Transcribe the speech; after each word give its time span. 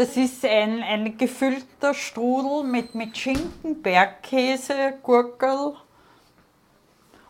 Das 0.00 0.16
ist 0.16 0.46
ein, 0.46 0.82
ein 0.82 1.18
gefüllter 1.18 1.92
Strudel 1.92 2.64
mit, 2.64 2.94
mit 2.94 3.18
Schinken, 3.18 3.82
Bergkäse, 3.82 4.94
Gurkel. 5.02 5.74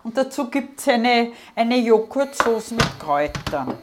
Und 0.04 0.16
dazu 0.16 0.48
gibt 0.48 0.78
es 0.78 0.86
eine, 0.86 1.32
eine 1.56 1.78
Joghurtsoße 1.78 2.74
mit 2.74 3.00
Kräutern. 3.00 3.76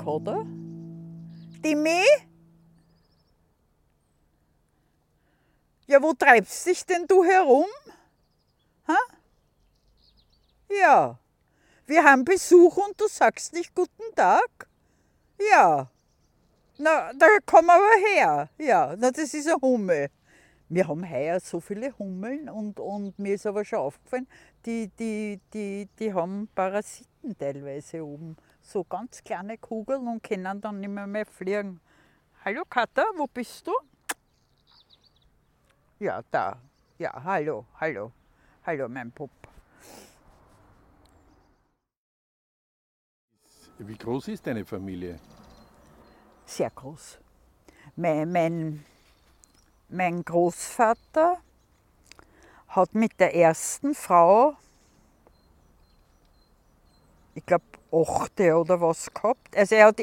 Mein 0.00 0.04
Kater? 0.04 0.46
Timmy? 1.62 2.04
Ja, 5.86 6.02
wo 6.02 6.12
treibst 6.12 6.66
dich 6.66 6.86
denn 6.86 7.06
du 7.06 7.24
herum? 7.24 7.66
Ha? 8.88 8.96
Ja. 10.68 11.18
Wir 11.86 12.04
haben 12.04 12.24
Besuch 12.24 12.76
und 12.76 12.98
du 13.00 13.08
sagst 13.08 13.52
nicht 13.52 13.74
guten 13.74 14.14
Tag? 14.14 14.68
Ja. 15.52 15.90
Na, 16.78 17.12
da 17.12 17.26
komm 17.44 17.68
aber 17.68 17.90
her. 18.06 18.48
Ja, 18.58 18.94
na, 18.96 19.10
das 19.10 19.34
ist 19.34 19.48
ein 19.48 19.60
Hummel. 19.60 20.08
Wir 20.68 20.86
haben 20.86 21.08
heuer 21.10 21.40
so 21.40 21.60
viele 21.60 21.98
Hummeln 21.98 22.48
und, 22.48 22.78
und 22.78 23.18
mir 23.18 23.34
ist 23.34 23.44
aber 23.44 23.64
schon 23.64 23.80
aufgefallen, 23.80 24.28
die, 24.64 24.88
die, 24.98 25.40
die, 25.52 25.88
die 25.98 26.14
haben 26.14 26.48
Parasiten 26.54 27.36
teilweise 27.36 28.04
oben. 28.04 28.36
So 28.62 28.84
ganz 28.84 29.22
kleine 29.24 29.58
Kugeln 29.58 30.06
und 30.06 30.22
können 30.22 30.60
dann 30.60 30.80
nicht 30.80 30.90
mehr, 30.90 31.06
mehr 31.06 31.26
fliegen. 31.26 31.80
Hallo 32.44 32.62
Katha, 32.68 33.04
wo 33.16 33.26
bist 33.26 33.66
du? 33.66 33.72
Ja, 35.98 36.22
da. 36.30 36.56
Ja, 36.98 37.12
hallo, 37.24 37.66
hallo. 37.80 38.12
Hallo, 38.64 38.88
mein 38.88 39.10
Bub. 39.10 39.30
Wie 43.78 43.96
groß 43.96 44.28
ist 44.28 44.46
deine 44.46 44.64
Familie? 44.64 45.18
Sehr 46.44 46.70
groß. 46.70 47.18
Mein, 47.96 48.30
mein, 48.30 48.84
mein 49.88 50.22
Großvater 50.22 51.38
hat 52.68 52.94
mit 52.94 53.18
der 53.18 53.34
ersten 53.34 53.94
Frau, 53.94 54.56
ich 57.34 57.44
glaube, 57.46 57.64
achte 57.92 58.56
oder 58.56 58.80
was 58.80 59.12
gehabt. 59.12 59.56
Also 59.56 59.74
er 59.74 59.86
hat 59.86 60.00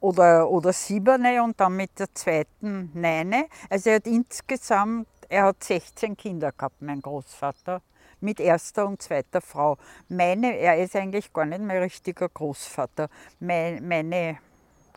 oder, 0.00 0.48
oder 0.48 0.72
siebene 0.72 1.42
und 1.42 1.60
dann 1.60 1.76
mit 1.76 1.98
der 1.98 2.12
zweiten 2.14 2.90
neune. 2.94 3.46
Also 3.68 3.90
er 3.90 3.96
hat 3.96 4.06
insgesamt, 4.06 5.08
er 5.28 5.44
hat 5.44 5.62
16 5.62 6.16
Kinder 6.16 6.52
gehabt, 6.52 6.80
mein 6.80 7.00
Großvater, 7.00 7.82
mit 8.20 8.40
erster 8.40 8.86
und 8.86 9.02
zweiter 9.02 9.40
Frau. 9.40 9.76
Meine, 10.08 10.56
er 10.56 10.82
ist 10.82 10.96
eigentlich 10.96 11.32
gar 11.32 11.44
nicht 11.44 11.60
mein 11.60 11.78
richtiger 11.78 12.28
Großvater. 12.28 13.08
Meine, 13.38 13.80
meine 13.80 14.38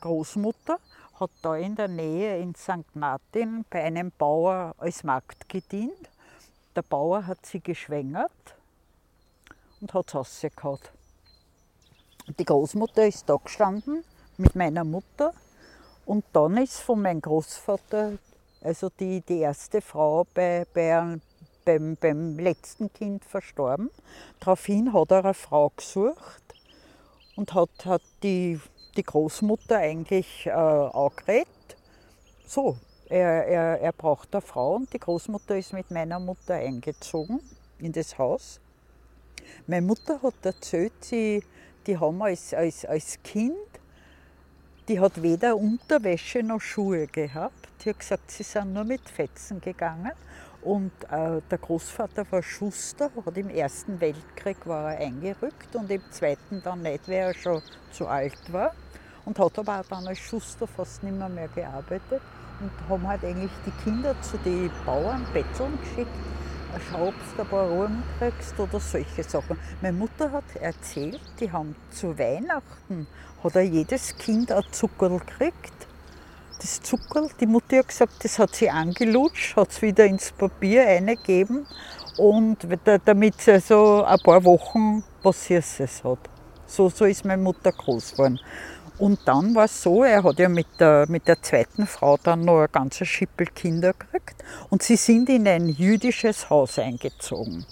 Großmutter 0.01 0.79
hat 1.19 1.31
da 1.41 1.55
in 1.55 1.75
der 1.75 1.87
Nähe 1.87 2.39
in 2.39 2.55
St. 2.55 2.95
Martin 2.95 3.65
bei 3.69 3.83
einem 3.83 4.11
Bauer 4.17 4.73
als 4.77 5.03
Magd 5.03 5.47
gedient. 5.47 6.09
Der 6.75 6.81
Bauer 6.81 7.27
hat 7.27 7.45
sie 7.45 7.59
geschwängert 7.59 8.31
und 9.79 9.93
hat 9.93 10.07
es 10.07 10.15
rausgehauen. 10.15 10.79
Die 12.27 12.45
Großmutter 12.45 13.05
ist 13.05 13.27
da 13.27 13.35
gestanden 13.35 14.03
mit 14.37 14.55
meiner 14.55 14.85
Mutter 14.85 15.33
und 16.05 16.23
dann 16.31 16.55
ist 16.55 16.79
von 16.79 17.01
meinem 17.01 17.19
Großvater, 17.19 18.13
also 18.61 18.89
die, 18.97 19.19
die 19.21 19.39
erste 19.39 19.81
Frau 19.81 20.25
bei, 20.33 20.65
bei, 20.73 21.19
beim, 21.65 21.97
beim 21.99 22.39
letzten 22.39 22.91
Kind 22.93 23.25
verstorben. 23.25 23.89
Daraufhin 24.39 24.93
hat 24.93 25.11
er 25.11 25.25
eine 25.25 25.33
Frau 25.33 25.73
gesucht 25.75 26.43
und 27.35 27.53
hat, 27.53 27.85
hat 27.85 28.03
die, 28.23 28.57
die 28.95 29.03
Großmutter 29.03 29.77
eigentlich 29.77 30.45
äh, 30.45 30.51
angeredet. 30.51 31.47
So, 32.47 32.77
er, 33.09 33.47
er, 33.47 33.81
er 33.81 33.91
braucht 33.91 34.33
eine 34.33 34.41
Frau 34.41 34.75
und 34.75 34.93
die 34.93 34.99
Großmutter 34.99 35.57
ist 35.57 35.73
mit 35.73 35.91
meiner 35.91 36.21
Mutter 36.21 36.53
eingezogen 36.53 37.41
in 37.79 37.91
das 37.91 38.17
Haus. 38.17 38.61
Meine 39.67 39.85
Mutter 39.85 40.21
hat 40.21 40.35
erzählt, 40.43 40.93
sie, 41.01 41.43
die 41.87 41.97
haben 41.97 42.21
als, 42.21 42.53
als, 42.53 42.85
als 42.85 43.19
Kind, 43.23 43.55
die 44.87 44.99
hat 44.99 45.21
weder 45.21 45.55
Unterwäsche 45.55 46.43
noch 46.43 46.59
Schuhe 46.59 47.07
gehabt. 47.07 47.69
Die 47.83 47.89
hat 47.89 47.99
gesagt, 47.99 48.31
sie 48.31 48.43
sind 48.43 48.73
nur 48.73 48.83
mit 48.83 49.09
Fetzen 49.09 49.61
gegangen. 49.61 50.11
Und 50.61 50.91
äh, 51.09 51.41
der 51.51 51.57
Großvater 51.57 52.25
war 52.31 52.41
Schuster, 52.41 53.09
hat 53.25 53.37
im 53.37 53.49
Ersten 53.49 53.99
Weltkrieg 53.99 54.57
war 54.65 54.93
er 54.93 55.07
eingerückt 55.07 55.75
und 55.75 55.91
im 55.91 56.01
Zweiten 56.09 56.61
dann 56.63 56.81
nicht, 56.81 57.07
weil 57.07 57.15
er 57.15 57.33
schon 57.33 57.61
zu 57.91 58.07
alt 58.07 58.51
war. 58.51 58.73
Und 59.25 59.39
hat 59.39 59.59
aber 59.59 59.79
auch 59.79 59.85
dann 59.85 60.07
als 60.07 60.19
Schuster 60.19 60.67
fast 60.67 61.03
nicht 61.03 61.17
mehr, 61.17 61.29
mehr 61.29 61.49
gearbeitet. 61.49 62.21
Und 62.59 62.71
haben 62.89 63.07
halt 63.07 63.23
eigentlich 63.25 63.51
die 63.65 63.83
Kinder 63.83 64.15
zu 64.21 64.37
den 64.37 64.71
Bauern 64.85 65.25
betteln 65.33 65.77
geschickt 65.81 66.09
du 66.73 67.41
ein 67.41 67.47
paar 67.47 67.67
Ruhen 67.67 68.03
kriegst 68.19 68.59
oder 68.59 68.79
solche 68.79 69.23
Sachen. 69.23 69.57
Meine 69.81 69.97
Mutter 69.97 70.31
hat 70.31 70.43
erzählt, 70.59 71.21
die 71.39 71.51
haben 71.51 71.75
zu 71.91 72.17
Weihnachten 72.17 73.07
hat 73.43 73.55
jedes 73.55 74.17
Kind 74.17 74.51
ein 74.51 74.63
Zuckerl 74.71 75.19
gekriegt. 75.19 75.73
Das 76.59 76.81
Zuckerl, 76.81 77.29
die 77.39 77.45
Mutter 77.45 77.79
hat 77.79 77.89
gesagt, 77.89 78.23
das 78.23 78.39
hat 78.39 78.55
sie 78.55 78.69
angelutscht, 78.69 79.57
hat 79.57 79.71
es 79.71 79.81
wieder 79.81 80.05
ins 80.05 80.31
Papier 80.31 80.87
eingegeben 80.87 81.65
und 82.17 82.59
damit 83.05 83.41
sie 83.41 83.59
so 83.59 84.03
ein 84.03 84.19
paar 84.19 84.43
Wochen 84.45 85.03
was 85.23 85.45
Süßes 85.45 86.03
hat. 86.03 86.19
So, 86.65 86.89
so 86.89 87.05
ist 87.05 87.25
meine 87.25 87.41
Mutter 87.41 87.71
groß 87.71 88.11
geworden. 88.13 88.39
Und 88.99 89.19
dann 89.25 89.55
war 89.55 89.65
es 89.65 89.81
so, 89.81 90.03
er 90.03 90.23
hat 90.23 90.37
ja 90.39 90.49
mit 90.49 90.67
der, 90.79 91.05
mit 91.09 91.27
der 91.27 91.41
zweiten 91.41 91.87
Frau 91.87 92.17
dann 92.21 92.41
noch 92.41 92.61
ein 92.61 92.71
ganzes 92.71 93.07
Schippel 93.07 93.47
Kinder 93.47 93.93
gekriegt 93.93 94.43
und 94.69 94.83
sie 94.83 94.97
sind 94.97 95.29
in 95.29 95.47
ein 95.47 95.67
jüdisches 95.67 96.49
Haus 96.49 96.77
eingezogen. 96.77 97.65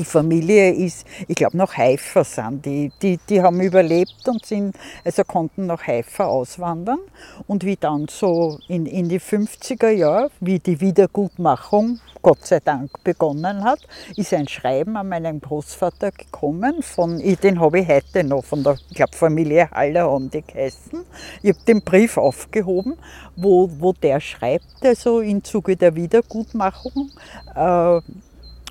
Die 0.00 0.06
Familie 0.06 0.72
ist, 0.72 1.06
ich 1.28 1.36
glaube, 1.36 1.58
nach 1.58 1.76
Haifa 1.76 2.24
sind 2.24 2.64
die. 2.64 2.90
die. 3.02 3.18
Die 3.28 3.42
haben 3.42 3.60
überlebt 3.60 4.26
und 4.26 4.46
sind, 4.46 4.74
also 5.04 5.24
konnten 5.24 5.66
nach 5.66 5.86
Haifa 5.86 6.24
auswandern. 6.24 7.00
Und 7.46 7.66
wie 7.66 7.76
dann 7.76 8.06
so 8.08 8.58
in, 8.66 8.86
in 8.86 9.10
die 9.10 9.20
50er 9.20 9.90
Jahre, 9.90 10.30
wie 10.40 10.58
die 10.58 10.80
Wiedergutmachung 10.80 12.00
Gott 12.22 12.46
sei 12.46 12.60
Dank 12.60 12.90
begonnen 13.04 13.62
hat, 13.62 13.80
ist 14.16 14.32
ein 14.32 14.48
Schreiben 14.48 14.96
an 14.96 15.10
meinen 15.10 15.38
Großvater 15.38 16.12
gekommen, 16.12 16.82
von, 16.82 17.18
den 17.18 17.60
habe 17.60 17.80
ich 17.80 17.88
heute 17.88 18.24
noch, 18.24 18.44
von 18.44 18.62
der 18.62 18.78
ich 18.88 18.96
glaub, 18.96 19.14
Familie 19.14 19.70
Haller 19.70 20.10
haben 20.10 20.30
die 20.30 20.42
geheißen. 20.42 21.04
Ich 21.42 21.50
habe 21.50 21.64
den 21.66 21.82
Brief 21.82 22.16
aufgehoben, 22.16 22.96
wo, 23.36 23.70
wo 23.78 23.92
der 23.92 24.20
schreibt, 24.20 24.82
also 24.82 25.20
im 25.20 25.44
Zuge 25.44 25.76
der 25.76 25.94
Wiedergutmachung, 25.94 27.10
äh, 27.54 28.00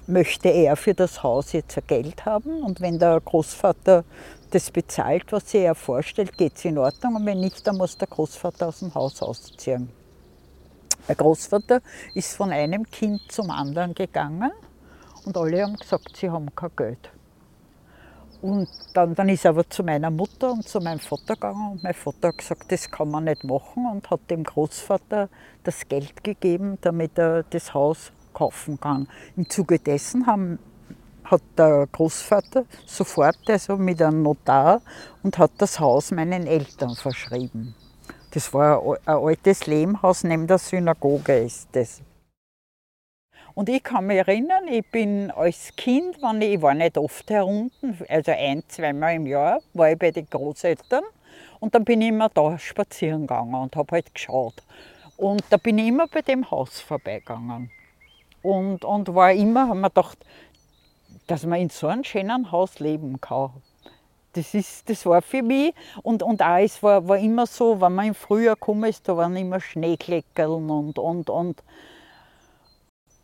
möchte 0.09 0.50
er 0.50 0.75
für 0.75 0.94
das 0.94 1.24
Haus 1.24 1.53
jetzt 1.53 1.80
Geld 1.88 2.25
haben 2.25 2.64
und 2.64 2.81
wenn 2.81 3.00
der 3.00 3.22
Großvater 3.22 4.03
das 4.52 4.72
bezahlt, 4.72 5.32
was 5.32 5.53
er 5.53 5.76
vorstellt, 5.76 6.38
geht 6.38 6.58
es 6.58 6.66
in 6.66 6.78
Ordnung 6.78 7.16
und 7.16 7.26
wenn 7.26 7.40
nicht, 7.40 7.66
dann 7.66 7.78
muss 7.78 7.97
der 7.97 8.08
Großvater 8.08 8.67
aus 8.67 8.79
dem 8.79 8.94
Haus 8.96 9.22
ausziehen. 9.22 9.90
Der 11.08 11.16
Großvater 11.16 11.82
ist 12.14 12.35
von 12.35 12.52
einem 12.52 12.84
Kind 12.90 13.22
zum 13.32 13.50
anderen 13.52 13.94
gegangen 13.94 14.52
und 15.26 15.38
alle 15.38 15.64
haben 15.64 15.76
gesagt, 15.76 16.17
sie 16.17 16.29
haben 16.29 16.53
kein 16.56 16.72
Geld. 16.76 17.11
Und 18.41 18.70
dann, 18.94 19.16
dann 19.16 19.28
ist 19.28 19.44
er 19.44 19.52
aber 19.52 19.70
zu 19.70 19.84
meiner 19.84 20.09
Mutter 20.09 20.52
und 20.52 20.67
zu 20.67 20.79
meinem 20.79 21.00
Vater 21.00 21.34
gegangen 21.34 21.73
und 21.73 21.84
mein 21.84 21.94
Vater 21.94 22.29
hat 22.29 22.38
gesagt, 22.38 22.72
das 22.72 22.90
kann 22.90 23.11
man 23.11 23.26
nicht 23.26 23.44
machen 23.44 23.85
und 23.91 24.09
hat 24.09 24.22
dem 24.29 24.44
Großvater 24.44 25.29
das 25.64 25.88
Geld 25.88 26.23
gegeben, 26.23 26.78
damit 26.82 27.17
er 27.17 27.44
das 27.44 27.73
Haus 27.73 28.14
kaufen 28.34 28.79
kann. 28.79 29.08
Im 29.35 29.49
Zuge 29.49 29.79
dessen 29.79 30.26
haben, 30.26 30.59
hat 31.23 31.41
der 31.58 31.87
Großvater 31.91 32.66
sofort 32.85 33.37
also 33.47 33.78
mit 33.78 34.02
einem 34.02 34.23
Notar 34.23 34.81
und 35.23 35.37
hat 35.37 35.52
das 35.58 35.79
Haus 35.79 36.11
meinen 36.11 36.47
Eltern 36.47 36.96
verschrieben. 36.96 37.76
Das 38.31 38.53
war 38.53 38.81
ein 39.05 39.16
altes 39.16 39.66
Lehmhaus 39.66 40.23
neben 40.23 40.47
der 40.47 40.59
Synagoge 40.59 41.40
ist 41.40 41.70
das. 41.72 42.02
Und 43.55 43.67
ich 43.67 43.84
kann 43.84 44.05
mich 44.05 44.17
erinnern, 44.17 44.67
ich 44.70 44.90
bin 44.90 45.32
als 45.32 45.75
Kind, 45.75 46.22
wenn 46.22 46.41
ich, 46.41 46.53
ich 46.53 46.61
war 46.61 46.73
nicht 46.73 46.97
oft 46.97 47.29
herunten, 47.29 47.97
also 48.08 48.32
ein, 48.32 48.64
zweimal 48.67 49.16
im 49.16 49.25
Jahr, 49.25 49.59
war 49.73 49.91
ich 49.91 49.97
bei 49.97 50.11
den 50.11 50.29
Großeltern 50.29 51.03
und 51.59 51.75
dann 51.75 51.84
bin 51.84 52.02
ich 52.02 52.09
immer 52.09 52.29
da 52.29 52.58
spazieren 52.58 53.22
gegangen 53.22 53.55
und 53.55 53.75
habe 53.75 53.91
halt 53.93 54.14
geschaut. 54.14 54.64
Und 55.17 55.43
da 55.49 55.58
bin 55.58 55.78
ich 55.78 55.87
immer 55.87 56.08
bei 56.08 56.22
dem 56.22 56.49
Haus 56.49 56.79
vorbeigegangen. 56.79 57.72
Und, 58.41 58.86
und 58.86 59.14
war 59.14 59.32
immer, 59.32 59.68
haben 59.68 59.82
wir 59.82 59.90
gedacht, 59.90 60.18
dass 61.28 61.46
man 61.46 61.59
in 61.59 61.70
so 61.70 61.88
einem 61.88 62.03
schönen 62.03 62.52
Haus 62.52 62.80
leben 62.80 63.20
kann. 63.22 63.52
das, 64.34 64.53
ist, 64.53 64.90
das 64.90 65.06
war 65.06 65.22
für 65.22 65.44
mich. 65.44 65.74
Und, 66.03 66.24
und 66.24 66.41
auch, 66.41 66.58
es 66.58 66.82
war, 66.82 67.08
war 67.08 67.18
immer 67.18 67.46
so, 67.46 67.82
wenn 67.82 67.94
man 67.94 68.08
im 68.08 68.16
Frühjahr 68.16 68.56
gekommen 68.56 68.90
ist, 68.90 69.08
da 69.08 69.18
waren 69.18 69.36
immer 69.36 69.59
Schneekleckerln 69.59 70.70
und, 70.70 71.00
und, 71.00 71.30
und. 71.30 71.64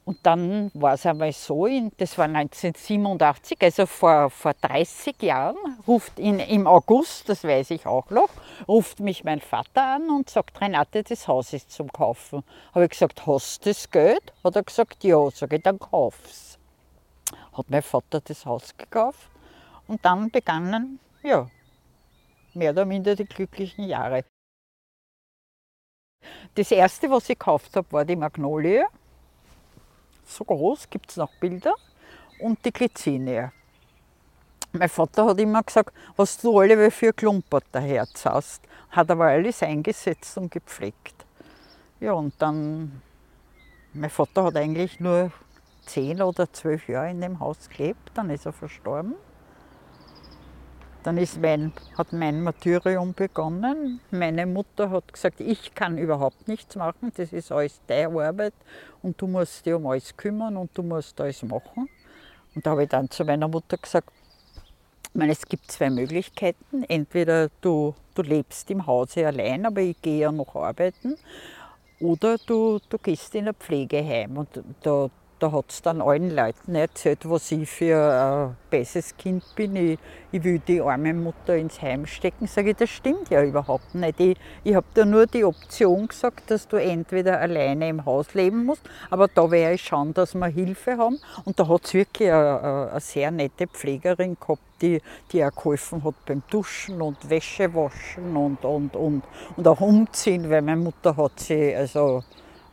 Und 0.06 0.24
dann 0.24 0.70
war 0.76 0.94
es 0.94 1.06
einmal 1.08 1.32
so, 1.32 1.68
das 1.98 2.16
war 2.20 2.26
1987, 2.26 3.58
also 3.60 3.88
vor, 3.88 4.30
vor 4.30 4.54
30 4.54 5.20
Jahren, 5.24 5.58
ruft 5.88 6.20
in, 6.20 6.40
im 6.40 6.68
August, 6.68 7.28
das 7.28 7.44
weiß 7.44 7.72
ich 7.72 7.88
auch 7.88 8.12
noch, 8.12 8.30
ruft 8.68 9.00
mich 9.00 9.24
mein 9.24 9.42
Vater 9.42 9.84
an 9.96 10.12
und 10.12 10.30
sagt, 10.30 10.62
Renate, 10.62 11.02
das 11.02 11.28
Haus 11.28 11.54
ist 11.54 11.72
zum 11.72 11.92
Kaufen. 11.92 12.44
Habe 12.76 12.86
ich 12.86 12.92
gesagt, 12.92 13.26
hast 13.26 13.66
du 13.66 13.72
das 13.72 13.90
Geld? 13.90 14.32
Hat 14.44 14.56
er 14.56 14.62
gesagt, 14.62 15.04
ja. 15.04 15.32
Sage 15.32 15.56
ich, 15.56 15.64
dann 15.64 15.80
kauf's. 15.80 16.60
Hat 17.54 17.68
mein 17.72 17.82
Vater 17.82 18.22
das 18.22 18.46
Haus 18.46 18.78
gekauft 18.78 19.32
und 19.88 20.06
dann 20.06 20.30
begannen, 20.30 21.00
ja, 21.24 21.50
mehr 22.54 22.72
oder 22.72 22.86
minder 22.86 23.16
die 23.16 23.26
glücklichen 23.26 23.86
Jahre. 23.86 24.24
Das 26.54 26.70
erste, 26.70 27.10
was 27.10 27.24
ich 27.24 27.40
gekauft 27.40 27.76
habe, 27.76 27.92
war 27.92 28.06
die 28.06 28.16
Magnolie 28.16 28.86
so 30.26 30.44
groß, 30.44 30.90
gibt 30.90 31.12
es 31.12 31.18
noch 31.18 31.32
Bilder, 31.40 31.74
und 32.40 32.64
die 32.66 32.72
Glycinie. 32.72 33.52
Mein 34.72 34.90
Vater 34.90 35.28
hat 35.28 35.40
immer 35.40 35.64
gesagt, 35.64 35.94
was 36.18 36.38
du 36.38 36.60
alle 36.60 36.92
für 36.92 37.14
Klumpert 37.14 37.64
daherz 37.72 38.26
hast. 38.26 38.62
Hat 38.92 39.10
aber 39.10 39.26
alles 39.28 39.64
eingesetzt 39.64 40.38
und 40.38 40.52
gepflegt. 40.52 41.26
Ja, 42.02 42.12
und 42.14 42.34
dann, 42.40 43.02
mein 43.94 44.10
Vater 44.10 44.44
hat 44.44 44.58
eigentlich 44.58 45.00
nur 45.00 45.32
zehn 45.86 46.22
oder 46.22 46.52
zwölf 46.52 46.90
Jahre 46.90 47.12
in 47.12 47.22
dem 47.22 47.40
Haus 47.40 47.70
gelebt, 47.70 48.12
dann 48.16 48.30
ist 48.30 48.46
er 48.46 48.54
verstorben. 48.54 49.16
Dann 51.06 51.20
ist 51.20 51.40
mein, 51.40 51.72
hat 52.00 52.14
mein 52.14 52.42
Martyrium 52.42 53.14
begonnen. 53.14 54.00
Meine 54.10 54.48
Mutter 54.48 54.90
hat 54.90 55.14
gesagt, 55.14 55.40
ich 55.40 55.76
kann 55.76 56.00
überhaupt 56.00 56.48
nichts 56.48 56.76
machen, 56.76 57.12
das 57.16 57.32
ist 57.32 57.52
alles 57.52 57.80
deine 57.86 58.20
Arbeit 58.20 58.56
und 59.04 59.22
du 59.22 59.28
musst 59.28 59.68
dich 59.68 59.76
um 59.76 59.86
alles 59.86 60.18
kümmern 60.18 60.58
und 60.58 60.76
du 60.76 60.82
musst 60.82 61.22
alles 61.22 61.44
machen. 61.44 61.88
Und 62.56 62.66
da 62.66 62.72
habe 62.72 62.84
ich 62.84 62.90
dann 62.90 63.12
zu 63.12 63.24
meiner 63.24 63.48
Mutter 63.48 63.78
gesagt, 63.78 64.10
ich 65.04 65.14
meine, 65.14 65.34
es 65.34 65.46
gibt 65.46 65.72
zwei 65.72 65.92
Möglichkeiten. 65.92 66.84
Entweder 66.88 67.50
du, 67.62 67.94
du 68.16 68.24
lebst 68.24 68.72
im 68.72 68.88
Hause 68.88 69.28
allein, 69.28 69.64
aber 69.68 69.82
ich 69.82 70.02
gehe 70.02 70.22
ja 70.22 70.32
noch 70.32 70.56
arbeiten, 70.56 71.18
oder 72.00 72.38
du, 72.48 72.80
du 72.90 72.98
gehst 72.98 73.36
in 73.36 73.48
ein 73.48 73.54
Pflegeheim. 73.54 74.38
Und 74.38 74.50
da, 74.82 75.12
da 75.46 75.52
hat 75.52 75.66
es 75.70 75.84
dann 75.84 76.02
allen 76.02 76.36
Leuten 76.36 76.74
erzählt, 76.74 77.30
was 77.30 77.52
ich 77.52 77.70
für 77.70 77.98
ein 77.98 78.58
besseres 78.72 79.16
Kind 79.16 79.44
bin. 79.56 79.76
Ich, 79.76 80.00
ich 80.32 80.44
will 80.44 80.58
die 80.58 80.82
arme 80.82 81.14
Mutter 81.14 81.56
ins 81.56 81.80
Heim 81.84 82.08
stecken. 82.08 82.48
Sage 82.48 82.72
ich, 82.72 82.78
das 82.78 82.90
stimmt 82.90 83.30
ja 83.30 83.44
überhaupt 83.44 83.94
nicht. 83.94 84.20
Ich, 84.20 84.38
ich 84.64 84.74
habe 84.74 84.88
dir 84.96 85.06
nur 85.06 85.28
die 85.28 85.44
Option 85.44 86.08
gesagt, 86.08 86.50
dass 86.50 86.68
du 86.68 86.78
entweder 86.78 87.40
alleine 87.40 87.90
im 87.90 88.06
Haus 88.06 88.34
leben 88.34 88.66
musst, 88.66 88.82
aber 89.12 89.28
da 89.28 89.52
werde 89.52 89.76
ich 89.76 89.84
schauen, 89.84 90.16
dass 90.16 90.34
wir 90.34 90.48
Hilfe 90.48 90.98
haben. 90.98 91.20
Und 91.44 91.60
da 91.60 91.68
hat 91.68 91.86
es 91.86 91.94
wirklich 91.94 92.32
eine, 92.32 92.90
eine, 92.92 93.00
sehr 93.00 93.30
nette 93.30 93.68
Pflegerin 93.68 94.38
gehabt, 94.40 94.64
die, 94.82 95.00
die 95.32 95.46
auch 95.46 95.52
geholfen 95.52 96.04
hat 96.04 96.16
beim 96.26 96.42
Duschen 96.50 97.04
und 97.04 97.30
Wäsche 97.30 97.72
waschen 97.76 98.36
und, 98.36 98.66
und, 98.66 98.96
und, 98.96 99.22
und 99.56 99.68
auch 99.68 99.80
umziehen, 99.80 100.50
weil 100.50 100.64
meine 100.64 100.82
Mutter 100.82 101.16
hat 101.16 101.40
sie 101.40 101.76
also 101.76 102.24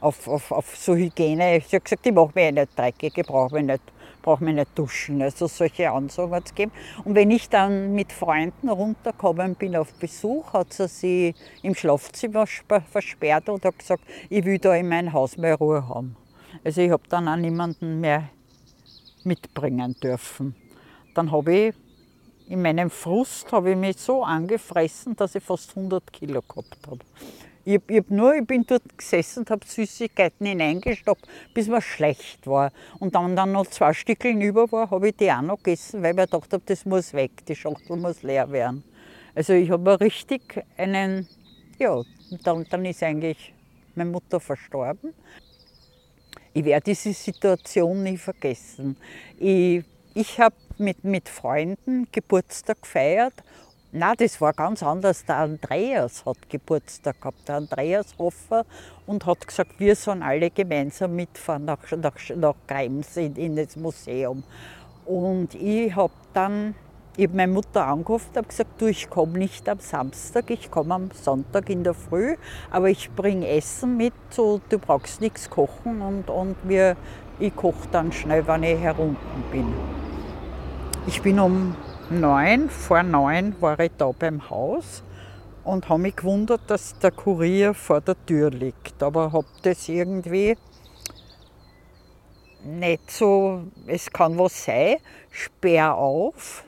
auf, 0.02 0.26
auf, 0.26 0.50
auf 0.50 0.76
so 0.76 0.94
Hygiene. 0.94 1.56
Ich 1.56 1.72
habe 1.72 1.80
gesagt, 1.80 2.04
ich 2.04 2.12
mache 2.12 2.32
mich 2.34 2.52
nicht 2.52 2.78
dreckig, 2.78 3.16
ich 3.16 3.26
brauche 3.26 3.54
mich 3.54 3.64
nicht, 3.64 3.82
brauch 4.20 4.40
mich 4.40 4.54
nicht 4.54 4.76
duschen. 4.76 5.22
Also 5.22 5.46
solche 5.46 5.90
Ansagen 5.90 6.34
hat 6.34 6.46
es 6.46 6.54
gegeben. 6.54 6.72
Und 7.04 7.14
wenn 7.14 7.30
ich 7.30 7.48
dann 7.48 7.94
mit 7.94 8.12
Freunden 8.12 8.68
runtergekommen 8.68 9.54
bin 9.54 9.76
auf 9.76 9.94
Besuch, 9.94 10.52
hat 10.52 10.72
sie 10.72 10.88
sich 10.88 11.34
im 11.62 11.74
Schlafzimmer 11.74 12.46
versperrt 12.90 13.48
und 13.48 13.64
hat 13.64 13.78
gesagt, 13.78 14.02
ich 14.28 14.44
will 14.44 14.58
da 14.58 14.74
in 14.74 14.88
mein 14.88 15.12
Haus 15.12 15.36
mehr 15.36 15.54
Ruhe 15.54 15.88
haben. 15.88 16.16
Also 16.64 16.80
ich 16.80 16.90
habe 16.90 17.04
dann 17.08 17.28
auch 17.28 17.36
niemanden 17.36 18.00
mehr 18.00 18.28
mitbringen 19.22 19.94
dürfen. 20.02 20.56
Dann 21.14 21.30
habe 21.30 21.54
ich 21.54 21.74
in 22.48 22.60
meinem 22.60 22.90
Frust 22.90 23.52
habe 23.52 23.70
ich 23.70 23.76
mich 23.76 23.96
so 23.98 24.24
angefressen, 24.24 25.14
dass 25.16 25.36
ich 25.36 25.44
fast 25.44 25.76
100 25.76 26.12
Kilo 26.12 26.42
gehabt 26.42 26.86
habe. 26.86 26.98
Ich, 27.64 27.80
ich, 27.86 27.98
hab 27.98 28.10
nur, 28.10 28.34
ich 28.34 28.46
bin 28.46 28.64
dort 28.66 28.82
gesessen 28.98 29.40
und 29.40 29.50
habe 29.50 29.64
Süßigkeiten 29.64 30.46
hineingestoppt, 30.46 31.26
bis 31.54 31.68
mir 31.68 31.80
schlecht 31.80 32.46
war. 32.46 32.72
Und 32.98 33.14
dann, 33.14 33.36
dann 33.36 33.52
noch 33.52 33.66
zwei 33.68 33.92
Stückchen 33.92 34.40
über 34.40 34.70
war, 34.72 34.90
habe 34.90 35.10
ich 35.10 35.16
die 35.16 35.30
auch 35.30 35.42
noch 35.42 35.58
gegessen, 35.58 36.02
weil 36.02 36.10
ich 36.10 36.16
mir 36.16 36.26
gedacht 36.26 36.52
habe, 36.52 36.62
das 36.66 36.84
muss 36.84 37.12
weg, 37.12 37.30
die 37.46 37.54
Schachtel 37.54 37.96
muss 37.96 38.22
leer 38.22 38.50
werden. 38.50 38.82
Also 39.34 39.52
ich 39.52 39.70
habe 39.70 40.00
richtig 40.00 40.64
einen, 40.76 41.28
ja, 41.78 42.02
dann, 42.42 42.66
dann 42.68 42.84
ist 42.84 43.02
eigentlich 43.02 43.54
meine 43.94 44.10
Mutter 44.10 44.40
verstorben. 44.40 45.14
Ich 46.52 46.64
werde 46.64 46.84
diese 46.84 47.12
Situation 47.12 48.02
nie 48.02 48.18
vergessen. 48.18 48.96
Ich, 49.38 49.84
ich 50.14 50.38
habe 50.38 50.56
mit, 50.78 51.04
mit 51.04 51.28
Freunden 51.28 52.08
Geburtstag 52.12 52.82
gefeiert 52.82 53.34
Nein, 53.94 54.14
das 54.16 54.40
war 54.40 54.54
ganz 54.54 54.82
anders. 54.82 55.22
Der 55.26 55.36
Andreas 55.36 56.24
hat 56.24 56.48
Geburtstag 56.48 57.20
gehabt, 57.20 57.46
der 57.46 57.56
Andreas 57.56 58.14
Hoffer, 58.18 58.64
und 59.04 59.26
hat 59.26 59.46
gesagt, 59.46 59.78
wir 59.78 59.94
sollen 59.96 60.22
alle 60.22 60.48
gemeinsam 60.48 61.14
mitfahren 61.14 61.66
nach, 61.66 61.78
nach, 61.90 62.14
nach 62.34 62.54
Krems 62.66 63.18
in, 63.18 63.36
in 63.36 63.54
das 63.54 63.76
Museum. 63.76 64.44
Und 65.04 65.54
ich 65.54 65.94
habe 65.94 66.14
dann 66.32 66.74
ich 67.18 67.26
hab 67.26 67.34
meine 67.34 67.52
Mutter 67.52 67.86
angerufen 67.86 68.30
und 68.34 68.48
gesagt, 68.48 68.80
du, 68.80 68.86
ich 68.86 69.10
komme 69.10 69.38
nicht 69.38 69.68
am 69.68 69.80
Samstag, 69.80 70.48
ich 70.48 70.70
komme 70.70 70.94
am 70.94 71.10
Sonntag 71.10 71.68
in 71.68 71.84
der 71.84 71.92
Früh, 71.92 72.36
aber 72.70 72.88
ich 72.88 73.10
bringe 73.10 73.46
Essen 73.46 73.98
mit, 73.98 74.14
so, 74.30 74.62
du 74.70 74.78
brauchst 74.78 75.20
nichts 75.20 75.50
kochen 75.50 76.00
und, 76.00 76.30
und 76.30 76.56
wir, 76.62 76.96
ich 77.38 77.54
koche 77.54 77.88
dann 77.90 78.10
schnell, 78.10 78.46
wenn 78.46 78.62
ich 78.62 78.80
herunten 78.80 79.44
bin. 79.50 79.66
Ich 81.06 81.20
bin 81.20 81.38
um 81.38 81.76
neun, 82.12 82.70
vor 82.70 83.02
neun 83.02 83.54
war 83.60 83.80
ich 83.80 83.92
da 83.98 84.12
beim 84.12 84.48
Haus 84.50 85.02
und 85.64 85.88
habe 85.88 86.02
mich 86.02 86.16
gewundert, 86.16 86.62
dass 86.68 86.98
der 86.98 87.10
Kurier 87.10 87.74
vor 87.74 88.00
der 88.00 88.16
Tür 88.26 88.50
liegt. 88.50 89.02
Aber 89.02 89.32
habe 89.32 89.46
das 89.62 89.88
irgendwie 89.88 90.56
nicht 92.64 93.10
so, 93.10 93.62
es 93.86 94.10
kann 94.10 94.38
was 94.38 94.64
sein, 94.64 94.96
sperr 95.30 95.94
auf. 95.94 96.64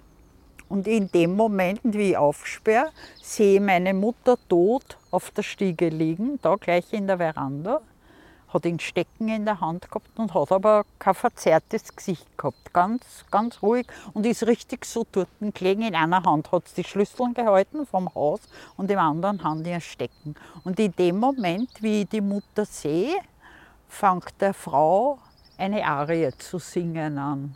Und 0.69 0.89
in 0.89 1.11
dem 1.13 1.37
Moment, 1.37 1.81
wie 1.85 2.11
ich 2.11 2.17
aufsperre, 2.17 2.91
sehe 3.23 3.57
ich 3.57 3.61
meine 3.61 3.95
Mutter 3.95 4.37
tot 4.49 4.99
auf 5.11 5.31
der 5.31 5.43
Stiege 5.43 5.89
liegen, 5.89 6.41
da 6.43 6.57
gleich 6.57 6.93
in 6.93 7.07
der 7.07 7.19
Veranda 7.19 7.81
hat 8.55 8.65
ihn 8.65 8.79
Stecken 8.79 9.29
in 9.29 9.45
der 9.45 9.61
Hand 9.61 9.89
gehabt 9.89 10.19
und 10.19 10.33
hat 10.33 10.53
aber 10.53 10.85
kein 10.99 11.15
verzerrtes 11.15 11.95
Gesicht 11.95 12.27
gehabt. 12.39 12.73
Ganz, 12.73 13.25
ganz 13.31 13.63
ruhig 13.63 13.87
und 14.15 14.25
ist 14.25 14.47
richtig 14.47 14.85
so 14.85 15.05
dort 15.11 15.29
gelegen. 15.41 15.83
In 15.83 15.95
einer 15.95 16.23
Hand 16.23 16.53
hat 16.53 16.69
sie 16.69 16.83
die 16.83 16.89
Schlüssel 16.89 17.35
gehalten 17.35 17.87
vom 17.87 18.15
Haus 18.15 18.41
und 18.77 18.91
im 18.91 18.99
anderen 18.99 19.43
Hand 19.43 19.67
ihren 19.67 19.81
Stecken. 19.81 20.35
Und 20.63 20.79
in 20.79 20.93
dem 20.93 21.19
Moment, 21.19 21.71
wie 21.81 22.03
ich 22.03 22.09
die 22.09 22.21
Mutter 22.21 22.65
sehe, 22.65 23.17
fängt 23.89 24.41
der 24.41 24.55
Frau 24.55 25.19
eine 25.59 25.85
Arie 25.85 26.31
zu 26.39 26.59
singen 26.59 27.19
an. 27.19 27.55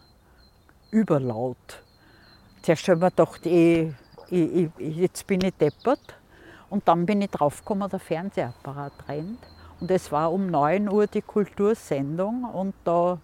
Überlaut. 0.90 1.82
Zuerst 2.62 2.88
habe 2.88 2.96
ich 2.96 3.02
mir 3.02 3.10
gedacht, 3.10 3.46
ich, 3.46 3.92
ich, 4.30 4.70
ich, 4.78 4.96
jetzt 4.96 5.26
bin 5.26 5.40
ich 5.42 5.54
deppert. 5.54 6.16
Und 6.70 6.86
dann 6.86 7.06
bin 7.06 7.22
ich 7.22 7.30
draufgekommen, 7.30 7.88
der 7.88 7.98
Fernsehapparat 7.98 8.92
rennt. 9.08 9.38
Und 9.80 9.90
es 9.90 10.10
war 10.10 10.32
um 10.32 10.48
9 10.48 10.88
Uhr 10.90 11.06
die 11.06 11.22
Kultursendung 11.22 12.44
und 12.44 12.74
da, 12.84 13.18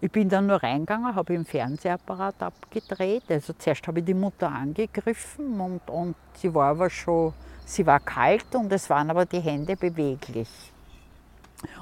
ich 0.00 0.10
bin 0.10 0.28
dann 0.28 0.48
nur 0.48 0.62
reingegangen, 0.62 1.14
habe 1.14 1.34
im 1.34 1.44
Fernsehapparat 1.44 2.42
abgedreht. 2.42 3.24
Also 3.28 3.52
zuerst 3.52 3.86
habe 3.86 4.00
ich 4.00 4.06
die 4.06 4.14
Mutter 4.14 4.50
angegriffen 4.50 5.60
und, 5.60 5.88
und 5.88 6.16
sie 6.34 6.52
war 6.52 6.70
aber 6.70 6.90
schon, 6.90 7.32
sie 7.64 7.86
war 7.86 8.00
kalt 8.00 8.54
und 8.54 8.72
es 8.72 8.90
waren 8.90 9.10
aber 9.10 9.24
die 9.24 9.40
Hände 9.40 9.76
beweglich. 9.76 10.48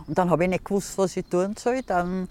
Und 0.06 0.18
dann 0.18 0.28
habe 0.30 0.44
ich 0.44 0.50
nicht 0.50 0.64
gewusst, 0.64 0.98
was 0.98 1.16
ich 1.16 1.24
tun 1.26 1.54
soll. 1.56 1.82
Dann 1.82 2.28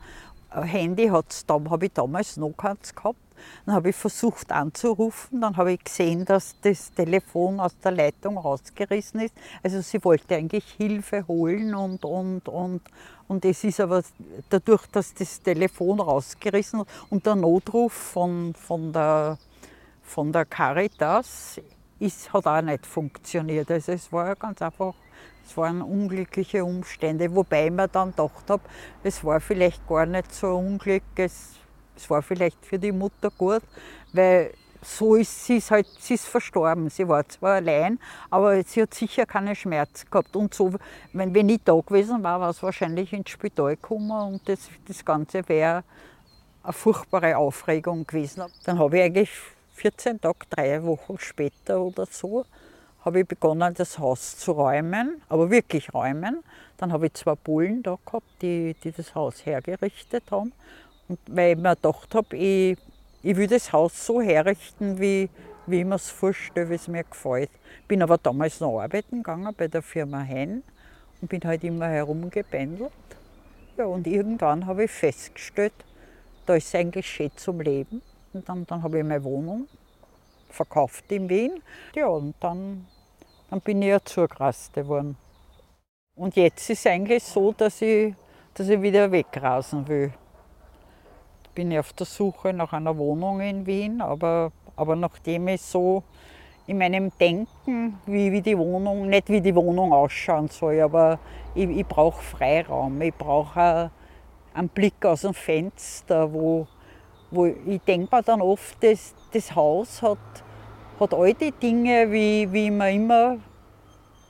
äh, 0.52 0.62
Handy 0.62 1.08
hat's, 1.08 1.46
habe 1.50 1.86
ich 1.86 1.94
damals 1.94 2.38
noch 2.38 2.52
keins 2.52 2.94
gehabt. 2.94 3.18
Dann 3.66 3.76
habe 3.76 3.90
ich 3.90 3.96
versucht 3.96 4.52
anzurufen, 4.52 5.42
dann 5.42 5.58
habe 5.58 5.74
ich 5.74 5.84
gesehen, 5.84 6.26
dass 6.26 6.56
das 6.62 6.94
Telefon 6.94 7.60
aus 7.60 7.78
der 7.80 7.92
Leitung 7.92 8.38
rausgerissen 8.38 9.22
ist. 9.22 9.36
Also 9.64 9.82
sie 9.82 10.04
wollte 10.04 10.36
eigentlich 10.36 10.66
Hilfe 10.78 11.28
holen 11.28 11.76
und, 11.76 12.04
und, 12.06 12.48
und, 12.48 12.82
und 13.28 13.46
es 13.46 13.64
ist 13.64 13.80
aber 13.80 14.04
dadurch, 14.50 14.86
dass 14.88 15.14
das 15.14 15.42
Telefon 15.42 16.00
rausgerissen 16.00 16.82
ist 16.82 16.88
und 17.10 17.26
der 17.26 17.36
Notruf 17.36 17.94
von, 17.94 18.54
von, 18.54 18.92
der, 18.94 19.38
von 20.04 20.32
der 20.32 20.46
Caritas 20.46 21.60
ist, 22.00 22.32
hat 22.34 22.48
auch 22.48 22.62
nicht 22.62 22.86
funktioniert. 22.86 23.70
Also 23.72 23.92
es 23.92 24.12
war 24.12 24.36
ganz 24.36 24.62
einfach 24.62 24.94
es 25.48 25.56
waren 25.56 25.82
unglückliche 25.82 26.66
Umstände, 26.66 27.34
wobei 27.34 27.68
ich 27.68 27.72
mir 27.72 27.88
dann 27.88 28.12
gedacht 28.12 28.50
habe, 28.50 28.64
es 29.02 29.24
war 29.24 29.40
vielleicht 29.40 29.88
gar 29.88 30.06
nicht 30.06 30.34
so 30.34 30.58
ein 30.58 30.74
Unglück, 30.74 31.04
es 31.16 31.56
es 31.98 32.10
war 32.10 32.22
vielleicht 32.22 32.66
für 32.66 32.80
die 32.80 32.92
Mutter 32.92 33.32
gut, 33.38 33.64
weil 34.14 34.54
so 34.82 35.16
ist 35.16 35.46
sie 35.46 35.58
ist 35.58 35.72
halt, 35.72 35.88
sie 36.00 36.14
ist 36.14 36.28
verstorben. 36.28 36.90
Sie 36.90 37.08
war 37.08 37.28
zwar 37.28 37.56
allein, 37.56 38.00
aber 38.30 38.64
sie 38.64 38.84
hat 38.84 38.94
sicher 38.94 39.26
keine 39.26 39.56
Schmerzen 39.56 40.10
gehabt. 40.10 40.36
Und 40.36 40.54
so, 40.54 40.74
wenn, 41.14 41.34
wenn 41.34 41.50
ich 41.50 41.62
da 41.64 41.74
gewesen 41.74 42.24
war, 42.24 42.40
war 42.40 42.50
es 42.50 42.64
wahrscheinlich 42.64 43.12
ins 43.14 43.30
Spital 43.30 43.76
gekommen 43.76 44.12
und 44.12 44.48
das, 44.48 44.70
das 44.88 45.04
Ganze 45.04 45.48
wäre 45.50 45.84
eine 46.64 46.74
furchtbare 46.74 47.38
Aufregung 47.38 48.06
gewesen. 48.06 48.44
Dann 48.66 48.80
habe 48.80 48.98
ich 48.98 49.04
eigentlich 49.04 49.30
14 49.74 50.22
Tage, 50.22 50.40
drei 50.50 50.84
Wochen 50.84 51.18
später 51.20 51.82
oder 51.82 52.06
so, 52.06 52.46
habe 53.04 53.22
ich 53.22 53.28
begonnen, 53.28 53.74
das 53.74 54.00
Haus 54.00 54.38
zu 54.38 54.52
räumen, 54.52 55.22
aber 55.30 55.50
wirklich 55.50 55.94
räumen. 55.94 56.44
Dann 56.78 56.92
habe 56.92 57.08
ich 57.08 57.14
zwei 57.14 57.36
Bullen 57.36 57.84
da 57.84 57.98
gehabt, 58.06 58.28
die, 58.42 58.76
die 58.84 58.92
das 58.92 59.16
Haus 59.16 59.46
hergerichtet 59.46 60.24
haben. 60.30 60.52
Weil 61.28 61.54
ich 61.54 61.58
mir 61.58 61.76
gedacht 61.76 62.14
habe, 62.16 62.36
ich, 62.36 62.78
ich 63.24 63.36
will 63.38 63.48
das 63.48 63.72
Haus 63.72 64.06
so 64.06 64.22
herrichten, 64.22 65.00
wie, 65.00 65.30
wie 65.66 65.80
ich 65.80 65.86
mir 65.86 65.96
es 65.96 66.10
vorstelle, 66.10 66.70
wie 66.70 66.76
es 66.76 66.88
mir 66.88 67.04
gefällt. 67.04 67.50
Bin 67.88 68.02
aber 68.02 68.18
damals 68.18 68.60
noch 68.60 68.80
arbeiten 68.80 69.18
gegangen 69.18 69.54
bei 69.58 69.68
der 69.68 69.82
Firma 69.82 70.20
Hein 70.20 70.64
und 71.22 71.30
bin 71.30 71.42
halt 71.44 71.64
immer 71.64 71.88
herumgependelt. 71.88 72.92
Ja, 73.78 73.86
und 73.86 74.08
irgendwann 74.08 74.66
habe 74.66 74.86
ich 74.86 74.92
festgestellt, 74.92 75.74
da 76.46 76.56
ist 76.56 76.68
es 76.68 76.76
eigentlich 76.76 77.08
schön 77.08 77.32
zum 77.36 77.62
Leben. 77.62 78.02
Und 78.34 78.48
dann, 78.50 78.66
dann 78.66 78.84
habe 78.84 79.00
ich 79.00 79.06
meine 79.06 79.24
Wohnung 79.24 79.68
verkauft 80.50 81.12
in 81.12 81.30
Wien. 81.30 81.62
Ja, 81.96 82.08
und 82.08 82.36
dann, 82.40 82.88
dann 83.50 83.62
bin 83.62 83.82
ich 83.82 83.90
ja 83.90 84.04
zugerast 84.04 84.74
geworden. 84.74 85.18
Und 86.16 86.36
jetzt 86.36 86.70
ist 86.70 86.80
es 86.80 86.88
eigentlich 86.88 87.24
so, 87.24 87.52
dass 87.52 87.82
ich, 87.82 88.16
dass 88.54 88.68
ich 88.68 88.82
wieder 88.82 89.12
wegrasen 89.12 89.88
will. 89.88 90.12
Ich 91.58 91.64
bin 91.64 91.76
auf 91.80 91.92
der 91.94 92.06
Suche 92.06 92.54
nach 92.54 92.72
einer 92.72 92.96
Wohnung 93.00 93.40
in 93.42 93.66
Wien, 93.66 94.00
aber, 94.00 94.52
aber 94.76 94.96
nachdem 94.96 95.48
ich 95.48 95.64
so 95.64 96.04
in 96.68 96.78
meinem 96.78 97.12
Denken, 97.20 97.98
wie, 98.06 98.32
wie 98.32 98.44
die 98.44 98.56
Wohnung, 98.56 99.10
nicht 99.10 99.28
wie 99.28 99.42
die 99.42 99.56
Wohnung 99.56 99.92
ausschauen 99.92 100.50
soll, 100.50 100.80
aber 100.82 101.18
ich, 101.56 101.68
ich 101.68 101.88
brauche 101.88 102.22
Freiraum, 102.22 103.02
ich 103.02 103.16
brauche 103.16 103.90
einen 104.54 104.70
Blick 104.70 105.04
aus 105.04 105.22
dem 105.22 105.34
Fenster, 105.34 106.32
wo, 106.32 106.68
wo 107.32 107.48
ich 107.48 107.82
denke 107.88 108.16
mir 108.16 108.22
dann 108.22 108.42
oft, 108.44 108.78
das, 108.84 109.16
das 109.34 109.56
Haus 109.56 110.04
hat, 110.04 110.20
hat 111.00 111.12
all 111.12 111.34
die 111.34 111.54
Dinge, 111.54 112.12
wie, 112.12 112.54
wie 112.54 112.66
ich 112.66 112.72
mir 112.72 112.92
immer 112.92 113.38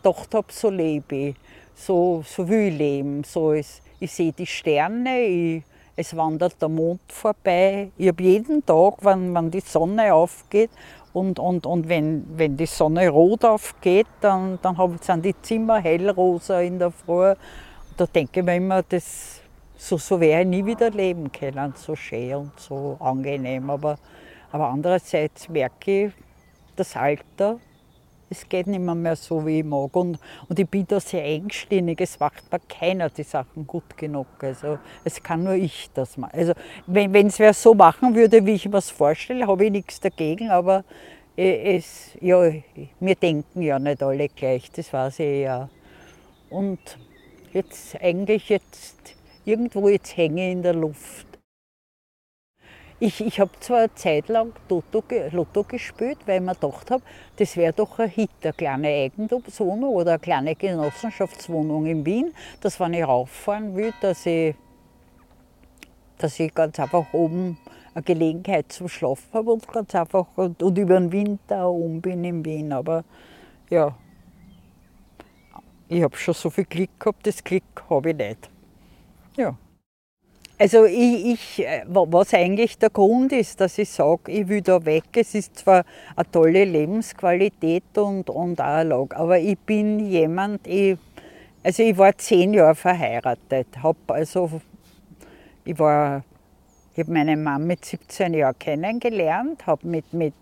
gedacht 0.01 0.33
habe, 0.33 0.47
so 0.49 0.69
lebe 0.69 1.13
ich, 1.13 1.35
so, 1.75 2.23
so 2.25 2.47
will 2.47 2.69
ich 2.69 2.77
leben. 2.77 3.25
So 3.25 3.51
ist, 3.51 3.81
ich 3.99 4.13
sehe 4.13 4.31
die 4.31 4.47
Sterne, 4.47 5.19
ich, 5.23 5.63
es 5.97 6.15
wandert 6.15 6.61
der 6.61 6.69
Mond 6.69 7.01
vorbei. 7.07 7.91
Ich 7.97 8.07
habe 8.07 8.23
jeden 8.23 8.63
Tag, 8.65 8.93
wenn, 9.01 9.33
wenn 9.33 9.49
die 9.49 9.61
Sonne 9.61 10.13
aufgeht 10.13 10.69
und, 11.11 11.39
und, 11.39 11.65
und 11.65 11.89
wenn, 11.89 12.23
wenn 12.37 12.55
die 12.55 12.67
Sonne 12.67 13.09
rot 13.09 13.43
aufgeht, 13.43 14.05
dann, 14.21 14.59
dann 14.61 14.97
sind 15.01 15.25
die 15.25 15.35
Zimmer 15.41 15.79
hellrosa 15.79 16.61
in 16.61 16.77
der 16.77 16.91
Früh. 16.91 17.33
Da 17.97 18.05
denke 18.05 18.41
ich 18.41 18.45
mir 18.45 18.55
immer, 18.55 18.83
das, 18.83 19.41
so, 19.75 19.97
so 19.97 20.19
wäre 20.19 20.41
ich 20.41 20.47
nie 20.47 20.63
wieder 20.63 20.91
leben 20.91 21.31
können, 21.31 21.73
so 21.75 21.95
schön 21.95 22.35
und 22.35 22.59
so 22.59 22.97
angenehm. 22.99 23.67
Aber, 23.71 23.97
aber 24.51 24.67
andererseits 24.69 25.49
merke 25.49 26.05
ich, 26.05 26.13
das 26.75 26.95
Alter, 26.95 27.59
es 28.29 28.47
geht 28.47 28.67
nicht 28.67 28.81
mehr, 28.81 28.95
mehr 28.95 29.15
so, 29.15 29.45
wie 29.45 29.59
ich 29.59 29.65
mag. 29.65 29.95
Und, 29.95 30.19
und 30.47 30.59
ich 30.59 30.67
bin 30.67 30.85
da 30.87 30.99
sehr 30.99 31.23
engstirnig, 31.23 31.99
es 32.01 32.19
macht 32.19 32.51
mir 32.51 32.59
keiner 32.67 33.09
die 33.09 33.23
Sachen 33.23 33.65
gut 33.65 33.97
genug. 33.97 34.27
Also 34.41 34.79
es 35.03 35.21
kann 35.21 35.43
nur 35.43 35.53
ich 35.53 35.89
das 35.93 36.17
machen. 36.17 36.37
Also 36.37 36.53
wenn 36.85 37.27
es 37.27 37.39
wer 37.39 37.53
so 37.53 37.73
machen 37.73 38.15
würde, 38.15 38.45
wie 38.45 38.53
ich 38.53 38.67
mir 38.67 38.77
es 38.77 38.89
vorstelle, 38.89 39.47
habe 39.47 39.65
ich 39.65 39.71
nichts 39.71 39.99
dagegen, 39.99 40.49
aber 40.49 40.83
es, 41.35 42.17
ja, 42.19 42.51
wir 42.99 43.15
denken 43.15 43.61
ja 43.61 43.77
nicht 43.77 44.01
alle 44.01 44.27
gleich, 44.27 44.71
das 44.71 44.91
weiß 44.91 45.19
ich 45.19 45.43
ja. 45.43 45.69
Und 46.49 46.79
jetzt 47.53 47.95
eigentlich 48.01 48.49
jetzt 48.49 49.15
irgendwo 49.45 49.87
jetzt 49.87 50.17
hänge 50.17 50.51
in 50.51 50.63
der 50.63 50.73
Luft. 50.73 51.26
Ich, 52.99 53.21
ich 53.21 53.39
habe 53.39 53.51
zwar 53.59 53.79
eine 53.79 53.93
Zeit 53.93 54.27
lang 54.27 54.53
Lotto, 54.69 55.03
Lotto 55.31 55.63
gespielt, 55.63 56.17
weil 56.25 56.39
ich 56.39 56.45
mir 56.45 56.55
gedacht 56.55 56.89
habe, 56.89 57.03
das 57.35 57.55
wäre 57.55 57.71
doch 57.71 57.99
ein 57.99 58.09
Hit, 58.09 58.31
eine 58.41 58.53
kleine 58.53 58.87
Eigentumswohnung 58.87 59.93
oder 59.93 60.13
eine 60.13 60.19
kleine 60.19 60.55
Genossenschaftswohnung 60.55 61.85
in 61.85 62.03
Wien, 62.03 62.33
dass 62.59 62.79
wenn 62.79 62.95
ich 62.95 63.03
rauffahren 63.03 63.75
will, 63.75 63.93
dass 64.01 64.25
ich, 64.25 64.55
dass 66.17 66.39
ich 66.39 66.51
ganz 66.51 66.79
einfach 66.79 67.13
oben 67.13 67.59
eine 67.93 68.01
Gelegenheit 68.01 68.71
zum 68.71 68.89
Schlafen 68.89 69.31
habe 69.31 69.51
und 69.51 69.67
ganz 69.67 69.93
einfach 69.93 70.25
und, 70.35 70.63
und 70.63 70.75
über 70.75 70.99
den 70.99 71.11
Winter 71.11 71.69
um 71.69 72.01
bin 72.01 72.23
in 72.23 72.43
Wien. 72.43 72.73
Aber 72.73 73.03
ja, 73.69 73.95
ich 75.87 76.01
habe 76.01 76.17
schon 76.17 76.33
so 76.33 76.49
viel 76.49 76.65
Glück 76.65 76.99
gehabt, 76.99 77.27
das 77.27 77.43
Glück 77.43 77.63
habe 77.91 78.09
ich 78.09 78.17
nicht. 78.17 78.49
Ja. 79.35 79.55
Also 80.59 80.85
ich, 80.85 81.25
ich, 81.25 81.67
äh, 81.67 81.83
was 81.85 82.33
eigentlich 82.33 82.79
der 82.79 82.89
Grund 82.89 83.31
ist, 83.31 83.61
dass 83.61 83.77
ich 83.77 83.91
sage, 83.91 84.31
ich 84.31 84.47
will 84.47 84.61
da 84.61 84.83
weg. 84.83 85.03
Es 85.15 85.35
ist 85.35 85.57
zwar 85.57 85.85
eine 86.15 86.31
tolle 86.31 86.65
Lebensqualität 86.65 87.95
und, 87.95 88.27
und 88.31 88.59
auch 88.59 88.65
eine 88.65 88.89
Lage, 88.89 89.15
aber 89.15 89.37
ich 89.37 89.59
bin 89.59 89.99
jemand, 89.99 90.65
ich, 90.65 90.97
also 91.63 91.83
ich 91.83 91.95
war 91.95 92.17
zehn 92.17 92.55
Jahre 92.55 92.73
verheiratet. 92.73 93.67
Hab 93.83 93.97
also, 94.07 94.49
ich 95.63 95.77
war, 95.77 96.23
ich 96.93 97.01
habe 97.01 97.11
meine 97.11 97.37
Mama 97.37 97.59
mit 97.59 97.85
17 97.85 98.33
Jahren 98.33 98.57
kennengelernt, 98.57 99.67
habe 99.67 99.87
mit, 99.87 100.11
mit, 100.11 100.33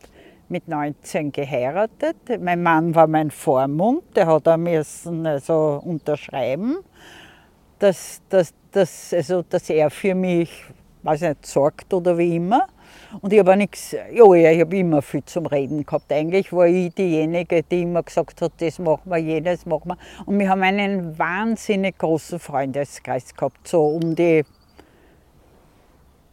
mit 0.47 0.65
19 0.69 1.33
geheiratet. 1.33 2.15
Mein 2.39 2.63
Mann 2.63 2.95
war 2.95 3.07
mein 3.07 3.31
Vormund, 3.31 4.03
der 4.15 4.27
hat 4.27 4.47
er 4.47 4.57
müssen 4.57 5.27
also 5.27 5.81
unterschreiben 5.83 6.77
dass, 7.79 8.21
dass, 8.29 8.53
dass, 8.75 9.13
also, 9.13 9.41
dass 9.41 9.69
er 9.69 9.89
für 9.89 10.15
mich, 10.15 10.51
weiß 11.03 11.21
nicht, 11.21 11.45
sorgt 11.45 11.93
oder 11.93 12.17
wie 12.17 12.35
immer. 12.35 12.67
Und 13.21 13.31
ich 13.31 13.39
habe 13.39 13.55
nichts, 13.55 13.91
ja, 13.91 14.33
ich 14.33 14.61
habe 14.61 14.77
immer 14.77 15.01
viel 15.01 15.23
zum 15.23 15.45
Reden 15.45 15.85
gehabt. 15.85 16.11
Eigentlich 16.11 16.51
war 16.51 16.67
ich 16.67 16.93
diejenige, 16.93 17.63
die 17.63 17.83
immer 17.83 18.03
gesagt 18.03 18.41
hat, 18.41 18.53
das 18.57 18.79
machen 18.79 19.09
wir, 19.09 19.17
jenes 19.17 19.65
machen 19.65 19.91
wir. 19.91 19.97
Und 20.25 20.39
wir 20.39 20.49
haben 20.49 20.63
einen 20.63 21.17
wahnsinnig 21.17 21.97
großen 21.97 22.39
Freundeskreis 22.39 23.33
gehabt, 23.33 23.67
so 23.67 23.85
um 23.85 24.15
die 24.15 24.43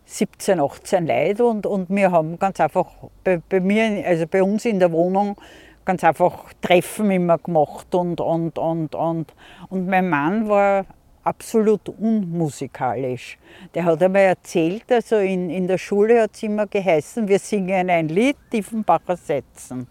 17, 0.07 0.59
18 0.59 1.07
Leute. 1.07 1.45
Und, 1.45 1.67
und 1.67 1.89
wir 1.91 2.11
haben 2.11 2.39
ganz 2.39 2.59
einfach 2.59 2.87
bei, 3.23 3.41
bei 3.49 3.61
mir, 3.61 4.05
also 4.05 4.27
bei 4.27 4.43
uns 4.43 4.65
in 4.65 4.81
der 4.81 4.91
Wohnung, 4.91 5.37
ganz 5.85 6.03
einfach 6.03 6.53
Treffen 6.61 7.11
immer 7.11 7.39
gemacht 7.39 7.95
und, 7.95 8.21
und, 8.21 8.59
und, 8.59 8.95
und, 8.95 9.35
und 9.69 9.87
mein 9.87 10.09
Mann 10.09 10.49
war 10.49 10.85
absolut 11.25 11.89
unmusikalisch. 11.89 13.39
Der 13.75 13.85
hat 13.85 14.03
einmal 14.03 14.23
erzählt, 14.23 14.91
also 14.91 15.17
in, 15.17 15.51
in 15.51 15.67
der 15.67 15.79
Schule 15.79 16.23
hat 16.23 16.33
es 16.35 16.43
immer 16.43 16.67
geheißen, 16.67 17.29
wir 17.29 17.39
singen 17.39 17.91
ein 17.91 18.09
Lied, 18.09 18.37
Tiefenbacher 18.51 19.17
Sätzen. 19.17 19.87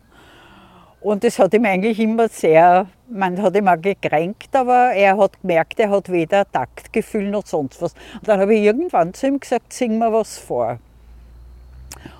Und 1.01 1.23
das 1.23 1.39
hat 1.39 1.53
ihm 1.55 1.65
eigentlich 1.65 1.99
immer 1.99 2.27
sehr, 2.27 2.85
man 3.09 3.41
hat 3.41 3.55
ihn 3.55 3.67
auch 3.67 3.81
gekränkt, 3.81 4.55
aber 4.55 4.91
er 4.91 5.17
hat 5.17 5.41
gemerkt, 5.41 5.79
er 5.79 5.89
hat 5.89 6.11
weder 6.11 6.49
Taktgefühl 6.51 7.29
noch 7.31 7.47
sonst 7.47 7.81
was. 7.81 7.93
Und 8.19 8.27
dann 8.27 8.39
habe 8.39 8.53
ich 8.53 8.63
irgendwann 8.63 9.13
zu 9.13 9.27
ihm 9.27 9.39
gesagt, 9.39 9.73
sing 9.73 9.97
mir 9.97 10.13
was 10.13 10.37
vor. 10.37 10.77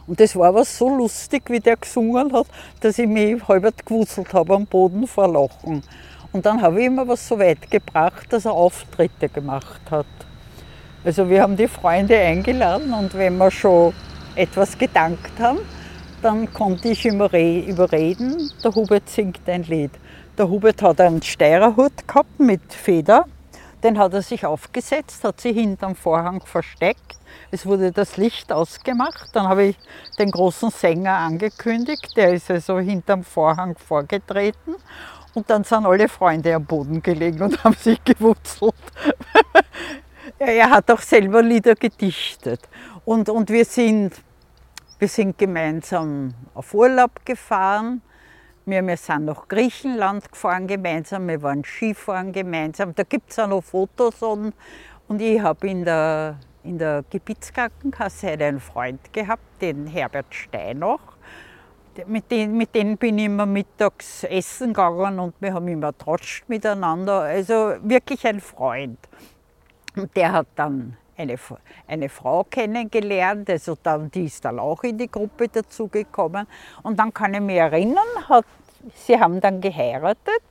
Und 0.08 0.20
das 0.20 0.36
war 0.36 0.50
aber 0.50 0.65
so 0.65 0.89
lustig, 0.89 1.44
wie 1.50 1.60
der 1.60 1.77
gesungen 1.77 2.34
hat, 2.34 2.48
dass 2.80 2.98
ich 2.98 3.08
mich 3.08 3.48
halb 3.48 3.86
gewuselt 3.86 4.34
habe 4.34 4.56
am 4.56 4.65
Boden 4.65 5.06
vor 5.06 5.27
Lachen. 5.27 5.84
Und 6.34 6.46
dann 6.46 6.62
habe 6.62 6.80
ich 6.80 6.86
ihm 6.86 6.98
aber 6.98 7.18
so 7.18 7.38
weit 7.40 7.70
gebracht, 7.70 8.32
dass 8.32 8.46
er 8.46 8.54
Auftritte 8.54 9.28
gemacht 9.28 9.82
hat. 9.90 10.06
Also 11.04 11.30
wir 11.30 11.42
haben 11.42 11.58
die 11.58 11.68
Freunde 11.68 12.18
eingeladen 12.18 12.94
und 12.94 13.14
wenn 13.16 13.38
wir 13.38 13.52
schon 13.52 13.94
etwas 14.36 14.78
gedankt 14.78 15.40
haben, 15.40 15.60
dann 16.22 16.54
konnte 16.54 16.90
ich 16.90 17.06
immer 17.06 17.34
überreden, 17.34 18.52
der 18.64 18.74
Hubert 18.74 19.10
singt 19.10 19.50
ein 19.50 19.64
Lied. 19.64 19.92
Der 20.38 20.48
Hubert 20.48 20.82
hat 20.82 21.02
einen 21.02 21.22
Steirerhut 21.22 22.08
gehabt 22.08 22.40
mit 22.40 22.62
Feder, 22.72 23.26
den 23.84 23.98
hat 23.98 24.14
er 24.14 24.22
sich 24.22 24.46
aufgesetzt, 24.46 25.24
hat 25.24 25.42
sich 25.42 25.58
hinterm 25.58 25.96
Vorhang 25.96 26.42
versteckt. 26.46 27.18
Es 27.50 27.66
wurde 27.66 27.92
das 27.92 28.18
Licht 28.18 28.52
ausgemacht. 28.52 29.30
Dann 29.34 29.48
habe 29.48 29.64
ich 29.64 29.78
den 30.20 30.30
großen 30.30 30.70
Sänger 30.70 31.14
angekündigt, 31.14 32.16
der 32.16 32.34
ist 32.34 32.52
also 32.52 32.80
hinterm 32.80 33.24
Vorhang 33.24 33.76
vorgetreten 33.78 34.76
und 35.34 35.50
dann 35.50 35.64
sind 35.64 35.86
alle 35.86 36.10
Freunde 36.10 36.54
am 36.54 36.66
Boden 36.66 37.02
gelegen 37.02 37.42
und 37.42 37.64
haben 37.64 37.76
sich 37.76 38.04
gewurzelt. 38.04 38.76
er 40.40 40.70
hat 40.70 40.92
auch 40.92 41.02
selber 41.02 41.42
Lieder 41.42 41.76
gedichtet. 41.76 42.62
Und, 43.06 43.30
und 43.30 43.50
wir, 43.50 43.66
sind, 43.66 44.12
wir 45.00 45.08
sind 45.08 45.38
gemeinsam 45.38 46.34
auf 46.54 46.74
Urlaub 46.74 47.26
gefahren. 47.26 48.02
Wir, 48.66 48.86
wir 48.86 48.98
sind 48.98 49.26
nach 49.26 49.48
Griechenland 49.48 50.32
gefahren 50.32 50.68
gemeinsam, 50.68 51.28
wir 51.28 51.42
waren 51.42 51.64
Skifahren 51.64 52.32
gemeinsam. 52.32 52.94
Da 52.94 53.04
gibt 53.04 53.32
es 53.32 53.40
auch 53.40 53.48
noch 53.48 53.64
Fotos. 53.64 54.22
Und, 54.22 54.54
und 55.08 55.22
ich 55.22 55.42
habe 55.42 55.68
in 55.68 55.84
der, 55.84 56.38
in 56.64 56.78
der 56.78 57.04
Gebietskrankenkasse 57.10 58.28
einen 58.32 58.60
Freund 58.60 59.12
gehabt, 59.14 59.62
den 59.62 59.88
Herbert 59.88 60.34
Steinach. 60.34 61.00
Mit, 62.07 62.31
denen, 62.31 62.57
mit 62.57 62.74
denen 62.74 62.98
bin 62.98 63.17
ich 63.17 63.25
immer 63.25 63.45
mittags 63.45 64.24
essen 64.24 64.67
gegangen 64.67 65.19
und 65.19 65.33
wir 65.39 65.53
haben 65.53 65.67
immer 65.67 65.98
tratscht 65.98 66.48
miteinander. 66.48 67.21
Also 67.21 67.75
wirklich 67.81 68.25
ein 68.25 68.39
Freund. 68.39 69.00
Und 69.95 70.15
der 70.15 70.31
hat 70.31 70.48
dann 70.55 70.98
eine, 71.17 71.36
eine 71.88 72.10
Frau 72.10 72.43
kennengelernt, 72.43 73.50
also 73.50 73.77
dann, 73.81 74.10
die 74.12 74.25
ist 74.25 74.43
dann 74.45 74.60
auch 74.60 74.83
in 74.83 74.98
die 74.98 75.10
Gruppe 75.10 75.48
dazugekommen. 75.48 76.48
Und 76.83 77.00
dann 77.00 77.13
kann 77.13 77.33
ich 77.33 77.41
mich 77.41 77.57
erinnern, 77.57 77.98
hat, 78.27 78.45
sie 78.93 79.19
haben 79.19 79.41
dann 79.41 79.62
geheiratet 79.62 80.41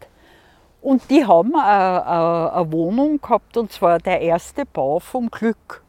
und 0.82 1.10
die 1.10 1.26
haben 1.26 1.54
eine, 1.54 2.52
eine 2.52 2.72
Wohnung 2.72 3.20
gehabt 3.20 3.56
und 3.56 3.72
zwar 3.72 3.98
der 3.98 4.20
erste 4.20 4.64
Bau 4.66 4.98
vom 4.98 5.30
Glück 5.30 5.82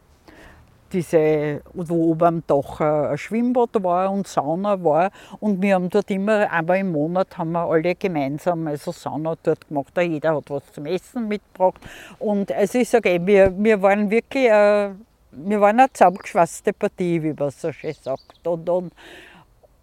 diese, 0.92 1.62
wo 1.74 2.12
oben 2.12 2.24
am 2.24 2.44
Dach 2.48 2.80
ein 2.80 3.18
Schwimmbad 3.18 3.70
war 3.84 4.12
und 4.12 4.28
Sauna 4.28 4.84
war. 4.84 5.12
Und 5.40 5.62
wir 5.62 5.76
haben 5.76 5.90
dort 5.90 6.10
immer, 6.12 6.52
einmal 6.52 6.80
im 6.80 6.92
Monat 6.92 7.38
haben 7.38 7.52
wir 7.52 7.66
alle 7.66 7.96
gemeinsam 7.96 8.68
also 8.68 8.92
Sauna 8.92 9.36
dort 9.42 9.68
gemacht. 9.68 9.94
Jeder 9.98 10.36
hat 10.36 10.50
was 10.50 10.72
zum 10.74 10.86
Essen 10.86 11.28
mitgebracht. 11.28 11.82
Und 12.20 12.52
also 12.52 12.80
ich 12.80 12.90
sage, 12.90 13.20
wir, 13.26 13.54
wir 13.58 13.82
waren 13.82 14.10
wirklich, 14.10 14.46
äh, 14.46 14.90
wir 15.32 15.62
waren 15.62 15.80
eine 15.80 15.92
zusammengeschweißte 15.92 16.74
Partie, 16.74 17.24
wie 17.24 17.34
man 17.34 17.52
so 17.52 17.72
schön 17.72 17.94
sagt. 17.94 18.46
Und, 18.46 18.70
und 18.70 18.94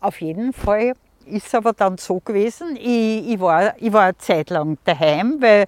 auf 0.01 0.21
jeden 0.21 0.53
Fall 0.53 0.95
ist 1.27 1.47
es 1.47 1.55
aber 1.55 1.73
dann 1.73 1.99
so 1.99 2.21
gewesen, 2.21 2.77
ich, 2.77 3.33
ich, 3.33 3.41
war, 3.41 3.75
ich 3.79 3.93
war 3.93 4.05
eine 4.05 4.19
Zeit 4.19 4.51
lang 4.51 4.79
daheim, 4.85 5.37
weil 5.41 5.67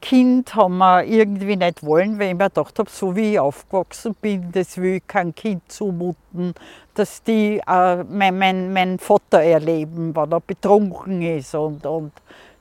Kind 0.00 0.54
haben 0.54 0.78
wir 0.78 1.04
irgendwie 1.04 1.56
nicht 1.56 1.84
wollen, 1.84 2.18
weil 2.18 2.28
ich 2.28 2.34
mir 2.34 2.48
gedacht 2.48 2.78
habe, 2.78 2.90
so 2.90 3.14
wie 3.16 3.32
ich 3.32 3.40
aufgewachsen 3.40 4.14
bin, 4.20 4.52
das 4.52 4.76
will 4.78 4.96
ich 4.96 5.06
kein 5.06 5.34
Kind 5.34 5.62
zumuten, 5.70 6.54
dass 6.94 7.22
die 7.22 7.60
äh, 7.66 8.04
mein, 8.04 8.38
mein, 8.38 8.72
mein 8.72 8.98
Vater 8.98 9.42
erleben, 9.42 10.14
wenn 10.14 10.32
er 10.32 10.40
betrunken 10.40 11.22
ist. 11.22 11.54
Und, 11.54 11.84
und 11.86 12.12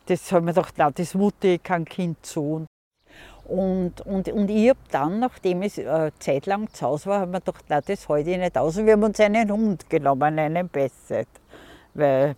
das 0.07 0.31
habe 0.31 0.41
ich 0.41 0.45
mir 0.45 0.53
gedacht, 0.53 0.77
nein, 0.77 0.91
das 0.95 1.13
mute 1.13 1.47
ich 1.47 1.63
kein 1.63 1.85
Kind 1.85 2.25
zu. 2.25 2.65
Und, 3.45 4.01
und, 4.05 4.29
und 4.29 4.49
ich 4.49 4.69
habe 4.69 4.79
dann, 4.91 5.19
nachdem 5.19 5.61
ich 5.63 5.79
eine 5.79 6.11
Zeit 6.19 6.45
lang 6.45 6.71
zu 6.73 6.85
Hause 6.85 7.07
war, 7.07 7.19
habe 7.21 7.31
mir 7.31 7.39
gedacht, 7.39 7.65
nein, 7.67 7.81
das 7.85 8.07
halte 8.07 8.31
ich 8.31 8.37
nicht 8.37 8.57
aus. 8.57 8.77
Und 8.77 8.85
wir 8.85 8.93
haben 8.93 9.03
uns 9.03 9.19
einen 9.19 9.51
Hund 9.51 9.89
genommen, 9.89 10.39
einen 10.39 10.69
Besset. 10.69 11.27
Weil 11.93 12.35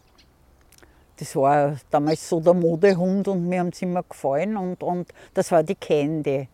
das 1.17 1.35
war 1.35 1.77
damals 1.89 2.27
so 2.27 2.39
der 2.39 2.53
Modehund 2.53 3.27
und 3.27 3.47
mir 3.47 3.59
haben 3.59 3.71
sie 3.71 3.85
immer 3.85 4.03
gefallen 4.03 4.57
und, 4.57 4.83
und 4.83 5.07
das 5.33 5.51
war 5.51 5.63
die 5.63 5.75
Candy. 5.75 6.47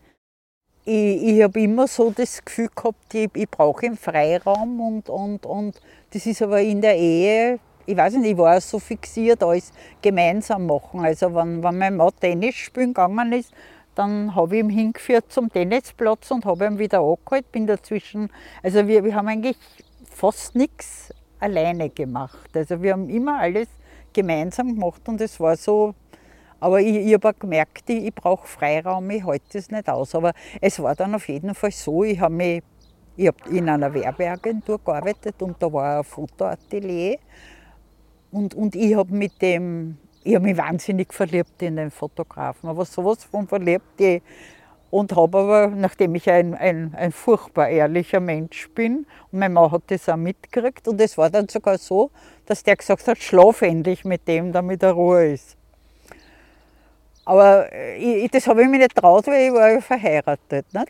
Ich, 0.84 1.22
ich 1.22 1.42
habe 1.42 1.60
immer 1.60 1.86
so 1.86 2.10
das 2.10 2.44
Gefühl 2.44 2.68
gehabt, 2.74 3.14
ich, 3.14 3.30
ich 3.34 3.48
brauche 3.48 3.86
einen 3.86 3.96
Freiraum 3.96 4.80
und, 4.80 5.08
und, 5.08 5.46
und 5.46 5.80
das 6.10 6.26
ist 6.26 6.42
aber 6.42 6.60
in 6.60 6.80
der 6.80 6.96
Ehe, 6.96 7.58
ich 7.86 7.96
weiß 7.96 8.14
nicht, 8.14 8.32
ich 8.32 8.38
war 8.38 8.60
so 8.60 8.78
fixiert, 8.78 9.42
alles 9.42 9.72
gemeinsam 10.00 10.66
machen. 10.66 11.04
Also 11.04 11.34
wenn, 11.34 11.62
wenn 11.62 11.78
mein 11.78 11.96
Mann 11.96 12.12
Tennis 12.20 12.54
spielen 12.54 12.94
gegangen 12.94 13.32
ist, 13.32 13.52
dann 13.94 14.34
habe 14.34 14.56
ich 14.56 14.62
ihn 14.62 14.70
hingeführt 14.70 15.26
zum 15.28 15.52
Tennisplatz 15.52 16.30
und 16.30 16.44
habe 16.44 16.66
ihn 16.66 16.78
wieder 16.78 17.00
angeholt, 17.00 17.50
bin 17.52 17.66
dazwischen, 17.66 18.30
also 18.62 18.86
wir, 18.86 19.04
wir 19.04 19.14
haben 19.14 19.28
eigentlich 19.28 19.56
fast 20.04 20.54
nichts 20.54 21.12
alleine 21.40 21.90
gemacht. 21.90 22.50
Also 22.54 22.82
wir 22.82 22.92
haben 22.92 23.08
immer 23.10 23.40
alles 23.40 23.68
gemeinsam 24.12 24.74
gemacht 24.74 25.08
und 25.08 25.20
es 25.20 25.38
war 25.40 25.56
so, 25.56 25.94
aber 26.62 26.80
ich, 26.80 26.94
ich 26.94 27.14
habe 27.14 27.34
gemerkt, 27.34 27.90
ich, 27.90 28.04
ich 28.04 28.14
brauche 28.14 28.46
Freiraum, 28.46 29.10
ich 29.10 29.24
halte 29.24 29.58
es 29.58 29.68
nicht 29.68 29.88
aus. 29.88 30.14
Aber 30.14 30.32
es 30.60 30.80
war 30.80 30.94
dann 30.94 31.12
auf 31.16 31.26
jeden 31.28 31.56
Fall 31.56 31.72
so, 31.72 32.04
ich 32.04 32.20
habe 32.20 32.34
mich 32.34 32.62
in 33.16 33.68
einer 33.68 33.92
Werbeagentur 33.92 34.78
gearbeitet 34.78 35.42
und 35.42 35.60
da 35.60 35.72
war 35.72 35.98
ein 35.98 36.04
Fotoatelier. 36.04 37.18
Und, 38.30 38.54
und 38.54 38.76
ich 38.76 38.94
habe 38.94 39.12
mit 39.12 39.42
dem, 39.42 39.98
ich 40.22 40.36
habe 40.36 40.44
mich 40.44 40.56
wahnsinnig 40.56 41.12
verliebt 41.12 41.60
in 41.62 41.74
den 41.74 41.90
Fotografen, 41.90 42.68
aber 42.68 42.84
sowas 42.84 43.24
von 43.24 43.48
verliebt. 43.48 44.00
Ich, 44.00 44.22
und 44.92 45.16
habe 45.16 45.38
aber, 45.38 45.66
nachdem 45.68 46.14
ich 46.16 46.28
ein, 46.28 46.54
ein, 46.54 46.94
ein 46.94 47.12
furchtbar 47.12 47.70
ehrlicher 47.70 48.20
Mensch 48.20 48.68
bin, 48.74 49.06
und 49.30 49.38
mein 49.38 49.54
Mann 49.54 49.72
hat 49.72 49.84
das 49.86 50.06
auch 50.06 50.16
mitgekriegt, 50.16 50.86
und 50.86 51.00
es 51.00 51.16
war 51.16 51.30
dann 51.30 51.48
sogar 51.48 51.78
so, 51.78 52.10
dass 52.44 52.62
der 52.62 52.76
gesagt 52.76 53.08
hat, 53.08 53.16
schlaf 53.16 53.62
endlich 53.62 54.04
mit 54.04 54.28
dem, 54.28 54.52
damit 54.52 54.82
er 54.82 54.92
Ruhe 54.92 55.32
ist. 55.32 55.56
Aber 57.24 57.72
ich, 57.96 58.30
das 58.32 58.46
habe 58.46 58.64
ich 58.64 58.68
mir 58.68 58.80
nicht 58.80 58.94
traut, 58.94 59.26
weil 59.28 59.46
ich 59.46 59.52
war 59.54 59.70
ja 59.70 59.80
verheiratet. 59.80 60.66
Nicht? 60.74 60.88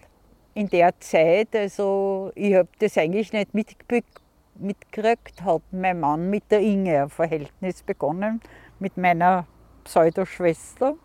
In 0.54 0.68
der 0.68 0.98
Zeit, 0.98 1.54
also 1.54 2.32
ich 2.34 2.54
habe 2.56 2.68
das 2.80 2.98
eigentlich 2.98 3.32
nicht 3.32 3.54
mitgekriegt, 3.54 5.44
hat 5.44 5.62
mein 5.70 6.00
Mann 6.00 6.28
mit 6.28 6.50
der 6.50 6.58
Inge 6.58 7.04
ein 7.04 7.08
Verhältnis 7.08 7.84
begonnen, 7.84 8.40
mit 8.80 8.96
meiner 8.96 9.46
Pseudoschwester. 9.84 10.96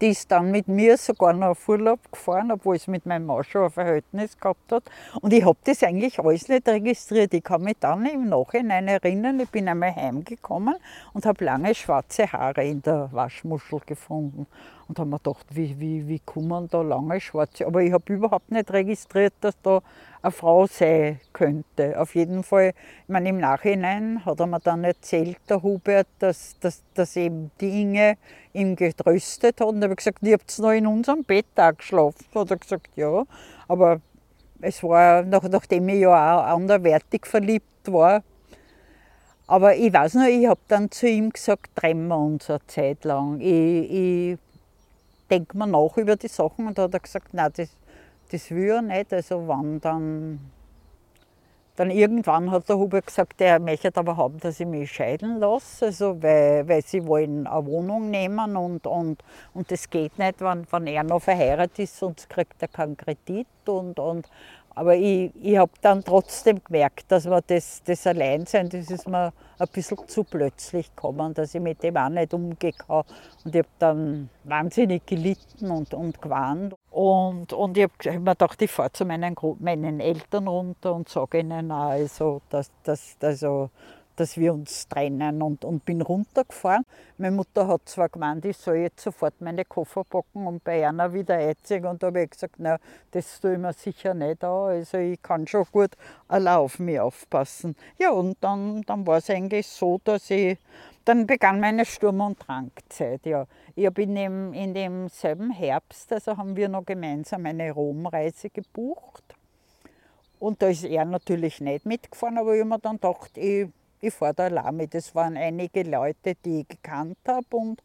Die 0.00 0.08
ist 0.08 0.30
dann 0.30 0.50
mit 0.50 0.66
mir 0.66 0.96
sogar 0.96 1.34
noch 1.34 1.48
auf 1.48 1.68
Urlaub 1.68 2.00
gefahren, 2.10 2.50
obwohl 2.50 2.76
es 2.76 2.86
mit 2.86 3.04
meinem 3.04 3.26
Mann 3.26 3.44
schon 3.44 3.64
ein 3.64 3.70
Verhältnis 3.70 4.38
gehabt 4.38 4.72
hat. 4.72 4.84
Und 5.20 5.30
ich 5.34 5.44
habe 5.44 5.58
das 5.64 5.82
eigentlich 5.82 6.18
alles 6.18 6.48
nicht 6.48 6.66
registriert. 6.66 7.34
Ich 7.34 7.44
kann 7.44 7.62
mich 7.62 7.76
dann 7.80 8.06
im 8.06 8.30
Nachhinein 8.30 8.88
erinnern, 8.88 9.40
ich 9.40 9.50
bin 9.50 9.68
einmal 9.68 9.94
heimgekommen 9.94 10.76
und 11.12 11.26
habe 11.26 11.44
lange 11.44 11.74
schwarze 11.74 12.32
Haare 12.32 12.64
in 12.64 12.80
der 12.80 13.10
Waschmuschel 13.12 13.80
gefunden. 13.84 14.46
Und 14.88 14.98
habe 14.98 15.10
mir 15.10 15.18
gedacht, 15.18 15.46
wie, 15.50 15.78
wie, 15.78 16.08
wie 16.08 16.18
kommen 16.20 16.66
da 16.70 16.80
lange 16.80 17.20
schwarze? 17.20 17.66
Aber 17.66 17.82
ich 17.82 17.92
habe 17.92 18.10
überhaupt 18.10 18.50
nicht 18.50 18.72
registriert, 18.72 19.34
dass 19.42 19.60
da 19.60 19.82
eine 20.22 20.32
Frau 20.32 20.66
sein 20.66 21.20
könnte. 21.32 21.98
Auf 21.98 22.14
jeden 22.14 22.42
Fall, 22.42 22.68
ich 22.68 23.08
meine, 23.08 23.30
im 23.30 23.38
Nachhinein 23.38 24.24
hat 24.24 24.40
er 24.40 24.46
mir 24.46 24.60
dann 24.60 24.84
erzählt, 24.84 25.38
der 25.48 25.62
Hubert, 25.62 26.08
dass, 26.18 26.58
dass, 26.60 26.82
dass 26.94 27.16
eben 27.16 27.50
die 27.60 27.82
Inge 27.82 28.16
ihn 28.52 28.76
getröstet 28.76 29.60
hat. 29.60 29.66
Und 29.66 29.78
ich 29.78 29.84
habe 29.84 29.96
gesagt, 29.96 30.18
ihr 30.22 30.34
habt 30.34 30.58
noch 30.58 30.72
in 30.72 30.86
unserem 30.86 31.24
Bett 31.24 31.46
auch 31.56 31.76
geschlafen. 31.76 32.26
Hat 32.34 32.50
er 32.50 32.56
gesagt, 32.56 32.90
ja. 32.96 33.24
Aber 33.68 34.00
es 34.60 34.82
war, 34.82 35.22
nach, 35.22 35.42
nachdem 35.44 35.88
ich 35.88 36.00
ja 36.00 36.38
auch 36.38 36.44
anderweitig 36.44 37.26
verliebt 37.26 37.66
war, 37.86 38.22
aber 39.46 39.74
ich 39.74 39.92
weiß 39.92 40.14
noch, 40.14 40.28
ich 40.28 40.46
habe 40.46 40.60
dann 40.68 40.92
zu 40.92 41.08
ihm 41.08 41.30
gesagt, 41.30 41.74
trennen 41.74 42.06
wir 42.06 42.16
uns 42.16 42.48
eine 42.48 42.64
Zeit 42.68 43.04
lang. 43.04 43.40
Ich, 43.40 43.90
ich 43.90 44.38
denke 45.28 45.58
mir 45.58 45.66
nach 45.66 45.96
über 45.96 46.14
die 46.14 46.28
Sachen 46.28 46.68
und 46.68 46.78
da 46.78 46.84
hat 46.84 46.94
er 46.94 47.00
gesagt, 47.00 47.34
nein, 47.34 47.50
das, 47.56 47.70
das 48.30 48.50
will 48.50 48.70
er 48.70 48.82
nicht. 48.82 49.12
Also 49.12 49.46
wann 49.46 49.80
dann, 49.80 50.40
dann 51.76 51.90
irgendwann 51.90 52.50
hat 52.50 52.68
der 52.68 52.78
Hubert 52.78 53.06
gesagt, 53.06 53.40
er 53.40 53.58
möchte 53.58 53.90
aber 53.94 54.16
haben, 54.16 54.38
dass 54.40 54.60
ich 54.60 54.66
mich 54.66 54.90
scheiden 54.90 55.38
lasse, 55.38 55.86
also 55.86 56.22
weil, 56.22 56.68
weil 56.68 56.82
sie 56.82 57.06
wollen 57.06 57.46
eine 57.46 57.66
Wohnung 57.66 58.10
nehmen 58.10 58.56
und, 58.56 58.86
und, 58.86 59.22
und 59.54 59.70
das 59.70 59.88
geht 59.88 60.18
nicht, 60.18 60.40
wenn, 60.40 60.66
wenn 60.70 60.86
er 60.86 61.04
noch 61.04 61.22
verheiratet 61.22 61.78
ist, 61.80 61.98
sonst 61.98 62.28
kriegt 62.28 62.60
er 62.60 62.68
keinen 62.68 62.96
Kredit 62.96 63.46
und, 63.66 63.98
und 63.98 64.28
aber 64.74 64.96
ich, 64.96 65.32
ich 65.42 65.58
habe 65.58 65.72
dann 65.82 66.02
trotzdem 66.04 66.62
gemerkt, 66.62 67.04
dass 67.08 67.26
man 67.26 67.42
das, 67.46 67.82
das 67.84 68.06
Alleinsein, 68.06 68.68
das 68.68 68.90
ist 68.90 69.08
mir 69.08 69.32
ein 69.58 69.68
bisschen 69.72 69.98
zu 70.06 70.24
plötzlich 70.24 70.94
gekommen, 70.94 71.34
dass 71.34 71.54
ich 71.54 71.60
mit 71.60 71.82
dem 71.82 71.96
auch 71.96 72.08
nicht 72.08 72.32
umgehen 72.32 72.74
kann. 72.78 73.04
Und 73.44 73.54
ich 73.54 73.58
habe 73.58 73.68
dann 73.78 74.30
wahnsinnig 74.44 75.04
gelitten 75.04 75.70
und, 75.70 75.92
und 75.92 76.22
gewarnt. 76.22 76.74
Und, 76.90 77.52
und 77.52 77.76
ich 77.76 77.84
habe 77.84 77.92
hab 78.04 78.20
mir 78.20 78.30
gedacht, 78.32 78.60
ich 78.60 78.70
fahre 78.70 78.90
zu 78.92 79.04
meinen, 79.04 79.36
meinen 79.60 80.00
Eltern 80.00 80.48
runter 80.48 80.92
und 80.94 81.08
sage 81.08 81.38
ihnen 81.38 81.70
also, 81.70 82.42
dass, 82.50 82.70
dass, 82.82 83.16
also, 83.20 83.70
dass 84.20 84.36
wir 84.36 84.52
uns 84.52 84.86
trennen 84.86 85.40
und, 85.40 85.64
und 85.64 85.86
bin 85.86 86.02
runtergefahren. 86.02 86.84
Meine 87.16 87.34
Mutter 87.34 87.66
hat 87.66 87.88
zwar 87.88 88.10
gemeint, 88.10 88.44
ich 88.44 88.58
soll 88.58 88.76
jetzt 88.76 89.02
sofort 89.02 89.40
meine 89.40 89.64
Koffer 89.64 90.04
packen 90.04 90.46
und 90.46 90.62
bei 90.62 90.86
einer 90.86 91.14
wieder 91.14 91.36
einziehen 91.36 91.86
und 91.86 92.02
da 92.02 92.08
habe 92.08 92.24
ich 92.24 92.30
gesagt, 92.30 92.56
na, 92.58 92.78
das 93.12 93.40
tue 93.40 93.54
ich 93.54 93.58
mir 93.58 93.72
sicher 93.72 94.12
nicht 94.12 94.44
an, 94.44 94.68
also 94.68 94.98
ich 94.98 95.22
kann 95.22 95.46
schon 95.46 95.64
gut 95.72 95.92
allein 96.28 96.58
auf 96.58 96.78
mich 96.78 97.00
aufpassen. 97.00 97.74
Ja, 97.98 98.10
und 98.10 98.36
dann, 98.42 98.82
dann 98.82 99.06
war 99.06 99.16
es 99.16 99.30
eigentlich 99.30 99.66
so, 99.66 99.98
dass 100.04 100.30
ich, 100.30 100.58
dann 101.06 101.26
begann 101.26 101.58
meine 101.58 101.86
Sturm- 101.86 102.20
und 102.20 102.46
Drangzeit, 102.46 103.24
ja. 103.24 103.46
Ich 103.74 103.86
habe 103.86 104.02
in, 104.02 104.14
dem, 104.14 104.52
in 104.52 104.74
demselben 104.74 105.50
Herbst, 105.50 106.12
also 106.12 106.36
haben 106.36 106.56
wir 106.56 106.68
noch 106.68 106.84
gemeinsam 106.84 107.46
eine 107.46 107.72
Romreise 107.72 108.50
gebucht. 108.50 109.24
Und 110.38 110.60
da 110.60 110.68
ist 110.68 110.84
er 110.84 111.06
natürlich 111.06 111.60
nicht 111.62 111.86
mitgefahren, 111.86 112.36
aber 112.36 112.54
ich 112.54 112.60
habe 112.60 112.68
mir 112.68 112.78
dann 112.78 112.96
gedacht, 112.96 113.36
ich 113.36 113.68
ich 114.00 114.14
fahre 114.14 114.34
da 114.34 114.72
mit. 114.72 114.94
Das 114.94 115.14
waren 115.14 115.36
einige 115.36 115.82
Leute, 115.82 116.34
die 116.44 116.60
ich 116.60 116.68
gekannt 116.68 117.18
habe 117.26 117.56
und, 117.56 117.82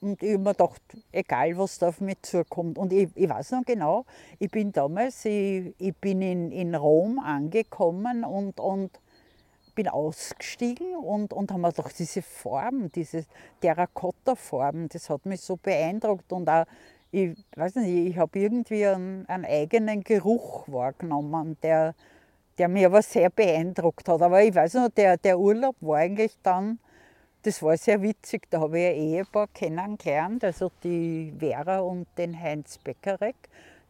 und 0.00 0.22
ich 0.22 0.32
habe 0.32 0.42
mir 0.42 0.52
gedacht, 0.52 0.82
egal 1.12 1.56
was 1.58 1.78
da 1.78 1.88
auf 1.88 2.00
mich 2.00 2.20
zukommt. 2.22 2.78
Und 2.78 2.92
ich, 2.92 3.08
ich 3.14 3.28
weiß 3.28 3.52
noch 3.52 3.64
genau, 3.64 4.04
ich 4.38 4.50
bin 4.50 4.72
damals, 4.72 5.24
ich, 5.24 5.74
ich 5.78 5.96
bin 5.96 6.22
in, 6.22 6.50
in 6.50 6.74
Rom 6.74 7.18
angekommen 7.18 8.24
und, 8.24 8.58
und 8.58 8.90
bin 9.74 9.88
ausgestiegen 9.88 10.96
und, 10.96 11.32
und 11.32 11.50
habe 11.50 11.62
mir 11.62 11.70
gedacht, 11.70 11.98
diese 11.98 12.22
Form, 12.22 12.90
diese 12.92 13.24
Terrakotta-Form, 13.60 14.88
das 14.88 15.08
hat 15.08 15.24
mich 15.24 15.40
so 15.40 15.56
beeindruckt 15.56 16.32
und 16.32 16.48
auch, 16.48 16.64
ich 17.10 17.36
weiß 17.56 17.76
nicht, 17.76 18.10
ich 18.10 18.16
habe 18.18 18.38
irgendwie 18.38 18.86
einen, 18.86 19.26
einen 19.26 19.44
eigenen 19.44 20.02
Geruch 20.02 20.66
wahrgenommen, 20.68 21.56
der, 21.62 21.94
der 22.58 22.68
mich 22.68 22.86
aber 22.86 23.02
sehr 23.02 23.30
beeindruckt 23.30 24.08
hat. 24.08 24.22
Aber 24.22 24.42
ich 24.42 24.54
weiß 24.54 24.74
noch, 24.74 24.88
der, 24.88 25.16
der 25.16 25.38
Urlaub 25.38 25.76
war 25.80 25.98
eigentlich 25.98 26.36
dann, 26.42 26.78
das 27.42 27.62
war 27.62 27.76
sehr 27.76 28.00
witzig, 28.02 28.48
da 28.50 28.60
habe 28.60 28.78
ich 28.78 28.86
ein 28.86 28.96
Ehepaar 28.96 29.48
kennengelernt, 29.48 30.44
also 30.44 30.70
die 30.84 31.32
Vera 31.38 31.80
und 31.80 32.06
den 32.16 32.38
Heinz 32.38 32.78
Beckerek. 32.78 33.36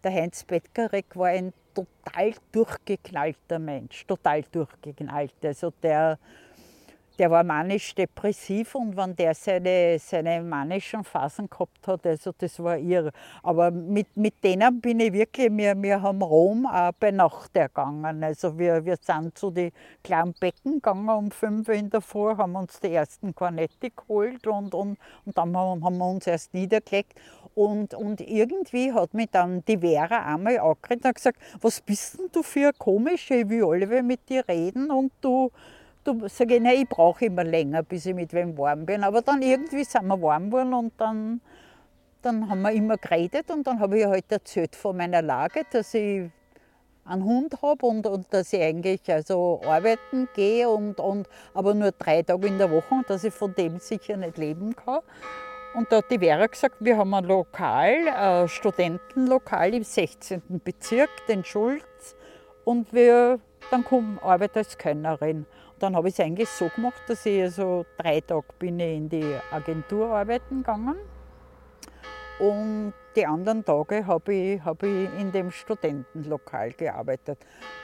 Der 0.03 0.13
Heinz 0.13 0.45
Beckerek 0.45 1.17
war 1.17 1.29
ein 1.29 1.53
total 1.75 2.33
durchgeknallter 2.51 3.59
Mensch, 3.59 4.07
total 4.07 4.43
durchgeknallt. 4.51 5.35
Also 5.43 5.73
der, 5.83 6.19
der 7.23 7.31
war 7.31 7.45
manisch-depressiv 7.45 8.75
und 8.75 8.97
wenn 8.97 9.15
der 9.15 9.33
seine, 9.37 9.97
seine 10.01 10.43
manischen 10.43 11.05
Phasen 11.05 11.49
gehabt 11.49 11.87
hat, 11.87 12.05
also 12.05 12.33
das 12.37 12.59
war 12.59 12.77
irre. 12.77 13.13
Aber 13.45 13.71
mit, 13.71 14.17
mit 14.17 14.43
denen 14.43 14.81
bin 14.81 14.99
ich 14.99 15.13
wirklich, 15.13 15.49
wir, 15.57 15.81
wir 15.81 16.03
haben 16.03 16.21
Rom 16.21 16.67
auch 16.67 16.91
bei 16.99 17.13
Nacht 17.13 17.57
ergangen. 17.57 18.25
Also 18.25 18.59
wir, 18.59 18.85
wir 18.85 18.97
sind 19.01 19.39
zu 19.39 19.53
den 19.53 19.71
kleinen 20.03 20.33
Becken 20.33 20.75
gegangen 20.75 21.09
um 21.09 21.31
fünf 21.31 21.69
in 21.69 21.91
der 21.91 22.01
Früh, 22.01 22.37
haben 22.37 22.57
uns 22.57 22.81
die 22.81 22.93
ersten 22.93 23.33
Kornette 23.37 23.91
geholt 23.91 24.45
und, 24.49 24.75
und, 24.75 24.99
und 25.25 25.39
dann 25.39 25.57
haben, 25.57 25.85
haben 25.85 25.99
wir 25.99 26.11
uns 26.11 26.27
erst 26.27 26.53
niedergelegt. 26.53 27.15
Und, 27.55 27.95
und 27.95 28.21
irgendwie 28.21 28.93
hat 28.93 29.15
mich 29.15 29.31
dann 29.31 29.65
die 29.67 29.79
Vera 29.79 30.25
einmal 30.25 30.59
angeredet 30.59 31.05
und 31.05 31.15
gesagt, 31.15 31.39
was 31.61 31.83
bist 31.83 32.19
denn 32.19 32.31
du 32.33 32.43
für 32.43 32.61
eine 32.63 32.73
komische, 32.73 33.35
ich 33.35 33.49
will 33.49 33.65
alle 33.65 34.03
mit 34.03 34.29
dir 34.29 34.43
reden 34.49 34.91
und 34.91 35.13
du 35.21 35.53
Du 36.05 36.27
sag 36.29 36.51
ich, 36.51 36.61
nein, 36.61 36.83
ich 36.83 36.89
brauche 36.89 37.27
immer 37.27 37.45
länger, 37.45 37.85
bis 37.85 38.07
ich 38.07 38.15
mit 38.15 38.33
wem 38.33 38.59
warm 38.59 38.85
bin. 38.87 39.05
Aber 39.05 39.23
dann 39.23 39.41
irgendwie 39.41 39.85
sind 39.85 40.07
wir 40.07 40.21
warm 40.21 40.51
geworden 40.51 40.75
und 40.75 40.93
dann, 40.97 41.41
dann 42.23 42.49
haben 42.49 42.63
wir 42.63 42.73
immer 42.73 42.97
geredet 42.97 43.51
und 43.53 43.67
dann 43.67 43.79
habe 43.79 44.01
ich 44.01 44.05
halt 44.05 44.25
erzählt 44.31 44.75
von 44.75 44.97
meiner 44.97 45.23
Lage, 45.23 45.63
dass 45.71 45.95
ich 45.95 46.29
einen 47.05 47.25
Hund 47.25 47.61
habe 47.63 47.87
und, 47.87 48.07
und 48.07 48.27
dass 48.33 48.53
ich 48.53 48.61
eigentlich 48.61 49.01
also 49.13 49.61
arbeiten 49.65 50.29
gehe, 50.35 50.69
und, 50.69 50.99
und, 50.99 51.29
aber 51.55 51.75
nur 51.75 51.93
drei 51.93 52.23
Tage 52.23 52.49
in 52.49 52.59
der 52.59 52.71
Woche 52.71 52.95
und 52.95 53.09
dass 53.09 53.25
ich 53.25 53.35
von 53.35 53.55
dem 53.55 53.79
sicher 53.79 54.17
nicht 54.17 54.39
leben 54.39 54.75
kann. 54.75 55.01
Und 55.75 55.91
da 55.91 55.99
hat 55.99 56.11
die 56.11 56.19
Vera 56.19 56.47
gesagt, 56.47 56.77
wir 56.81 56.99
haben 56.99 57.15
ein 57.15 57.25
Lokal, 57.25 58.09
ein 58.09 58.49
Studentenlokal 58.49 59.73
im 59.75 59.85
16. 59.85 60.43
Bezirk, 60.65 61.11
den 61.29 61.45
Schulz, 61.45 62.17
und 62.65 62.93
wir, 62.93 63.41
dann 63.71 63.85
komm, 63.85 64.19
arbeite 64.23 64.61
als 64.61 64.77
Könnerin. 64.77 65.47
Dann 65.83 65.97
habe 65.97 66.09
ich 66.09 66.15
es 66.15 66.21
eigentlich 66.21 66.49
so 66.49 66.69
gemacht, 66.69 67.03
dass 67.09 67.27
ich 67.27 67.43
also 67.43 67.85
drei 67.99 68.21
Tage 68.21 68.47
bin 68.57 68.79
ich 68.79 68.97
in 68.97 69.09
die 69.09 69.37
Agentur 69.51 70.11
arbeiten 70.11 70.59
gegangen 70.59 70.95
und 72.39 72.93
die 73.17 73.27
anderen 73.27 73.65
Tage 73.65 74.07
habe 74.07 74.33
ich, 74.33 74.65
hab 74.65 74.85
ich 74.85 75.09
in 75.19 75.33
dem 75.33 75.51
Studentenlokal 75.51 76.73
gearbeitet. 76.73 77.39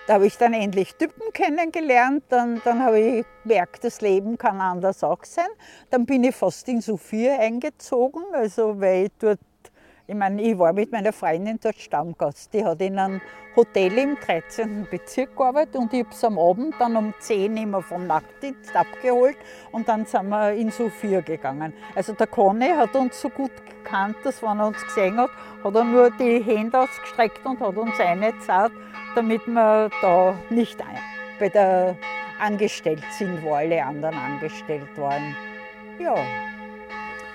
Da 0.07 0.15
habe 0.15 0.29
ich 0.29 0.39
dann 0.39 0.55
endlich 0.55 0.95
Typen 0.95 1.33
kennengelernt, 1.33 2.23
dann, 2.29 2.63
dann 2.65 2.85
habe 2.85 3.01
ich 3.01 3.27
gemerkt, 3.43 3.83
das 3.83 4.01
Leben 4.01 4.39
kann 4.39 4.61
anders 4.61 5.03
auch 5.03 5.25
sein. 5.25 5.49
Dann 5.91 6.07
bin 6.07 6.23
ich 6.23 6.37
fast 6.37 6.69
in 6.69 6.81
Sophia 6.81 7.39
eingezogen, 7.41 8.23
also 8.33 8.81
weil 8.81 9.07
ich 9.07 9.13
dort 9.19 9.41
ich 10.09 10.15
meine, 10.15 10.41
ich 10.41 10.59
war 10.59 10.73
mit 10.73 10.91
meiner 10.91 11.13
Freundin 11.13 11.61
dort 11.63 11.77
Stammgast. 11.77 12.55
Die 12.55 12.65
hat 12.65 12.81
in 12.81 12.99
einem 12.99 13.21
Hotel 13.55 13.99
im 13.99 14.17
13. 14.19 14.87
Bezirk 14.91 15.37
gearbeitet 15.37 15.77
und 15.77 15.93
ich 15.93 16.03
habe 16.03 16.15
sie 16.15 16.27
am 16.27 16.39
Abend 16.39 16.75
dann 16.79 16.97
um 16.97 17.13
10 17.19 17.53
Uhr 17.53 17.63
immer 17.63 17.83
vom 17.83 18.07
Nachtdienst 18.07 18.75
abgeholt 18.75 19.37
und 19.71 19.87
dann 19.87 20.07
sind 20.07 20.31
wir 20.31 20.53
in 20.55 20.71
Sophia 20.71 21.21
gegangen. 21.21 21.75
Also 21.95 22.15
der 22.15 22.27
Conny 22.27 22.71
hat 22.71 22.97
uns 22.97 23.21
so 23.21 23.29
gut 23.29 23.51
gekannt, 23.67 24.17
dass 24.25 24.43
wenn 24.43 24.59
er 24.59 24.69
uns 24.69 24.83
gesehen 24.83 25.19
hat, 25.19 25.31
hat 25.63 25.75
er 25.75 25.85
nur 25.85 26.11
die 26.13 26.43
Hände 26.43 26.81
ausgestreckt 26.81 27.45
und 27.45 27.61
hat 27.61 27.77
uns 27.77 28.01
eine 28.01 28.33
Zeit, 28.39 28.73
damit 29.15 29.47
wir 29.47 29.91
da 30.01 30.35
nicht 30.49 30.79
bei 31.39 31.51
der 31.51 31.97
angestellt 32.41 33.05
sind, 33.11 33.43
wo 33.43 33.53
alle 33.53 33.85
anderen 33.85 34.17
angestellt 34.17 34.97
waren. 34.97 35.37
Ja. 35.99 36.15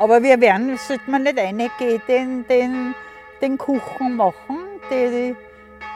Aber 0.04 0.22
wir 0.22 0.42
werden, 0.42 0.76
sollte 0.76 1.10
man 1.10 1.24
nicht 1.24 1.39
reingehen, 1.39 2.02
den, 2.10 2.46
den, 2.46 2.94
den 3.42 3.58
Kuchen 3.58 4.18
machen. 4.18 4.58
Die, 4.92 5.34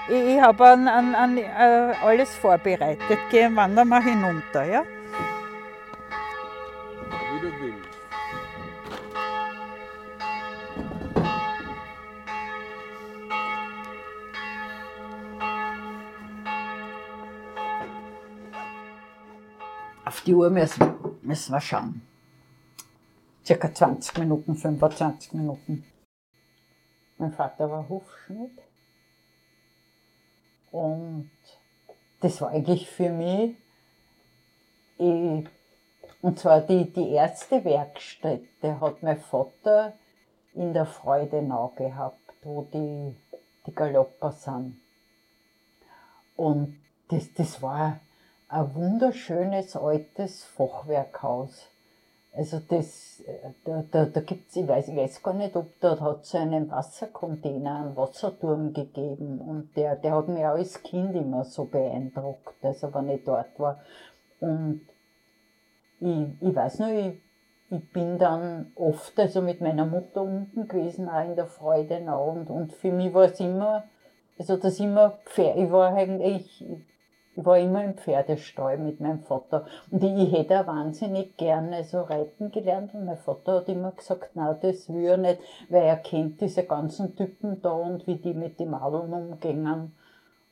ich, 0.08 0.16
ich 0.16 0.42
habe 0.42 0.66
an, 0.66 0.88
an, 0.88 1.14
an, 1.14 1.38
äh, 1.38 1.94
alles 2.02 2.34
vorbereitet. 2.34 3.20
Gehen 3.30 3.54
wandern 3.58 3.90
wir 3.90 4.02
hinunter. 4.02 4.64
Ja? 4.64 4.84
Wie 7.34 7.40
du 7.42 7.52
willst. 7.60 7.90
Auf 20.06 20.22
die 20.22 20.34
Uhr 20.34 20.50
müssen, 20.50 20.94
müssen 21.22 21.52
wir 21.52 21.60
schauen 21.60 22.07
circa 23.48 23.74
20 23.74 24.18
Minuten, 24.18 24.56
25 24.56 25.34
Minuten. 25.34 25.86
Mein 27.18 27.32
Vater 27.32 27.72
war 27.72 27.88
Hufschmied 27.88 28.60
und 30.72 31.32
das 32.20 32.42
war 32.42 32.50
eigentlich 32.50 32.90
für 32.90 33.10
mich, 33.10 33.56
ich, 34.98 35.48
und 36.22 36.40
zwar 36.40 36.60
die, 36.62 36.92
die 36.92 37.12
erste 37.12 37.64
Werkstätte 37.64 38.82
hat 38.82 39.02
mein 39.02 39.20
Vater 39.20 39.94
in 40.54 40.74
der 40.74 40.86
Freudenau 40.86 41.70
gehabt, 41.70 42.34
wo 42.42 42.64
die, 42.64 43.16
die 43.66 43.74
Galopper 43.74 44.34
sind. 44.34 44.82
Und 46.36 46.78
das, 47.08 47.34
das 47.34 47.62
war 47.62 48.02
ein 48.50 48.76
wunderschönes 48.76 49.78
altes 49.78 50.44
Fachwerkhaus. 50.44 51.70
Also 52.38 52.60
das, 52.60 53.24
äh, 53.26 53.50
da, 53.66 53.84
da, 53.90 54.06
da 54.06 54.22
gibt's, 54.22 54.56
ich 54.56 54.68
weiß, 54.68 54.90
ich 54.90 54.96
weiß 54.96 55.24
gar 55.24 55.34
nicht, 55.34 55.56
ob 55.56 55.80
dort 55.80 56.02
hat 56.02 56.22
es 56.22 56.36
einen 56.36 56.70
Wassercontainer, 56.70 57.78
einen 57.78 57.98
Wasserturm 57.98 58.74
gegeben 58.74 59.42
und 59.42 59.76
der, 59.76 59.96
der 59.96 60.14
hat 60.14 60.28
mich 60.28 60.46
auch 60.46 60.52
als 60.52 60.84
Kind 60.84 61.16
immer 61.16 61.44
so 61.44 61.66
beeindruckt, 61.66 62.64
also 62.64 62.94
wenn 62.94 63.10
ich 63.10 63.24
dort 63.24 63.60
war. 63.60 63.80
Und 64.40 64.82
ich, 66.00 66.28
ich 66.40 66.56
weiß 66.56 66.78
noch, 66.78 66.90
ich, 66.90 67.20
ich 67.72 67.92
bin 67.92 68.20
dann 68.20 68.72
oft 68.76 69.20
also 69.20 69.42
mit 69.42 69.60
meiner 69.60 69.88
Mutter 69.88 70.22
unten 70.22 70.68
gewesen, 70.68 71.10
auch 71.10 71.26
in 71.26 71.36
der 71.36 71.48
Freudenau 71.48 72.30
und, 72.30 72.52
und 72.52 72.72
für 72.72 72.92
mich 72.92 73.12
war 73.16 73.26
es 73.26 73.40
immer, 73.40 73.86
also 74.38 74.58
das 74.58 74.80
immer, 74.80 75.18
ich 75.36 75.72
war 75.72 75.92
eigentlich, 75.96 76.64
ich 77.38 77.46
war 77.46 77.60
immer 77.60 77.84
im 77.84 77.94
Pferdestall 77.94 78.80
mit 78.80 79.00
meinem 79.00 79.20
Vater. 79.20 79.66
Und 79.92 80.04
ich, 80.04 80.32
hätte 80.32 80.60
auch 80.60 80.68
wahnsinnig 80.68 81.38
gerne 81.38 81.84
so 81.84 82.02
reiten 82.02 82.50
gelernt. 82.52 82.96
Und 82.96 83.06
mein 83.06 83.18
Vater 83.18 83.58
hat 83.58 83.70
immer 83.70 83.92
gesagt, 83.92 84.32
na, 84.34 84.56
das 84.56 84.92
will 84.92 85.06
er 85.06 85.18
nicht, 85.18 85.40
weil 85.70 85.84
er 85.84 85.98
kennt 85.98 86.42
diese 86.42 86.64
ganzen 86.64 87.16
Typen 87.16 87.62
da 87.62 87.70
und 87.70 88.08
wie 88.08 88.16
die 88.16 88.34
mit 88.34 88.60
den 88.60 88.72
Madeln 88.72 89.14
umgingen. 89.14 89.96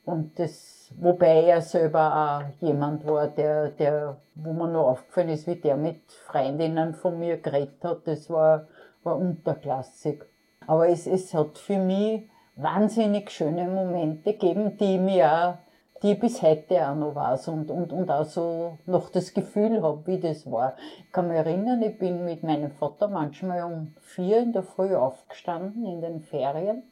Und 0.04 0.38
das, 0.38 0.92
wobei 0.96 1.42
er 1.46 1.60
selber 1.60 2.44
auch 2.46 2.64
jemand 2.64 3.04
war, 3.04 3.26
der, 3.26 3.70
der, 3.70 4.18
wo 4.36 4.52
mir 4.52 4.68
noch 4.68 4.90
aufgefallen 4.90 5.30
ist, 5.30 5.48
wie 5.48 5.56
der 5.56 5.76
mit 5.76 6.02
Freundinnen 6.12 6.94
von 6.94 7.18
mir 7.18 7.38
geredet 7.38 7.82
hat, 7.82 8.06
das 8.06 8.30
war, 8.30 8.68
war 9.02 9.16
unterklassig. 9.16 10.24
Aber 10.68 10.88
es, 10.88 11.08
es 11.08 11.34
hat 11.34 11.58
für 11.58 11.78
mich 11.78 12.30
wahnsinnig 12.54 13.30
schöne 13.32 13.66
Momente 13.66 14.34
gegeben, 14.34 14.76
die 14.78 14.98
mir 14.98 15.32
auch 15.32 15.65
die 16.02 16.12
ich 16.12 16.20
bis 16.20 16.42
heute 16.42 16.88
auch 16.88 16.94
noch 16.94 17.14
weiß 17.14 17.48
und, 17.48 17.70
und, 17.70 17.92
und 17.92 18.10
auch 18.10 18.24
so 18.24 18.78
noch 18.86 19.08
das 19.10 19.32
Gefühl 19.32 19.82
habe, 19.82 20.06
wie 20.06 20.18
das 20.18 20.50
war. 20.50 20.76
Ich 20.98 21.12
kann 21.12 21.28
mich 21.28 21.36
erinnern, 21.36 21.82
ich 21.82 21.98
bin 21.98 22.24
mit 22.24 22.42
meinem 22.42 22.70
Vater 22.70 23.08
manchmal 23.08 23.64
um 23.64 23.94
vier 24.00 24.40
in 24.40 24.52
der 24.52 24.62
Früh 24.62 24.94
aufgestanden 24.94 25.86
in 25.86 26.00
den 26.00 26.20
Ferien 26.20 26.82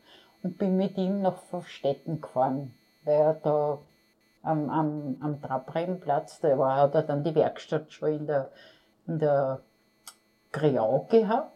und 0.42 0.58
bin 0.58 0.76
mit 0.76 0.96
ihm 0.96 1.22
nach 1.22 1.36
Verstetten 1.36 2.20
gefahren, 2.20 2.74
weil 3.04 3.14
er 3.14 3.34
da 3.34 3.78
am, 4.42 4.70
am, 4.70 5.16
am 5.20 5.42
Trabrennplatz, 5.42 6.40
da 6.40 6.58
war, 6.58 6.76
hat 6.76 6.94
er 6.94 7.02
dann 7.02 7.24
die 7.24 7.34
Werkstatt 7.34 7.92
schon 7.92 8.10
in 8.10 8.26
der, 8.26 8.50
in 9.06 9.18
der 9.18 9.60
Griau 10.52 11.06
gehabt 11.10 11.53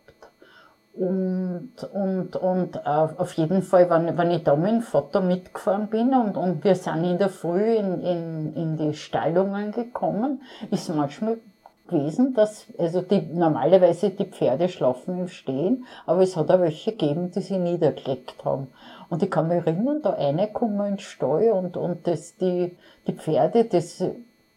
und, 0.99 1.71
und, 1.93 2.37
und 2.37 2.87
auf 2.87 3.33
jeden 3.35 3.63
Fall, 3.63 3.89
wenn, 3.89 4.19
wenn 4.19 4.31
ich 4.33 4.43
da 4.43 4.57
mit 4.57 4.73
dem 4.73 4.83
Vater 4.83 5.21
mitgefahren 5.21 5.87
bin 5.89 6.13
und, 6.13 6.37
und 6.37 6.65
wir 6.65 6.75
sind 6.75 7.05
in 7.05 7.19
der 7.19 7.29
Früh 7.29 7.77
in, 7.77 8.01
in, 8.01 8.55
in 8.55 8.77
die 8.77 8.95
Stallungen 8.95 9.71
gekommen, 9.71 10.43
ist 10.71 10.93
manchmal 10.93 11.39
gewesen, 11.87 12.35
dass, 12.35 12.67
also 12.79 13.01
die, 13.01 13.23
normalerweise 13.33 14.11
die 14.11 14.25
Pferde 14.25 14.69
schlafen 14.69 15.21
im 15.21 15.29
Stehen, 15.29 15.87
aber 16.05 16.23
es 16.23 16.37
hat 16.37 16.51
auch 16.51 16.61
welche 16.61 16.93
gegeben, 16.93 17.31
die 17.31 17.41
sich 17.41 17.59
niedergelegt 17.59 18.45
haben. 18.45 18.67
Und 19.09 19.23
ich 19.23 19.31
kann 19.31 19.49
mich 19.49 19.65
erinnern, 19.65 20.01
da 20.03 20.15
eine 20.15 20.49
kommen 20.53 20.85
ins 20.87 21.03
Stall 21.03 21.53
und, 21.53 21.77
und 21.77 22.07
das, 22.07 22.37
die, 22.37 22.77
die 23.07 23.13
Pferde, 23.13 23.65
das, 23.65 24.05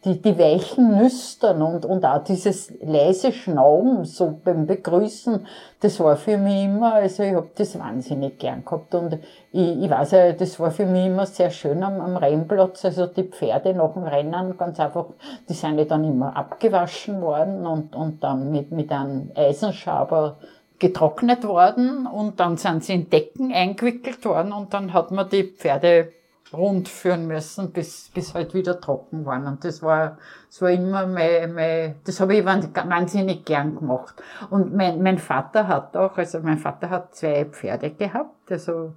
die, 0.03 0.19
die 0.19 0.37
weichen 0.37 0.97
Nüstern 0.97 1.61
und, 1.61 1.85
und 1.85 2.03
auch 2.05 2.23
dieses 2.23 2.73
leise 2.81 3.31
Schnauben 3.31 4.03
so 4.05 4.39
beim 4.43 4.65
Begrüßen, 4.65 5.45
das 5.79 5.99
war 5.99 6.15
für 6.15 6.37
mich 6.37 6.63
immer, 6.63 6.95
also 6.95 7.21
ich 7.21 7.35
hab 7.35 7.55
das 7.55 7.77
wahnsinnig 7.77 8.39
gern 8.39 8.65
gehabt 8.65 8.95
und 8.95 9.19
ich, 9.51 9.83
ich 9.83 9.89
weiß 9.89 10.11
ja, 10.11 10.31
das 10.31 10.59
war 10.59 10.71
für 10.71 10.87
mich 10.87 11.05
immer 11.05 11.27
sehr 11.27 11.51
schön 11.51 11.83
am, 11.83 12.01
am 12.01 12.17
Rennplatz, 12.17 12.83
also 12.83 13.05
die 13.05 13.23
Pferde 13.23 13.75
nach 13.75 13.93
dem 13.93 14.03
Rennen 14.03 14.57
ganz 14.57 14.79
einfach, 14.79 15.05
die 15.47 15.53
sind 15.53 15.77
ja 15.77 15.85
dann 15.85 16.03
immer 16.03 16.35
abgewaschen 16.35 17.21
worden 17.21 17.67
und, 17.67 17.95
und 17.95 18.23
dann 18.23 18.51
mit, 18.51 18.71
mit 18.71 18.91
einem 18.91 19.31
Eisenschaber 19.35 20.37
getrocknet 20.79 21.47
worden 21.47 22.07
und 22.07 22.39
dann 22.39 22.57
sind 22.57 22.83
sie 22.83 22.95
in 22.95 23.09
Decken 23.11 23.53
eingewickelt 23.53 24.25
worden 24.25 24.51
und 24.51 24.73
dann 24.73 24.93
hat 24.93 25.11
man 25.11 25.29
die 25.29 25.43
Pferde 25.43 26.11
rund 26.53 26.89
führen 26.89 27.27
müssen, 27.27 27.71
bis, 27.71 28.09
bis 28.13 28.33
halt 28.33 28.53
wieder 28.53 28.79
trocken 28.79 29.25
waren. 29.25 29.47
Und 29.47 29.63
das 29.63 29.81
war, 29.81 30.17
das 30.47 30.61
war 30.61 30.71
immer 30.71 31.07
mein, 31.07 31.53
mein 31.53 31.95
das 32.03 32.19
habe 32.19 32.35
ich 32.35 32.45
wahnsinnig 32.45 33.45
gern 33.45 33.75
gemacht. 33.75 34.21
Und 34.49 34.75
mein, 34.75 35.01
mein 35.01 35.17
Vater 35.17 35.67
hat 35.67 35.95
auch, 35.95 36.17
also 36.17 36.39
mein 36.41 36.57
Vater 36.57 36.89
hat 36.89 37.15
zwei 37.15 37.45
Pferde 37.45 37.91
gehabt, 37.91 38.51
also 38.51 38.93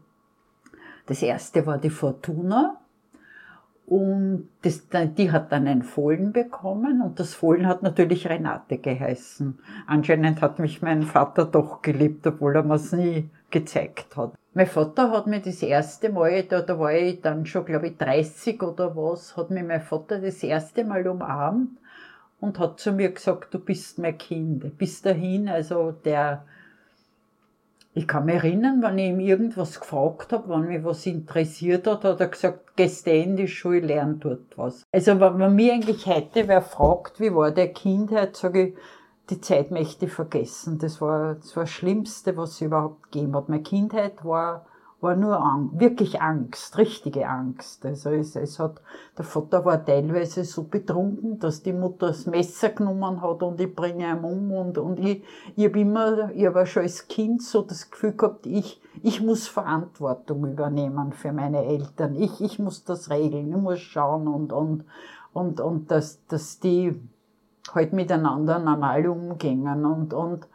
das 1.06 1.22
erste 1.22 1.66
war 1.66 1.78
die 1.78 1.90
Fortuna. 1.90 2.80
Und 3.86 4.48
das, 4.62 4.88
die 4.88 5.30
hat 5.30 5.52
dann 5.52 5.66
ein 5.66 5.82
Fohlen 5.82 6.32
bekommen 6.32 7.02
und 7.02 7.20
das 7.20 7.34
Fohlen 7.34 7.66
hat 7.66 7.82
natürlich 7.82 8.26
Renate 8.26 8.78
geheißen. 8.78 9.58
Anscheinend 9.86 10.40
hat 10.40 10.58
mich 10.58 10.80
mein 10.80 11.02
Vater 11.02 11.44
doch 11.44 11.82
geliebt, 11.82 12.26
obwohl 12.26 12.56
er 12.56 12.62
mir 12.62 12.76
es 12.76 12.92
nie 12.92 13.28
gezeigt 13.50 14.16
hat. 14.16 14.32
Mein 14.56 14.68
Vater 14.68 15.10
hat 15.10 15.26
mir 15.26 15.40
das 15.40 15.60
erste 15.64 16.10
Mal, 16.10 16.44
da, 16.44 16.62
da 16.62 16.78
war 16.78 16.92
ich 16.92 17.20
dann 17.20 17.44
schon, 17.44 17.64
glaube 17.64 17.88
ich, 17.88 17.96
30 17.96 18.62
oder 18.62 18.94
was, 18.94 19.36
hat 19.36 19.50
mir 19.50 19.64
mein 19.64 19.80
Vater 19.80 20.20
das 20.20 20.44
erste 20.44 20.84
Mal 20.84 21.08
umarmt 21.08 21.70
und 22.40 22.60
hat 22.60 22.78
zu 22.78 22.92
mir 22.92 23.10
gesagt, 23.10 23.52
du 23.52 23.58
bist 23.58 23.98
mein 23.98 24.16
Kind. 24.16 24.78
Bis 24.78 25.02
dahin, 25.02 25.48
also 25.48 25.90
der, 25.90 26.44
ich 27.94 28.06
kann 28.06 28.26
mich 28.26 28.36
erinnern, 28.36 28.80
wenn 28.80 28.96
ich 28.96 29.08
ihm 29.08 29.18
irgendwas 29.18 29.80
gefragt 29.80 30.32
habe, 30.32 30.48
wenn 30.48 30.68
mich 30.68 30.84
was 30.84 31.04
interessiert 31.04 31.88
hat, 31.88 32.04
hat 32.04 32.20
er 32.20 32.28
gesagt, 32.28 32.76
gehst 32.76 33.08
in 33.08 33.34
die 33.34 33.48
Schule, 33.48 33.80
lern 33.80 34.20
dort 34.20 34.56
was. 34.56 34.84
Also 34.92 35.18
wenn 35.18 35.36
man 35.36 35.56
mir 35.56 35.72
eigentlich 35.72 36.06
heute 36.06 36.46
wer 36.46 36.62
fragt, 36.62 37.18
wie 37.18 37.34
war 37.34 37.50
der 37.50 37.72
Kindheit, 37.72 38.36
sage 38.36 38.68
ich, 38.68 38.74
die 39.30 39.40
Zeit 39.40 39.70
möchte 39.70 40.06
ich 40.06 40.12
vergessen. 40.12 40.78
Das 40.78 41.00
war, 41.00 41.34
das 41.34 41.56
war 41.56 41.64
das 41.64 41.70
Schlimmste, 41.70 42.36
was 42.36 42.52
es 42.52 42.60
überhaupt 42.60 43.04
gegeben 43.04 43.34
hat. 43.34 43.48
Meine 43.48 43.62
Kindheit 43.62 44.24
war, 44.24 44.66
war 45.00 45.16
nur 45.16 45.38
Angst, 45.38 45.80
wirklich 45.80 46.20
Angst, 46.20 46.76
richtige 46.76 47.28
Angst. 47.28 47.86
Also 47.86 48.10
es, 48.10 48.36
es 48.36 48.58
hat, 48.58 48.80
der 49.16 49.24
Vater 49.24 49.64
war 49.64 49.84
teilweise 49.84 50.44
so 50.44 50.64
betrunken, 50.64 51.38
dass 51.38 51.62
die 51.62 51.72
Mutter 51.72 52.08
das 52.08 52.26
Messer 52.26 52.70
genommen 52.70 53.22
hat 53.22 53.42
und 53.42 53.60
ich 53.60 53.74
bringe 53.74 54.10
ihn 54.10 54.24
um 54.24 54.52
und, 54.52 54.78
und 54.78 54.98
ich, 54.98 55.22
ich 55.56 55.66
habe 55.66 55.80
immer, 55.80 56.30
ich 56.32 56.46
habe 56.46 56.66
schon 56.66 56.82
als 56.82 57.08
Kind 57.08 57.42
so 57.42 57.62
das 57.62 57.90
Gefühl 57.90 58.12
gehabt, 58.12 58.46
ich, 58.46 58.80
ich 59.02 59.22
muss 59.22 59.48
Verantwortung 59.48 60.46
übernehmen 60.46 61.12
für 61.12 61.32
meine 61.32 61.64
Eltern. 61.64 62.14
Ich, 62.14 62.40
ich 62.40 62.58
muss 62.58 62.84
das 62.84 63.10
regeln, 63.10 63.48
ich 63.48 63.56
muss 63.56 63.80
schauen 63.80 64.28
und, 64.28 64.52
und, 64.52 64.84
und, 65.32 65.60
und 65.60 65.90
dass, 65.90 66.26
dass 66.26 66.60
die, 66.60 67.00
halt 67.72 67.92
miteinander 67.92 68.58
normal 68.58 69.06
umgingen. 69.06 69.84
Und, 69.84 70.12
und 70.12 70.48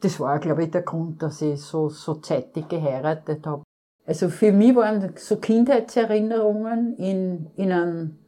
das 0.00 0.20
war, 0.20 0.38
glaube 0.38 0.64
ich, 0.64 0.70
der 0.70 0.82
Grund, 0.82 1.22
dass 1.22 1.42
ich 1.42 1.60
so, 1.60 1.88
so 1.88 2.14
zeitig 2.14 2.68
geheiratet 2.68 3.46
habe. 3.46 3.62
Also 4.06 4.28
für 4.28 4.52
mich 4.52 4.76
waren 4.76 5.14
so 5.16 5.36
Kindheitserinnerungen 5.36 6.96
in, 6.96 7.50
in 7.56 7.72
einem 7.72 8.18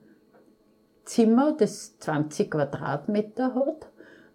Zimmer, 1.05 1.55
das 1.57 1.99
20 1.99 2.51
Quadratmeter 2.51 3.55
hat. 3.55 3.89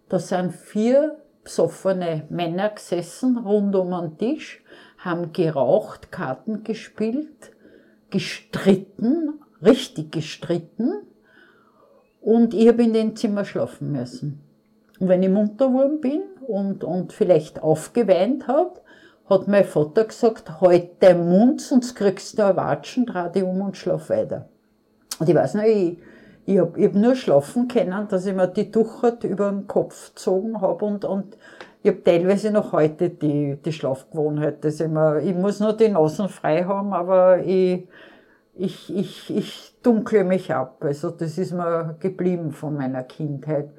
Da 0.08 0.18
sind 0.18 0.52
vier 0.52 1.18
besoffene 1.42 2.26
Männer 2.30 2.70
gesessen 2.70 3.38
rund 3.38 3.74
um 3.74 3.92
einen 3.92 4.16
Tisch, 4.16 4.62
haben 4.98 5.32
geraucht, 5.32 6.12
Karten 6.12 6.62
gespielt, 6.62 7.50
gestritten, 8.10 9.40
richtig 9.60 10.12
gestritten 10.12 11.06
und 12.22 12.54
ich 12.54 12.68
habe 12.68 12.84
in 12.84 12.92
dem 12.92 13.16
Zimmer 13.16 13.44
schlafen 13.44 13.92
müssen. 13.92 14.40
Und 15.00 15.08
wenn 15.08 15.22
ich 15.22 15.28
munter 15.28 15.66
geworden 15.66 16.00
bin 16.00 16.22
und, 16.46 16.84
und 16.84 17.12
vielleicht 17.12 17.62
aufgeweint 17.62 18.46
habe, 18.46 18.80
hat 19.28 19.48
mein 19.48 19.64
Vater 19.64 20.04
gesagt, 20.04 20.60
halt 20.60 20.90
dein 21.00 21.28
Mund, 21.28 21.60
sonst 21.60 21.94
kriegst 21.94 22.38
du 22.38 22.46
ein 22.46 22.56
Watschen, 22.56 23.06
dreh 23.06 23.30
dich 23.30 23.42
um 23.42 23.60
und 23.60 23.76
schlaf 23.76 24.10
weiter. 24.10 24.48
Und 25.18 25.28
ich 25.28 25.34
weiß 25.34 25.54
noch, 25.54 25.64
ich, 25.64 25.98
ich 26.46 26.58
habe 26.58 26.78
ich 26.78 26.86
hab 26.86 26.94
nur 26.94 27.14
schlafen 27.14 27.68
können, 27.68 28.06
dass 28.08 28.26
ich 28.26 28.34
mir 28.34 28.48
die 28.48 28.70
Tuchert 28.70 29.24
über 29.24 29.50
den 29.50 29.66
Kopf 29.66 30.14
gezogen 30.14 30.60
habe 30.60 30.84
und, 30.84 31.04
und 31.04 31.36
ich 31.82 31.90
habe 31.90 32.04
teilweise 32.04 32.52
noch 32.52 32.72
heute 32.72 33.10
die, 33.10 33.56
die 33.64 33.72
Schlafgewohnheit, 33.72 34.64
dass 34.64 34.78
ich, 34.78 34.88
mir, 34.88 35.20
ich 35.20 35.34
muss 35.34 35.58
nur 35.58 35.72
die 35.72 35.88
Nasen 35.88 36.28
frei 36.28 36.62
haben, 36.64 36.92
aber 36.92 37.40
ich, 37.40 37.88
ich, 38.54 38.94
ich, 38.94 39.34
ich 39.34 39.74
dunkle 39.82 40.24
mich 40.24 40.52
ab. 40.52 40.78
Also 40.80 41.10
das 41.10 41.38
ist 41.38 41.52
mir 41.52 41.96
geblieben 42.00 42.52
von 42.52 42.76
meiner 42.76 43.02
Kindheit. 43.02 43.70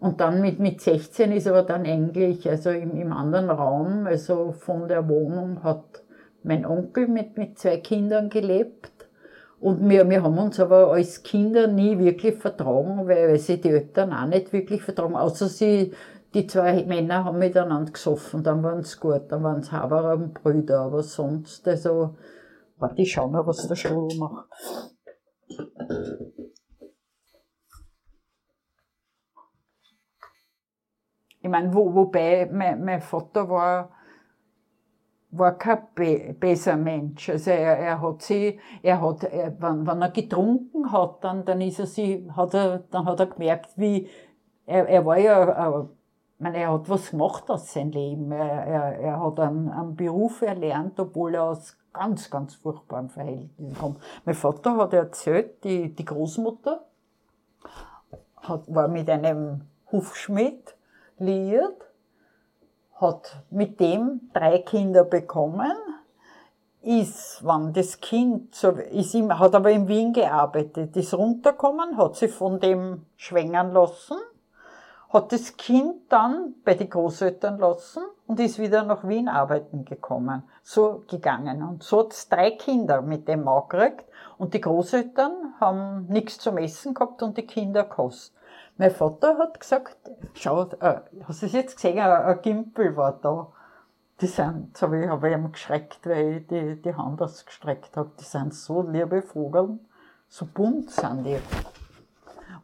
Und 0.00 0.20
dann 0.20 0.40
mit, 0.40 0.60
mit 0.60 0.80
16 0.80 1.32
ist 1.32 1.48
aber 1.48 1.62
dann 1.62 1.84
eigentlich, 1.84 2.48
also 2.48 2.70
im, 2.70 2.96
im 2.96 3.12
anderen 3.12 3.50
Raum, 3.50 4.06
also 4.06 4.52
von 4.52 4.86
der 4.86 5.08
Wohnung 5.08 5.62
hat 5.64 6.02
mein 6.44 6.64
Onkel 6.64 7.08
mit, 7.08 7.36
mit 7.36 7.58
zwei 7.58 7.78
Kindern 7.78 8.30
gelebt. 8.30 8.92
Und 9.60 9.88
wir, 9.88 10.08
wir 10.08 10.22
haben 10.22 10.38
uns 10.38 10.60
aber 10.60 10.92
als 10.92 11.24
Kinder 11.24 11.66
nie 11.66 11.98
wirklich 11.98 12.36
vertragen, 12.36 13.08
weil, 13.08 13.28
weil 13.28 13.38
sie 13.38 13.60
die 13.60 13.70
Eltern 13.70 14.12
auch 14.12 14.26
nicht 14.26 14.52
wirklich 14.52 14.82
vertragen, 14.82 15.16
außer 15.16 15.48
sie, 15.48 15.92
die 16.32 16.46
zwei 16.46 16.84
Männer 16.84 17.24
haben 17.24 17.40
miteinander 17.40 17.90
gesoffen, 17.90 18.44
dann 18.44 18.62
waren 18.62 18.80
es 18.80 19.00
gut, 19.00 19.22
dann 19.30 19.42
waren 19.42 19.60
es 19.60 19.72
Haberer 19.72 20.12
und 20.14 20.34
Brüder, 20.34 20.80
aber 20.82 21.02
sonst, 21.02 21.66
also, 21.66 22.14
Warte, 22.78 23.02
ich 23.02 23.12
schau 23.12 23.28
mal, 23.28 23.46
was 23.46 23.66
der 23.66 23.74
Strudel 23.74 24.18
macht. 24.18 24.48
Ich 31.40 31.48
meine, 31.48 31.72
wo, 31.74 31.94
wobei 31.94 32.48
mein, 32.52 32.84
mein 32.84 33.00
Vater 33.00 33.48
war, 33.48 33.90
war 35.30 35.58
kein 35.58 35.88
be 35.94 36.36
besser 36.38 36.76
Mensch. 36.76 37.28
Also 37.28 37.50
er, 37.50 37.78
er 37.78 38.00
hat 38.00 38.22
sie, 38.22 38.60
er 38.82 39.00
hat, 39.00 39.24
er, 39.24 39.60
wenn, 39.60 39.86
wenn 39.86 40.02
er 40.02 40.10
getrunken 40.10 40.92
hat, 40.92 41.24
dann, 41.24 41.44
dann 41.44 41.60
ist 41.60 41.80
er 41.80 41.86
sie, 41.86 42.30
hat 42.36 42.54
er, 42.54 42.80
dann 42.90 43.06
hat 43.06 43.20
er 43.20 43.26
gemerkt, 43.26 43.76
wie, 43.76 44.08
er, 44.66 44.88
er 44.88 45.04
war 45.04 45.18
ja, 45.18 45.80
äh, 45.80 45.84
ich 46.34 46.40
meine, 46.40 46.58
er 46.58 46.72
hat 46.72 46.88
was 46.88 47.10
gemacht 47.10 47.50
aus 47.50 47.72
seinem 47.72 47.90
Leben. 47.90 48.30
Er, 48.30 48.66
er, 48.66 48.98
er 49.00 49.20
hat 49.20 49.40
einen, 49.40 49.68
einen 49.68 49.96
Beruf 49.96 50.42
erlernt, 50.42 51.00
obwohl 51.00 51.34
er 51.34 51.44
aus 51.44 51.76
ganz, 51.98 52.30
ganz 52.30 52.54
furchtbaren 52.54 53.10
Verhältnissen 53.10 53.76
kommt. 53.76 54.00
Mein 54.24 54.36
Vater 54.36 54.76
hat 54.76 54.92
erzählt, 54.92 55.64
die, 55.64 55.92
die 55.94 56.04
Großmutter 56.04 56.86
hat, 58.36 58.72
war 58.72 58.86
mit 58.86 59.10
einem 59.10 59.62
Hufschmied 59.90 60.76
liiert, 61.18 61.82
hat 62.94 63.42
mit 63.50 63.80
dem 63.80 64.30
drei 64.32 64.58
Kinder 64.60 65.02
bekommen, 65.02 65.72
ist, 66.82 67.40
wann 67.42 67.72
das 67.72 68.00
Kind, 68.00 68.54
so, 68.54 68.70
ist 68.70 69.14
ihm, 69.14 69.36
hat 69.36 69.54
aber 69.56 69.70
in 69.70 69.88
Wien 69.88 70.12
gearbeitet, 70.12 70.96
ist 70.96 71.14
runtergekommen, 71.14 71.96
hat 71.96 72.14
sich 72.14 72.30
von 72.30 72.60
dem 72.60 73.06
schwängern 73.16 73.72
lassen, 73.72 74.16
hat 75.10 75.32
das 75.32 75.56
Kind 75.56 75.94
dann 76.10 76.54
bei 76.64 76.74
den 76.74 76.90
Großeltern 76.90 77.58
lassen 77.58 78.02
und 78.26 78.38
ist 78.40 78.58
wieder 78.58 78.84
nach 78.84 79.08
Wien 79.08 79.28
arbeiten 79.28 79.84
gekommen. 79.84 80.42
So 80.62 81.04
gegangen. 81.08 81.62
Und 81.62 81.82
so 81.82 82.00
hat's 82.00 82.28
drei 82.28 82.50
Kinder 82.50 83.00
mit 83.00 83.26
dem 83.26 83.44
Mann 83.44 83.62
gekriegt. 83.68 84.04
Und 84.36 84.54
die 84.54 84.60
Großeltern 84.60 85.54
haben 85.60 86.06
nichts 86.08 86.38
zum 86.38 86.58
Essen 86.58 86.94
gehabt 86.94 87.22
und 87.22 87.36
die 87.38 87.46
Kinder 87.46 87.84
kost. 87.84 88.34
Mein 88.76 88.90
Vater 88.90 89.38
hat 89.38 89.58
gesagt, 89.58 89.96
schau, 90.34 90.64
äh, 90.80 91.00
hast 91.26 91.42
du 91.42 91.46
es 91.46 91.52
jetzt 91.52 91.76
gesehen, 91.76 91.98
ein, 91.98 92.10
ein 92.10 92.42
Gimpel 92.42 92.96
war 92.96 93.18
da. 93.20 93.48
Die 94.20 94.26
sind, 94.26 94.76
so 94.76 94.86
habe 94.86 95.04
ich, 95.04 95.08
hab 95.08 95.24
ich 95.24 95.32
ihm 95.32 95.50
geschreckt, 95.50 96.06
weil 96.06 96.38
ich 96.38 96.46
die, 96.46 96.82
die 96.82 96.94
Hand 96.94 97.20
ausgestreckt 97.22 97.96
habe. 97.96 98.10
Die 98.20 98.24
sind 98.24 98.54
so 98.54 98.82
liebe 98.82 99.22
Vogel, 99.22 99.78
so 100.28 100.46
bunt 100.46 100.90
sind 100.90 101.24
die. 101.24 101.38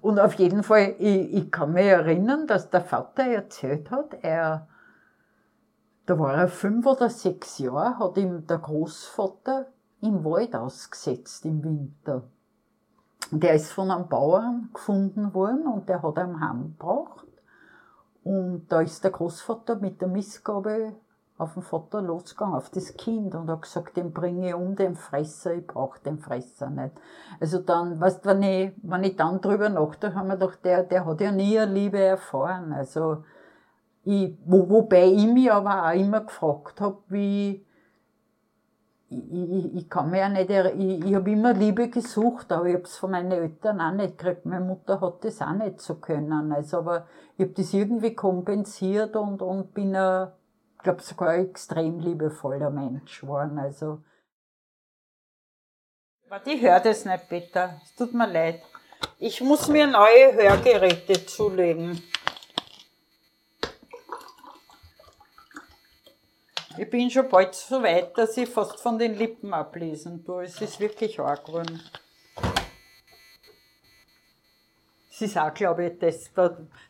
Und 0.05 0.19
auf 0.19 0.35
jeden 0.35 0.63
Fall, 0.63 0.97
ich, 0.99 1.33
ich 1.33 1.51
kann 1.51 1.73
mich 1.73 1.87
erinnern, 1.87 2.47
dass 2.47 2.69
der 2.69 2.83
Vater 2.83 3.23
erzählt 3.23 3.91
hat, 3.91 4.13
er, 4.21 4.69
da 6.05 6.19
war 6.19 6.35
er 6.35 6.49
fünf 6.49 6.85
oder 6.85 7.09
sechs 7.09 7.57
Jahre, 7.59 7.99
hat 7.99 8.19
ihm 8.19 8.47
der 8.47 8.59
Großvater 8.59 9.65
im 10.03 10.23
Wald 10.23 10.55
ausgesetzt 10.55 11.47
im 11.47 11.65
Winter. 11.65 12.25
Der 13.31 13.55
ist 13.55 13.73
von 13.73 13.91
einem 13.91 14.07
Bauern 14.07 14.69
gefunden 14.75 15.33
worden 15.33 15.67
und 15.67 15.89
der 15.89 16.03
hat 16.03 16.19
einen 16.19 16.39
heimgebracht. 16.39 17.27
Und 18.25 18.67
da 18.69 18.83
ist 18.83 19.03
der 19.05 19.11
Großvater 19.11 19.77
mit 19.77 20.03
der 20.03 20.09
Missgabe 20.09 20.97
auf 21.37 21.55
den 21.55 21.63
Vater 21.63 22.01
losgegangen, 22.01 22.55
auf 22.55 22.71
das 22.71 22.97
Kind 22.97 23.35
und 23.35 23.51
hat 23.51 23.63
gesagt, 23.63 23.97
den 23.97 24.13
bringe 24.13 24.49
ich 24.49 24.55
um, 24.55 24.77
den 24.77 24.95
Fresser, 24.95 25.55
ich 25.55 25.67
brauche 25.67 25.99
den 26.01 26.19
Fresser 26.19 26.71
nicht. 26.71 26.93
Also 27.41 27.59
dann, 27.59 28.01
weißt, 28.01 28.25
wenn 28.25 28.43
ich, 28.43 28.73
wenn 28.83 29.03
ich 29.03 29.17
dann 29.17 29.41
drüber 29.41 29.69
nachdenke, 29.69 30.17
haben 30.17 30.29
wir 30.29 30.37
gedacht, 30.37 30.65
der, 30.65 30.85
der 30.85 31.05
hat 31.05 31.21
ja 31.21 31.33
nie 31.33 31.59
eine 31.59 31.73
Liebe 31.73 31.99
erfahren. 31.99 32.73
Also, 32.73 33.25
ich, 34.05 34.37
wo, 34.45 34.69
wobei 34.69 35.07
ich 35.07 35.27
mich 35.27 35.51
aber 35.51 35.89
auch 35.89 35.99
immer 35.99 36.21
gefragt 36.21 36.81
habe, 36.81 36.99
wie, 37.09 37.67
ich, 39.09 39.33
ich, 39.33 39.75
ich 39.77 39.91
kann 39.91 40.11
mir 40.11 40.21
ja 40.21 40.29
nicht, 40.29 40.51
ich, 40.51 41.05
ich 41.05 41.15
habe 41.15 41.31
immer 41.31 41.53
Liebe 41.53 41.89
gesucht, 41.89 42.53
aber 42.53 42.67
ich 42.67 42.75
habe 42.75 42.85
es 42.85 42.97
von 42.97 43.11
meinen 43.11 43.33
Eltern 43.33 43.81
auch 43.81 43.93
nicht 43.93 44.19
gekriegt. 44.19 44.47
Meine 44.47 44.65
Mutter 44.65 45.01
hat 45.01 45.25
das 45.25 45.43
auch 45.43 45.53
nicht 45.53 45.81
so 45.81 45.97
können. 45.97 46.53
Also, 46.53 46.79
aber 46.79 47.07
ich 47.37 47.47
habe 47.47 47.55
das 47.55 47.75
irgendwie 47.75 48.15
kompensiert 48.15 49.17
und, 49.17 49.43
und 49.43 49.75
bin 49.75 49.97
ein, 49.97 50.29
ich 50.29 50.44
glaube, 50.85 51.03
sogar 51.03 51.31
ein 51.31 51.49
extrem 51.49 51.99
liebevoller 51.99 52.71
Mensch 52.71 53.21
geworden. 53.21 53.59
Also. 53.59 54.03
Ich 56.47 56.63
höre 56.63 56.81
das 56.81 57.05
nicht, 57.05 57.29
Peter. 57.29 57.81
Es 57.83 57.95
tut 57.95 58.15
mir 58.15 58.29
leid. 58.29 58.63
Ich 59.19 59.41
muss 59.41 59.69
mir 59.69 59.87
neue 59.87 60.35
Hörgeräte 60.35 61.27
zulegen. 61.27 62.03
Ich 66.77 66.91
bin 66.91 67.09
schon 67.09 67.29
bald 67.29 67.55
so 67.55 67.83
weit, 67.83 68.19
dass 68.19 68.37
ich 68.37 68.49
fast 68.49 68.81
von 68.81 68.99
den 68.99 69.15
Lippen 69.15 69.55
ablesen 69.55 70.25
tue. 70.25 70.45
Es 70.45 70.61
ist 70.61 70.81
wirklich 70.81 71.21
arg 71.21 71.45
geworden. 71.45 71.81
Es 75.09 75.21
ist 75.21 75.39
auch, 75.39 75.55
glaube 75.55 75.87
ich, 75.87 75.99
das, 76.01 76.31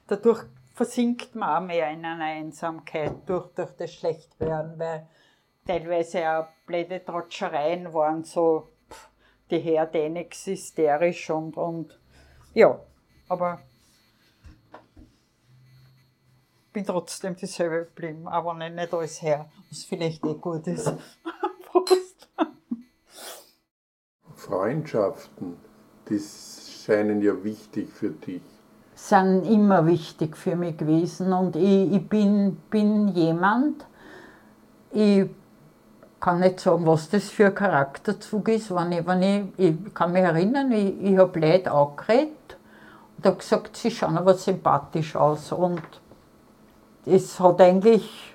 dadurch 0.07 0.47
versinkt 0.75 1.37
man 1.37 1.63
auch 1.63 1.67
mehr 1.67 1.91
in 1.91 2.05
einer 2.05 2.25
Einsamkeit 2.25 3.15
durch, 3.27 3.47
durch 3.55 3.71
das 3.73 3.95
Schlechtwerden, 3.95 4.79
weil 4.79 5.07
teilweise 5.65 6.29
auch 6.29 6.47
blöde 6.67 7.03
Trotschereien 7.03 7.95
waren, 7.95 8.25
so 8.25 8.69
pff, 8.91 9.09
die 9.51 9.61
Herdenix 9.61 10.47
hysterisch 10.47 11.31
und, 11.31 11.57
und 11.57 11.99
ja, 12.53 12.79
aber 13.29 13.61
bin 16.73 16.85
trotzdem 16.85 17.37
dieselbe 17.37 17.85
geblieben, 17.85 18.27
aber 18.27 18.53
nicht, 18.55 18.75
nicht 18.75 18.93
alles 18.93 19.23
her, 19.23 19.49
was 19.71 19.85
vielleicht 19.85 20.27
eh 20.27 20.35
gut 20.35 20.67
ist. 20.67 20.93
Prost. 21.67 22.29
Freundschaften, 24.35 25.57
die 26.09 26.19
scheinen 26.19 27.23
ja 27.23 27.45
wichtig 27.45 27.91
für 27.91 28.11
dich 28.11 28.43
sind 29.09 29.45
immer 29.45 29.87
wichtig 29.87 30.37
für 30.37 30.57
mich 30.57 30.79
gewesen. 30.79 31.33
Und 31.33 31.57
ich, 31.57 31.93
ich 31.93 32.09
bin, 32.09 32.57
bin 32.71 33.09
jemand, 33.09 33.85
ich 34.93 35.29
kann 36.21 36.41
nicht 36.41 36.61
sagen, 36.61 36.87
was 36.87 37.11
das 37.11 37.29
für 37.29 37.47
ein 37.47 37.55
Charakterzug 37.55 38.49
ist. 38.49 38.75
Wenn 38.75 38.93
ich, 38.93 39.07
wenn 39.07 39.23
ich, 39.23 39.59
ich 39.59 39.95
kann 39.95 40.13
mich 40.13 40.23
erinnern, 40.23 40.73
ich, 40.73 41.03
ich 41.03 41.19
habe 41.19 41.39
Leute 41.39 41.71
angeredet 41.71 42.57
und 43.19 43.27
habe 43.27 43.37
gesagt, 43.37 43.77
sie 43.77 43.91
schauen 43.91 44.17
aber 44.17 44.35
sympathisch 44.35 45.15
aus. 45.17 45.53
Und 45.53 45.83
es 47.05 47.39
hat 47.39 47.61
eigentlich, 47.61 48.35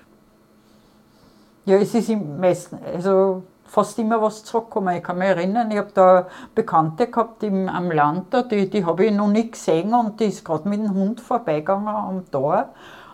ja, 1.64 1.78
es 1.78 1.92
ist 1.94 2.10
im 2.10 2.38
meisten, 2.38 2.78
also 2.84 3.42
fast 3.70 3.98
immer 4.00 4.20
was 4.20 4.44
zurückgekommen. 4.44 4.96
Ich 4.96 5.02
kann 5.02 5.18
mich 5.18 5.28
erinnern, 5.28 5.70
ich 5.70 5.78
habe 5.78 5.92
da 5.94 6.26
Bekannte 6.54 7.06
gehabt 7.06 7.42
im, 7.44 7.68
am 7.68 7.90
Land, 7.90 8.26
da, 8.30 8.42
die, 8.42 8.68
die 8.68 8.84
habe 8.84 9.06
ich 9.06 9.12
noch 9.12 9.28
nie 9.28 9.48
gesehen 9.48 9.94
und 9.94 10.18
die 10.18 10.24
ist 10.24 10.44
gerade 10.44 10.68
mit 10.68 10.80
dem 10.80 10.92
Hund 10.92 11.20
vorbeigegangen 11.20 11.88
am 11.88 12.30
Tor. 12.30 12.70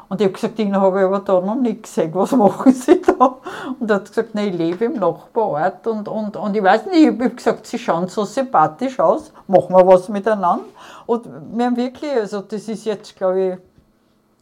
Und 0.09 0.21
ich 0.21 0.27
habe 0.27 0.35
gesagt, 0.35 0.59
den 0.59 0.75
habe 0.75 1.01
ich 1.01 1.05
aber 1.05 1.19
da 1.19 1.41
noch 1.41 1.57
nie 1.57 1.83
gesehen, 1.83 2.15
was 2.15 2.33
machen 2.33 2.73
Sie 2.73 3.03
da? 3.19 3.37
Und 3.79 3.91
er 3.91 3.97
hat 3.97 4.07
gesagt, 4.07 4.35
nein, 4.35 4.49
ich 4.49 4.57
lebe 4.57 4.87
im 4.87 4.95
Nachbarort 4.95 5.87
und, 5.89 6.09
und, 6.09 6.37
und 6.37 6.57
ich 6.57 6.63
weiß 6.63 6.87
nicht, 6.87 6.97
ich 6.97 7.07
habe 7.09 7.31
gesagt, 7.31 7.67
Sie 7.67 7.79
schauen 7.79 8.09
so 8.09 8.25
sympathisch 8.25 8.99
aus, 8.99 9.33
machen 9.47 9.77
wir 9.77 9.87
was 9.87 10.09
miteinander. 10.09 10.65
Und 11.05 11.29
wir 11.53 11.67
haben 11.67 11.77
wirklich, 11.77 12.13
also 12.13 12.41
das 12.41 12.67
ist 12.67 12.85
jetzt, 12.87 13.15
glaube 13.15 13.41
ich, 13.43 13.59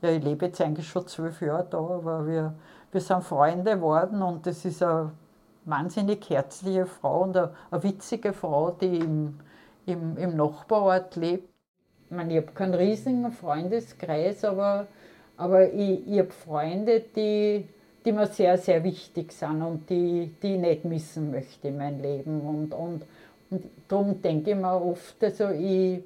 ja, 0.03 0.11
ich 0.11 0.22
lebe 0.22 0.46
jetzt 0.46 0.61
eigentlich 0.61 0.87
schon 0.87 1.07
zwölf 1.09 1.40
Jahre 1.40 1.66
da, 1.68 1.79
aber 1.79 2.27
wir, 2.27 2.53
wir 2.92 3.00
sind 3.00 3.24
Freunde 3.24 3.74
geworden 3.74 4.22
und 4.22 4.46
das 4.46 4.64
ist 4.66 4.83
eine 4.83 5.11
wahnsinnig 5.64 6.29
herzliche 6.29 6.87
Frau 6.87 7.22
und 7.22 7.37
eine, 7.37 7.53
witzige 7.83 8.33
Frau, 8.33 8.70
die 8.70 8.98
im, 8.98 9.40
im, 9.87 10.16
im 10.16 10.37
Nachbarort 10.37 11.16
lebt. 11.16 11.48
Ich, 12.11 12.16
meine, 12.16 12.33
ich 12.33 12.42
habe 12.42 12.53
keinen 12.53 12.74
riesigen 12.74 13.31
Freundeskreis, 13.33 14.44
aber, 14.44 14.87
aber 15.37 15.72
ich, 15.72 16.07
ich 16.07 16.18
habe 16.18 16.31
Freunde, 16.31 17.00
die, 17.00 17.66
die 18.05 18.12
mir 18.12 18.27
sehr, 18.27 18.59
sehr 18.59 18.85
wichtig 18.85 19.33
sind 19.33 19.62
und 19.62 19.88
die, 19.88 20.35
die 20.42 20.55
ich 20.55 20.61
nicht 20.61 20.85
missen 20.85 21.31
möchte 21.31 21.68
in 21.68 21.79
meinem 21.79 22.00
Leben. 22.00 22.40
Und, 22.42 22.74
und, 22.74 23.07
und 23.50 23.64
darum 23.88 24.20
denke 24.20 24.50
ich 24.50 24.57
mir 24.57 24.81
oft, 24.81 25.22
also 25.24 25.48
ich, 25.48 26.03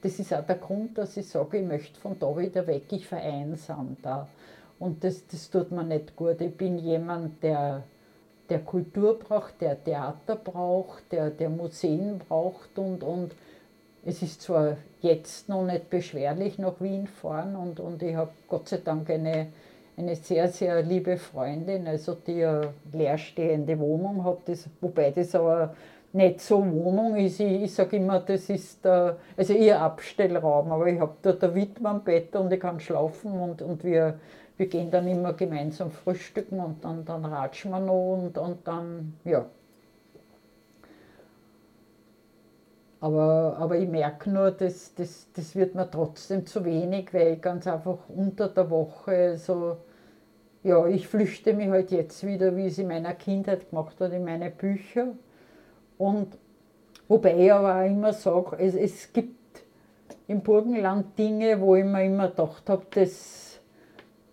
das 0.00 0.18
ist 0.18 0.32
auch 0.34 0.44
der 0.44 0.56
Grund, 0.56 0.98
dass 0.98 1.16
ich 1.16 1.28
sage, 1.28 1.58
ich 1.58 1.66
möchte 1.66 1.98
von 2.00 2.18
da 2.18 2.36
wieder 2.36 2.66
weg, 2.66 2.84
ich 2.90 3.06
vereinsam 3.06 3.96
da. 4.02 4.28
Und 4.78 5.02
das, 5.02 5.26
das 5.26 5.50
tut 5.50 5.72
mir 5.72 5.82
nicht 5.82 6.14
gut. 6.14 6.40
Ich 6.40 6.56
bin 6.56 6.78
jemand, 6.78 7.42
der 7.42 7.82
der 8.48 8.60
Kultur 8.60 9.18
braucht, 9.18 9.60
der 9.60 9.82
Theater 9.82 10.36
braucht, 10.36 11.12
der, 11.12 11.30
der 11.30 11.50
Museen 11.50 12.18
braucht 12.18 12.78
und, 12.78 13.02
und 13.02 13.32
es 14.04 14.22
ist 14.22 14.42
zwar 14.42 14.76
jetzt 15.00 15.48
noch 15.48 15.64
nicht 15.64 15.90
beschwerlich 15.90 16.58
nach 16.58 16.80
Wien 16.80 17.06
fahren 17.06 17.56
und, 17.56 17.80
und 17.80 18.02
ich 18.02 18.14
habe 18.14 18.30
Gott 18.48 18.68
sei 18.68 18.78
Dank 18.78 19.10
eine, 19.10 19.48
eine 19.96 20.16
sehr, 20.16 20.48
sehr 20.48 20.82
liebe 20.82 21.16
Freundin, 21.16 21.86
also 21.86 22.14
die 22.14 22.44
eine 22.44 22.72
leerstehende 22.92 23.78
Wohnung 23.78 24.24
hat, 24.24 24.38
das, 24.46 24.68
wobei 24.80 25.10
das 25.10 25.34
aber 25.34 25.74
nicht 26.12 26.40
so 26.40 26.64
Wohnung 26.64 27.16
ist. 27.16 27.40
Ich, 27.40 27.62
ich 27.62 27.74
sage 27.74 27.96
immer, 27.96 28.20
das 28.20 28.48
ist 28.50 28.84
der, 28.84 29.16
also 29.36 29.52
ihr 29.52 29.80
Abstellraum, 29.80 30.72
aber 30.72 30.86
ich 30.86 31.00
habe 31.00 31.14
dort 31.22 31.44
ein 31.44 31.54
Widmannbett 31.54 32.34
und 32.36 32.52
ich 32.52 32.60
kann 32.60 32.80
schlafen 32.80 33.32
und, 33.32 33.62
und 33.62 33.84
wir 33.84 34.18
wir 34.58 34.66
gehen 34.66 34.90
dann 34.90 35.06
immer 35.06 35.32
gemeinsam 35.34 35.90
frühstücken 35.92 36.60
und 36.60 36.84
dann, 36.84 37.04
dann 37.04 37.24
ratschen 37.24 37.70
wir 37.70 37.80
noch 37.80 38.14
und, 38.14 38.36
und 38.36 38.66
dann, 38.66 39.14
ja. 39.24 39.46
Aber, 43.00 43.56
aber 43.60 43.78
ich 43.78 43.88
merke 43.88 44.28
nur, 44.28 44.50
das, 44.50 44.92
das, 44.96 45.28
das 45.32 45.54
wird 45.54 45.76
mir 45.76 45.88
trotzdem 45.88 46.44
zu 46.44 46.64
wenig, 46.64 47.14
weil 47.14 47.34
ich 47.34 47.40
ganz 47.40 47.68
einfach 47.68 47.98
unter 48.08 48.48
der 48.48 48.68
Woche 48.70 49.38
so, 49.38 49.76
ja, 50.64 50.84
ich 50.88 51.06
flüchte 51.06 51.54
mich 51.54 51.68
halt 51.68 51.92
jetzt 51.92 52.26
wieder, 52.26 52.56
wie 52.56 52.66
ich 52.66 52.72
es 52.72 52.78
in 52.78 52.88
meiner 52.88 53.14
Kindheit 53.14 53.70
gemacht 53.70 54.00
habe, 54.00 54.16
in 54.16 54.24
meine 54.24 54.50
Bücher. 54.50 55.14
Und 55.98 56.38
wobei 57.08 57.36
ich 57.44 57.52
aber 57.52 57.80
auch 57.80 57.86
immer 57.86 58.12
sage, 58.12 58.56
es, 58.58 58.74
es 58.74 59.12
gibt 59.12 59.36
im 60.26 60.40
Burgenland 60.42 61.18
Dinge, 61.18 61.60
wo 61.60 61.74
ich 61.76 61.84
mir 61.84 62.04
immer 62.04 62.28
gedacht 62.28 62.68
habe, 62.70 62.86
das 62.90 63.48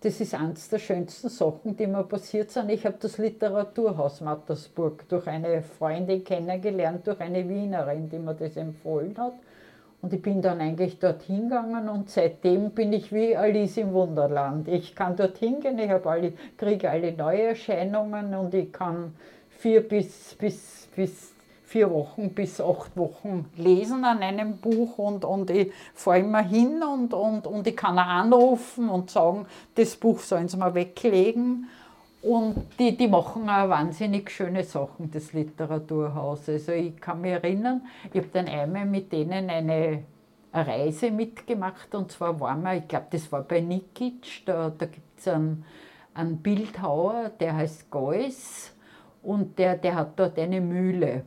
das 0.06 0.20
ist 0.20 0.34
eines 0.34 0.68
der 0.68 0.78
schönsten 0.78 1.28
Sachen, 1.28 1.76
die 1.76 1.86
mir 1.86 2.04
passiert 2.04 2.52
sind. 2.52 2.70
Ich 2.70 2.86
habe 2.86 2.96
das 3.00 3.18
Literaturhaus 3.18 4.20
Mattersburg 4.20 5.08
durch 5.08 5.26
eine 5.26 5.62
Freundin 5.62 6.22
kennengelernt, 6.22 7.06
durch 7.06 7.18
eine 7.20 7.48
Wienerin, 7.48 8.08
die 8.08 8.18
mir 8.18 8.34
das 8.34 8.56
empfohlen 8.56 9.16
hat. 9.18 9.32
Und 10.02 10.12
ich 10.12 10.22
bin 10.22 10.42
dann 10.42 10.60
eigentlich 10.60 11.00
dorthin 11.00 11.48
gegangen 11.48 11.88
und 11.88 12.08
seitdem 12.10 12.70
bin 12.70 12.92
ich 12.92 13.12
wie 13.12 13.36
Alice 13.36 13.78
im 13.78 13.92
Wunderland. 13.94 14.68
Ich 14.68 14.94
kann 14.94 15.16
dorthin 15.16 15.60
gehen, 15.60 15.78
ich 15.78 15.90
alle, 15.90 16.34
kriege 16.56 16.88
alle 16.88 17.12
Neuerscheinungen 17.12 18.34
und 18.34 18.54
ich 18.54 18.72
kann 18.72 19.14
vier 19.48 19.88
bis, 19.88 20.36
bis, 20.38 20.88
bis 20.94 21.34
vier 21.66 21.90
Wochen 21.90 22.32
bis 22.32 22.60
acht 22.60 22.96
Wochen 22.96 23.50
lesen 23.56 24.04
an 24.04 24.22
einem 24.22 24.58
Buch 24.58 24.98
und, 24.98 25.24
und 25.24 25.50
ich 25.50 25.72
fahre 25.94 26.20
immer 26.20 26.42
hin 26.42 26.80
und, 26.82 27.12
und, 27.12 27.46
und 27.46 27.66
ich 27.66 27.76
kann 27.76 27.98
auch 27.98 28.06
anrufen 28.06 28.88
und 28.88 29.10
sagen, 29.10 29.46
das 29.74 29.96
Buch 29.96 30.20
sollen 30.20 30.48
sie 30.48 30.56
mal 30.56 30.74
weglegen. 30.74 31.68
Und 32.22 32.66
die, 32.78 32.96
die 32.96 33.08
machen 33.08 33.48
auch 33.48 33.68
wahnsinnig 33.68 34.30
schöne 34.30 34.64
Sachen, 34.64 35.10
das 35.10 35.32
Literaturhaus. 35.32 36.48
Also 36.48 36.72
ich 36.72 36.96
kann 36.96 37.20
mich 37.20 37.32
erinnern, 37.32 37.82
ich 38.12 38.20
habe 38.20 38.30
dann 38.32 38.46
einmal 38.46 38.86
mit 38.86 39.12
denen 39.12 39.50
eine, 39.50 40.04
Reise 40.52 41.10
mitgemacht 41.10 41.94
und 41.94 42.10
zwar 42.10 42.40
waren 42.40 42.62
wir, 42.62 42.76
ich 42.76 42.88
glaube, 42.88 43.08
das 43.10 43.30
war 43.30 43.42
bei 43.42 43.60
Nikic, 43.60 44.46
da, 44.46 44.70
da 44.70 44.86
gibt 44.86 45.18
es 45.18 45.28
einen, 45.28 45.66
einen 46.14 46.38
Bildhauer, 46.38 47.30
der 47.38 47.56
heißt 47.56 47.90
Geuss 47.90 48.72
und 49.22 49.58
der, 49.58 49.76
der 49.76 49.96
hat 49.96 50.18
dort 50.18 50.38
eine 50.38 50.62
Mühle. 50.62 51.24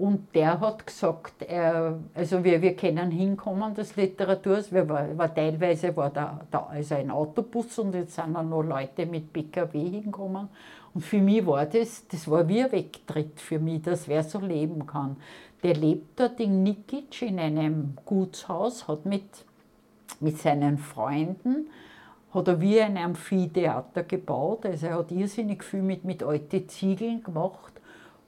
Und 0.00 0.34
der 0.34 0.58
hat 0.60 0.86
gesagt, 0.86 1.42
er, 1.42 1.98
also 2.14 2.42
wir, 2.42 2.62
wir 2.62 2.74
können 2.74 3.10
hinkommen, 3.10 3.74
das 3.74 3.96
Literaturhaus, 3.96 4.72
wir 4.72 4.88
war, 4.88 5.18
war 5.18 5.34
teilweise 5.34 5.94
war 5.94 6.08
da, 6.08 6.40
da 6.50 6.68
also 6.70 6.94
ein 6.94 7.10
Autobus 7.10 7.78
und 7.78 7.94
jetzt 7.94 8.14
sind 8.14 8.32
dann 8.32 8.48
noch 8.48 8.62
Leute 8.62 9.04
mit 9.04 9.30
PKW 9.30 9.78
hinkommen. 9.78 10.48
Und 10.94 11.02
für 11.02 11.18
mich 11.18 11.44
war 11.44 11.66
das, 11.66 12.08
das 12.08 12.30
war 12.30 12.48
wie 12.48 12.62
ein 12.62 12.72
Wegtritt 12.72 13.38
für 13.38 13.58
mich, 13.58 13.82
dass 13.82 14.08
wer 14.08 14.24
so 14.24 14.38
leben 14.38 14.86
kann. 14.86 15.18
Der 15.62 15.74
lebt 15.74 16.18
dort 16.18 16.40
in 16.40 16.62
Nikic 16.62 17.20
in 17.20 17.38
einem 17.38 17.98
Gutshaus, 18.06 18.88
hat 18.88 19.04
mit, 19.04 19.44
mit 20.18 20.38
seinen 20.38 20.78
Freunden 20.78 21.68
hat 22.32 22.48
er 22.48 22.60
wie 22.60 22.80
ein 22.80 22.96
Amphitheater 22.96 24.04
gebaut. 24.04 24.64
Also 24.64 24.86
er 24.86 24.98
hat 25.00 25.12
irrsinnig 25.12 25.62
viel 25.62 25.82
mit, 25.82 26.06
mit 26.06 26.22
alten 26.22 26.66
Ziegeln 26.70 27.22
gemacht 27.22 27.79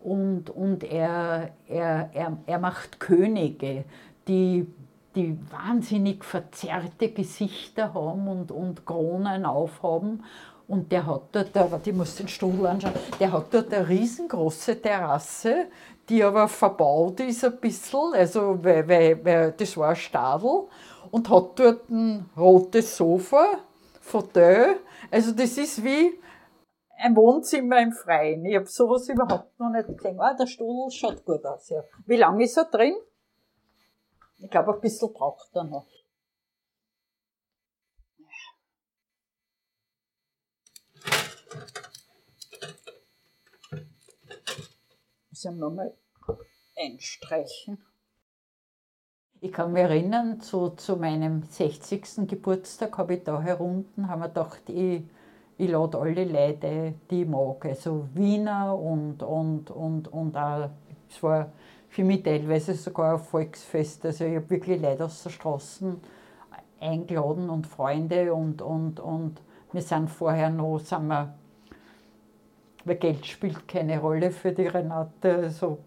und, 0.03 0.51
und 0.51 0.85
er, 0.85 1.51
er, 1.69 2.11
er, 2.13 2.37
er 2.47 2.59
macht 2.59 3.01
Könige, 3.01 3.85
die, 4.29 4.67
die 5.15 5.39
wahnsinnig 5.51 6.25
verzerrte 6.25 7.11
Gesichter 7.11 7.95
haben 7.95 8.29
und, 8.29 8.51
und 8.51 8.85
Kronen 8.87 9.45
aufhaben. 9.45 10.25
Und 10.69 10.91
der 10.91 11.07
hat 11.07 11.23
dort, 11.33 11.55
warte, 11.55 11.91
ich 11.91 11.97
muss 11.97 12.15
den 12.17 12.29
Stuhl 12.29 12.67
anschauen, 12.67 12.95
der 13.21 13.33
hat 13.33 13.53
dort 13.53 13.73
eine 13.75 13.89
riesengroße 13.89 14.81
Terrasse, 14.81 15.67
die 16.09 16.23
aber 16.23 16.49
verbaut 16.49 17.21
ist 17.21 17.45
ein 17.45 17.59
bisschen, 17.59 18.15
also 18.15 18.59
weil, 18.63 18.89
weil, 18.89 19.25
weil 19.25 19.53
das 19.53 19.77
war 19.77 19.91
ein 19.91 19.97
Stadel 19.97 20.65
und 21.11 21.29
hat 21.29 21.59
dort 21.59 21.91
ein 21.91 22.29
rotes 22.37 22.97
Sofa, 22.97 23.59
Fauteuil. 24.01 24.77
Also 25.11 25.33
das 25.33 25.57
ist 25.59 25.85
wie 25.85 26.19
ein 27.03 27.17
Wohnzimmer 27.17 27.81
im 27.81 27.93
Freien. 27.93 28.45
Ich 28.45 28.55
habe 28.55 28.67
sowas 28.67 29.09
überhaupt 29.09 29.59
noch 29.59 29.71
nicht 29.71 29.89
gesehen. 29.89 30.21
Ah, 30.21 30.35
der 30.35 30.47
Stuhl 30.47 30.91
schaut 30.91 31.25
gut 31.25 31.45
aus. 31.45 31.69
Ja. 31.69 31.83
Wie 32.07 32.17
lange 32.17 32.45
ist 32.45 32.57
er 32.57 32.67
drin? 32.67 32.95
Ich 34.39 34.51
glaube, 34.51 34.75
ein 34.75 34.81
bisschen 34.81 35.13
braucht 35.13 35.51
er 35.55 35.65
noch. 35.65 35.87
Muss 45.31 45.45
ich 45.45 45.51
nochmal 45.51 45.97
einstreichen. 46.77 47.85
Ich 49.41 49.53
kann 49.53 49.73
mich 49.73 49.83
erinnern, 49.83 50.41
zu, 50.41 50.71
zu 50.71 50.97
meinem 50.97 51.43
60. 51.43 52.29
Geburtstag 52.29 52.97
habe 52.97 53.15
ich 53.15 53.25
da 53.25 53.41
herunten, 53.41 54.07
haben 54.07 54.21
wir 54.21 54.29
gedacht, 54.29 54.69
ich, 54.69 55.03
ich 55.63 55.71
lade 55.71 55.97
alle 55.97 56.25
Leute, 56.25 56.95
die 57.09 57.23
ich 57.23 57.29
mag, 57.29 57.65
also 57.65 58.09
Wiener 58.15 58.77
und, 58.77 59.23
und, 59.23 59.71
und, 59.71 60.09
und 60.09 60.37
auch, 60.37 60.71
es 61.09 61.23
war 61.23 61.53
für 61.89 62.03
mich 62.03 62.25
teilweise 62.25 62.75
sogar 62.75 63.15
ein 63.15 63.19
Volksfest, 63.21 64.05
also 64.05 64.25
ich 64.25 64.35
habe 64.35 64.51
wirklich 64.51 64.83
Leute 64.83 65.05
aus 65.05 65.23
der 65.23 65.31
Straße 65.31 65.97
eingeladen 66.81 67.49
und 67.49 67.69
Freunde 67.69 68.35
und, 68.35 68.61
und, 68.61 68.99
und 68.99 69.41
wir 69.71 69.83
sind 69.83 70.11
vorher 70.11 70.51
noch, 70.51 70.81
sind 70.81 71.07
wir, 71.07 71.33
weil 72.85 72.97
Geld 72.97 73.25
spielt 73.25 73.69
keine 73.69 74.01
Rolle 74.01 74.33
für 74.33 74.51
die 74.51 74.67
Renate, 74.67 75.37
also 75.45 75.79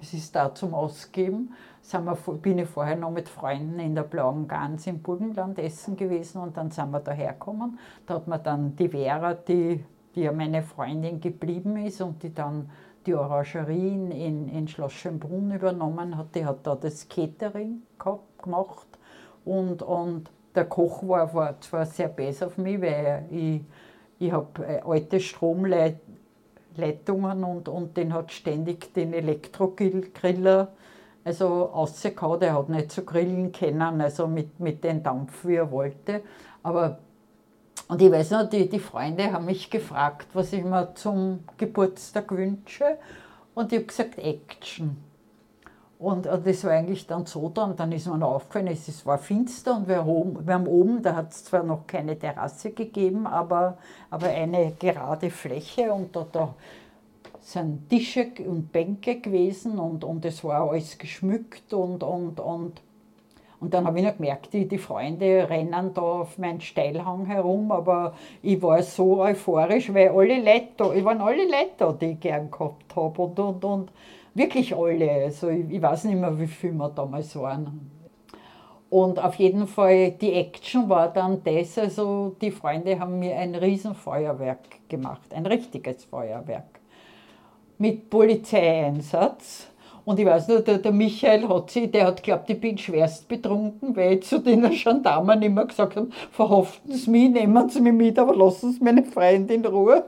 es 0.00 0.14
ist 0.14 0.34
da 0.34 0.54
zum 0.54 0.74
Ausgeben. 0.74 1.54
Sind 1.80 2.04
wir, 2.04 2.14
bin 2.14 2.58
ich 2.58 2.68
vorher 2.68 2.96
noch 2.96 3.10
mit 3.10 3.28
Freunden 3.28 3.78
in 3.78 3.94
der 3.94 4.02
Blauen 4.02 4.46
Gans 4.46 4.86
im 4.86 5.00
Burgenland 5.00 5.58
essen 5.58 5.96
gewesen 5.96 6.40
und 6.40 6.56
dann 6.56 6.70
sind 6.70 6.90
wir 6.90 7.00
da 7.00 7.12
hergekommen. 7.12 7.78
Da 8.06 8.14
hat 8.14 8.28
man 8.28 8.42
dann 8.42 8.76
die 8.76 8.88
Vera, 8.88 9.34
die, 9.34 9.84
die 10.14 10.22
ja 10.22 10.32
meine 10.32 10.62
Freundin 10.62 11.20
geblieben 11.20 11.76
ist 11.76 12.00
und 12.00 12.22
die 12.22 12.34
dann 12.34 12.70
die 13.06 13.14
Orangerie 13.14 13.94
in, 13.94 14.48
in 14.48 14.68
Schloss 14.68 14.92
Schönbrunn 14.92 15.52
übernommen 15.52 16.16
hat, 16.16 16.34
die 16.34 16.44
hat 16.44 16.66
da 16.66 16.74
das 16.74 17.08
Catering 17.08 17.82
gemacht 18.42 18.86
und, 19.44 19.82
und 19.82 20.30
der 20.54 20.66
Koch 20.66 21.06
war, 21.06 21.32
war 21.32 21.60
zwar 21.60 21.86
sehr 21.86 22.08
besser 22.08 22.48
auf 22.48 22.58
mich, 22.58 22.80
weil 22.82 23.24
ich, 23.30 23.62
ich 24.18 24.32
habe 24.32 24.66
äh, 24.66 24.80
alte 24.80 25.20
Stromleitungen 25.20 26.18
Leitungen 26.78 27.44
und, 27.44 27.68
und 27.68 27.96
den 27.96 28.14
hat 28.14 28.32
ständig 28.32 28.94
den 28.94 29.12
Elektrogriller 29.12 30.68
also 31.24 31.64
rausgehauen. 31.64 32.42
Er 32.42 32.54
hat 32.54 32.68
nicht 32.68 32.90
so 32.90 33.02
grillen 33.02 33.52
können, 33.52 34.00
also 34.00 34.26
mit, 34.26 34.58
mit 34.58 34.82
dem 34.82 35.02
Dampf, 35.02 35.44
wie 35.44 35.56
er 35.56 35.70
wollte. 35.70 36.22
Aber, 36.62 36.98
und 37.88 38.00
ich 38.00 38.10
weiß 38.10 38.30
noch, 38.32 38.48
die, 38.48 38.68
die 38.68 38.78
Freunde 38.78 39.32
haben 39.32 39.44
mich 39.44 39.70
gefragt, 39.70 40.28
was 40.32 40.52
ich 40.52 40.64
mir 40.64 40.94
zum 40.94 41.44
Geburtstag 41.56 42.30
wünsche. 42.32 42.98
Und 43.54 43.72
ich 43.72 43.78
habe 43.78 43.86
gesagt, 43.86 44.18
Action. 44.18 45.07
Und 45.98 46.26
äh, 46.26 46.40
das 46.40 46.64
war 46.64 46.72
eigentlich 46.72 47.06
dann 47.06 47.26
so 47.26 47.48
dann, 47.48 47.76
dann 47.76 47.90
ist 47.92 48.06
mir 48.06 48.24
aufgefallen, 48.24 48.68
es 48.68 49.04
war 49.04 49.18
finster 49.18 49.76
und 49.76 49.88
wir, 49.88 50.06
oben, 50.06 50.46
wir 50.46 50.54
haben 50.54 50.68
oben, 50.68 51.02
da 51.02 51.16
hat 51.16 51.32
es 51.32 51.44
zwar 51.44 51.64
noch 51.64 51.86
keine 51.86 52.18
Terrasse 52.18 52.70
gegeben, 52.70 53.26
aber, 53.26 53.78
aber 54.10 54.28
eine 54.28 54.72
gerade 54.78 55.30
Fläche 55.30 55.92
und 55.92 56.14
da, 56.14 56.26
da 56.30 56.54
sind 57.40 57.88
Tische 57.88 58.28
und 58.46 58.70
Bänke 58.72 59.20
gewesen 59.20 59.78
und, 59.78 60.04
und 60.04 60.24
es 60.24 60.44
war 60.44 60.70
alles 60.70 60.98
geschmückt 60.98 61.72
und, 61.72 62.04
und, 62.04 62.38
und, 62.38 62.80
und 63.58 63.74
dann 63.74 63.84
habe 63.84 63.98
ich 63.98 64.04
noch 64.04 64.16
gemerkt, 64.18 64.52
die, 64.52 64.68
die 64.68 64.78
Freunde 64.78 65.48
rennen 65.50 65.92
da 65.94 66.00
auf 66.00 66.38
meinen 66.38 66.60
Steilhang 66.60 67.26
herum, 67.26 67.72
aber 67.72 68.14
ich 68.42 68.62
war 68.62 68.80
so 68.84 69.20
euphorisch, 69.20 69.92
weil 69.92 70.10
alle 70.10 70.40
Leute 70.40 70.68
da, 70.76 70.92
ich 70.92 71.04
waren 71.04 71.20
alle 71.20 71.44
Leute 71.44 71.72
da, 71.78 71.92
die 71.92 72.12
ich 72.12 72.20
gern 72.20 72.52
gehabt 72.52 72.94
habe 72.94 73.22
und, 73.22 73.40
und, 73.40 73.64
und 73.64 73.90
Wirklich 74.38 74.72
alle. 74.72 75.10
Also 75.10 75.48
ich, 75.48 75.68
ich 75.68 75.82
weiß 75.82 76.04
nicht 76.04 76.14
mehr, 76.14 76.38
wie 76.38 76.46
viele 76.46 76.74
wir 76.74 76.90
damals 76.90 77.34
waren. 77.34 77.90
Und 78.88 79.18
auf 79.18 79.34
jeden 79.34 79.66
Fall, 79.66 80.12
die 80.12 80.32
Action 80.32 80.88
war 80.88 81.12
dann 81.12 81.42
das, 81.42 81.76
also 81.76 82.36
die 82.40 82.52
Freunde 82.52 83.00
haben 83.00 83.18
mir 83.18 83.36
ein 83.36 83.56
Riesenfeuerwerk 83.56 84.88
gemacht, 84.88 85.34
ein 85.34 85.44
richtiges 85.44 86.04
Feuerwerk. 86.04 86.78
Mit 87.78 88.08
Polizeieinsatz. 88.08 89.66
Und 90.08 90.18
ich 90.18 90.24
weiß 90.24 90.48
nur, 90.48 90.60
der, 90.60 90.78
der 90.78 90.90
Michael 90.90 91.46
hat 91.50 91.70
sie, 91.70 91.86
der 91.86 92.06
hat 92.06 92.22
glaubt, 92.22 92.48
ich 92.48 92.58
bin 92.58 92.78
schwerst 92.78 93.28
betrunken, 93.28 93.94
weil 93.94 94.14
ich 94.14 94.22
zu 94.22 94.38
den 94.38 94.62
Gendarmen 94.70 95.42
immer 95.42 95.66
gesagt 95.66 95.96
habe, 95.96 96.08
verhaften 96.30 96.94
Sie 96.94 97.10
mich, 97.10 97.28
nehmen 97.28 97.68
Sie 97.68 97.82
mich 97.82 97.92
mit, 97.92 98.18
aber 98.18 98.34
lassen 98.34 98.72
Sie 98.72 98.82
meine 98.82 99.04
Freundin 99.04 99.64
in 99.64 99.66
Ruhe. 99.66 100.04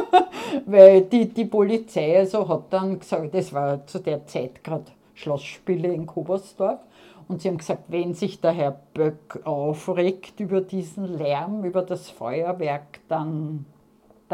weil 0.64 1.02
die, 1.02 1.28
die 1.28 1.44
Polizei 1.44 2.20
also 2.20 2.48
hat 2.48 2.72
dann 2.72 2.98
gesagt, 2.98 3.34
das 3.34 3.52
war 3.52 3.86
zu 3.86 3.98
der 3.98 4.24
Zeit 4.24 4.64
gerade 4.64 4.86
Schlossspiele 5.12 5.88
in 5.92 6.06
Kobersdorf, 6.06 6.78
und 7.28 7.42
sie 7.42 7.48
haben 7.48 7.58
gesagt, 7.58 7.84
wenn 7.88 8.14
sich 8.14 8.40
der 8.40 8.52
Herr 8.52 8.80
Böck 8.94 9.40
aufregt 9.44 10.40
über 10.40 10.62
diesen 10.62 11.18
Lärm, 11.18 11.64
über 11.64 11.82
das 11.82 12.08
Feuerwerk, 12.08 13.00
dann, 13.08 13.66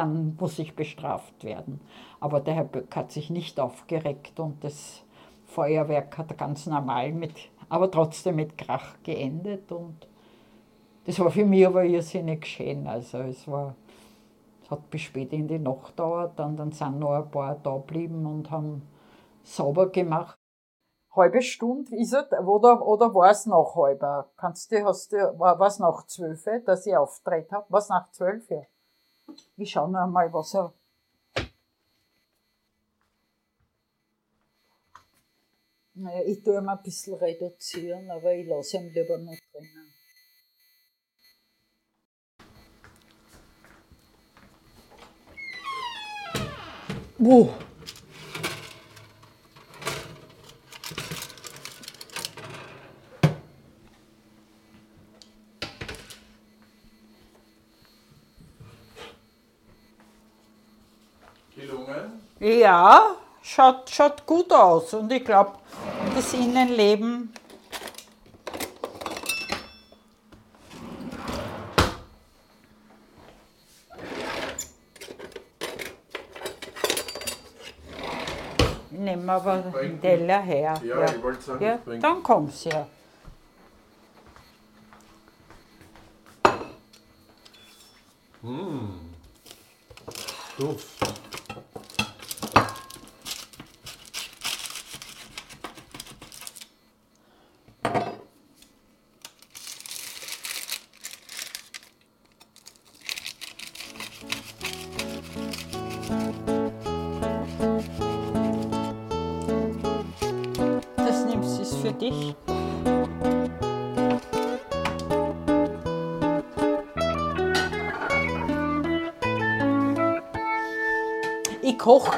dann 0.01 0.35
muss 0.41 0.59
ich 0.59 0.75
bestraft 0.75 1.45
werden. 1.45 1.79
Aber 2.21 2.41
der 2.41 2.55
Herr 2.55 2.65
Böck 2.65 2.97
hat 2.97 3.13
sich 3.13 3.29
nicht 3.29 3.61
aufgeregt 3.61 4.41
und 4.41 4.65
das 4.65 5.03
Feuerwerk 5.45 6.17
hat 6.17 6.39
ganz 6.39 6.67
normal 6.67 7.13
mit, 7.13 7.35
aber 7.69 7.91
trotzdem 7.91 8.37
mit 8.37 8.57
Krach 8.57 8.95
geendet. 9.03 9.71
Und 9.71 10.09
das 11.05 11.21
war 11.21 11.31
für 11.31 11.45
mich 11.45 11.67
aber 11.67 11.85
irrsinnig 11.85 12.47
schön. 12.47 12.87
Also 12.87 13.19
es 13.19 13.47
war, 13.47 13.75
es 14.63 14.71
hat 14.71 14.89
bis 14.91 15.03
spät 15.03 15.35
in 15.35 15.49
die 15.49 15.59
Nacht 15.59 15.89
gedauert, 15.89 16.39
dann, 16.39 16.57
dann 16.57 16.73
sind 16.73 16.99
noch 16.99 17.13
ein 17.13 17.31
paar 17.31 17.57
da 17.63 17.77
geblieben 17.77 18.25
und 18.25 18.51
haben 18.51 18.83
sauber 19.43 19.91
gemacht. 19.91 20.35
Halbe 21.15 21.43
Stunde 21.43 21.95
ist 21.97 22.15
es, 22.15 22.33
oder, 22.39 22.87
oder 22.87 23.13
war 23.15 23.31
es 23.31 23.45
nach 23.45 23.75
halber? 23.75 24.31
Kannst 24.37 24.73
du, 24.73 24.83
hast 24.83 25.13
du, 25.13 25.17
war 25.39 25.61
es 25.61 25.79
nach 25.79 26.07
zwölf, 26.07 26.45
dass 26.65 26.87
ich 26.87 26.97
auftreten 26.97 27.55
habe? 27.55 27.67
Was 27.69 27.91
nach 27.91 28.11
zwölf? 28.13 28.49
Ja. 28.49 28.63
Ich 29.57 29.71
schaue 29.71 29.91
noch 29.91 30.01
einmal, 30.01 30.33
was 30.33 30.55
er 30.55 30.73
Naja, 36.01 36.23
ich 36.25 36.43
tue 36.43 36.57
ihn 36.57 36.67
ein 36.67 36.83
bisschen 36.83 37.15
reduzieren, 37.15 38.11
aber 38.11 38.33
ich 38.33 38.47
lasse 38.47 38.79
ihn 38.79 38.91
lieber 38.91 39.19
noch 39.19 39.37
drinnen. 39.53 39.93
Wow. 47.19 47.70
Ja, 62.59 63.15
schaut, 63.43 63.89
schaut 63.89 64.27
gut 64.27 64.53
aus 64.53 64.93
und 64.95 65.13
ich 65.13 65.25
glaube, 65.25 65.53
das 66.17 66.33
Innenleben 66.35 67.33
Ich 78.93 78.99
nehme 78.99 79.33
aber 79.33 79.59
den 79.59 80.01
Teller 80.01 80.41
her. 80.43 80.75
Ja, 80.85 81.05
ich 81.05 81.23
wollte 81.23 81.41
sagen, 81.41 81.65
ja, 81.65 81.79
dann 82.01 82.23
kommst 82.23 82.67
du 82.67 82.71
her. 82.71 82.87
Duft. 90.59 91.20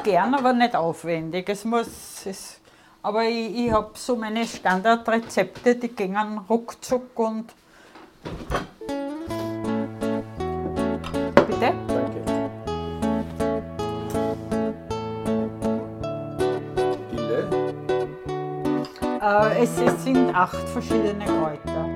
Koche 0.02 0.10
gern, 0.10 0.34
aber 0.34 0.52
nicht 0.52 0.74
aufwendig. 0.74 1.48
Es 1.48 1.64
muss, 1.64 2.26
es, 2.26 2.60
aber 3.02 3.24
ich, 3.24 3.66
ich 3.66 3.72
habe 3.72 3.90
so 3.94 4.16
meine 4.16 4.44
Standardrezepte, 4.44 5.76
die 5.76 5.88
gingen 5.88 6.38
ruckzuck 6.48 7.18
und. 7.18 7.52
Bitte? 11.34 11.72
Danke. 11.88 12.22
Dille? 17.12 17.48
Äh, 19.20 19.62
es, 19.62 19.80
es 19.80 20.04
sind 20.04 20.34
acht 20.34 20.68
verschiedene 20.68 21.24
Kräuter. 21.24 21.91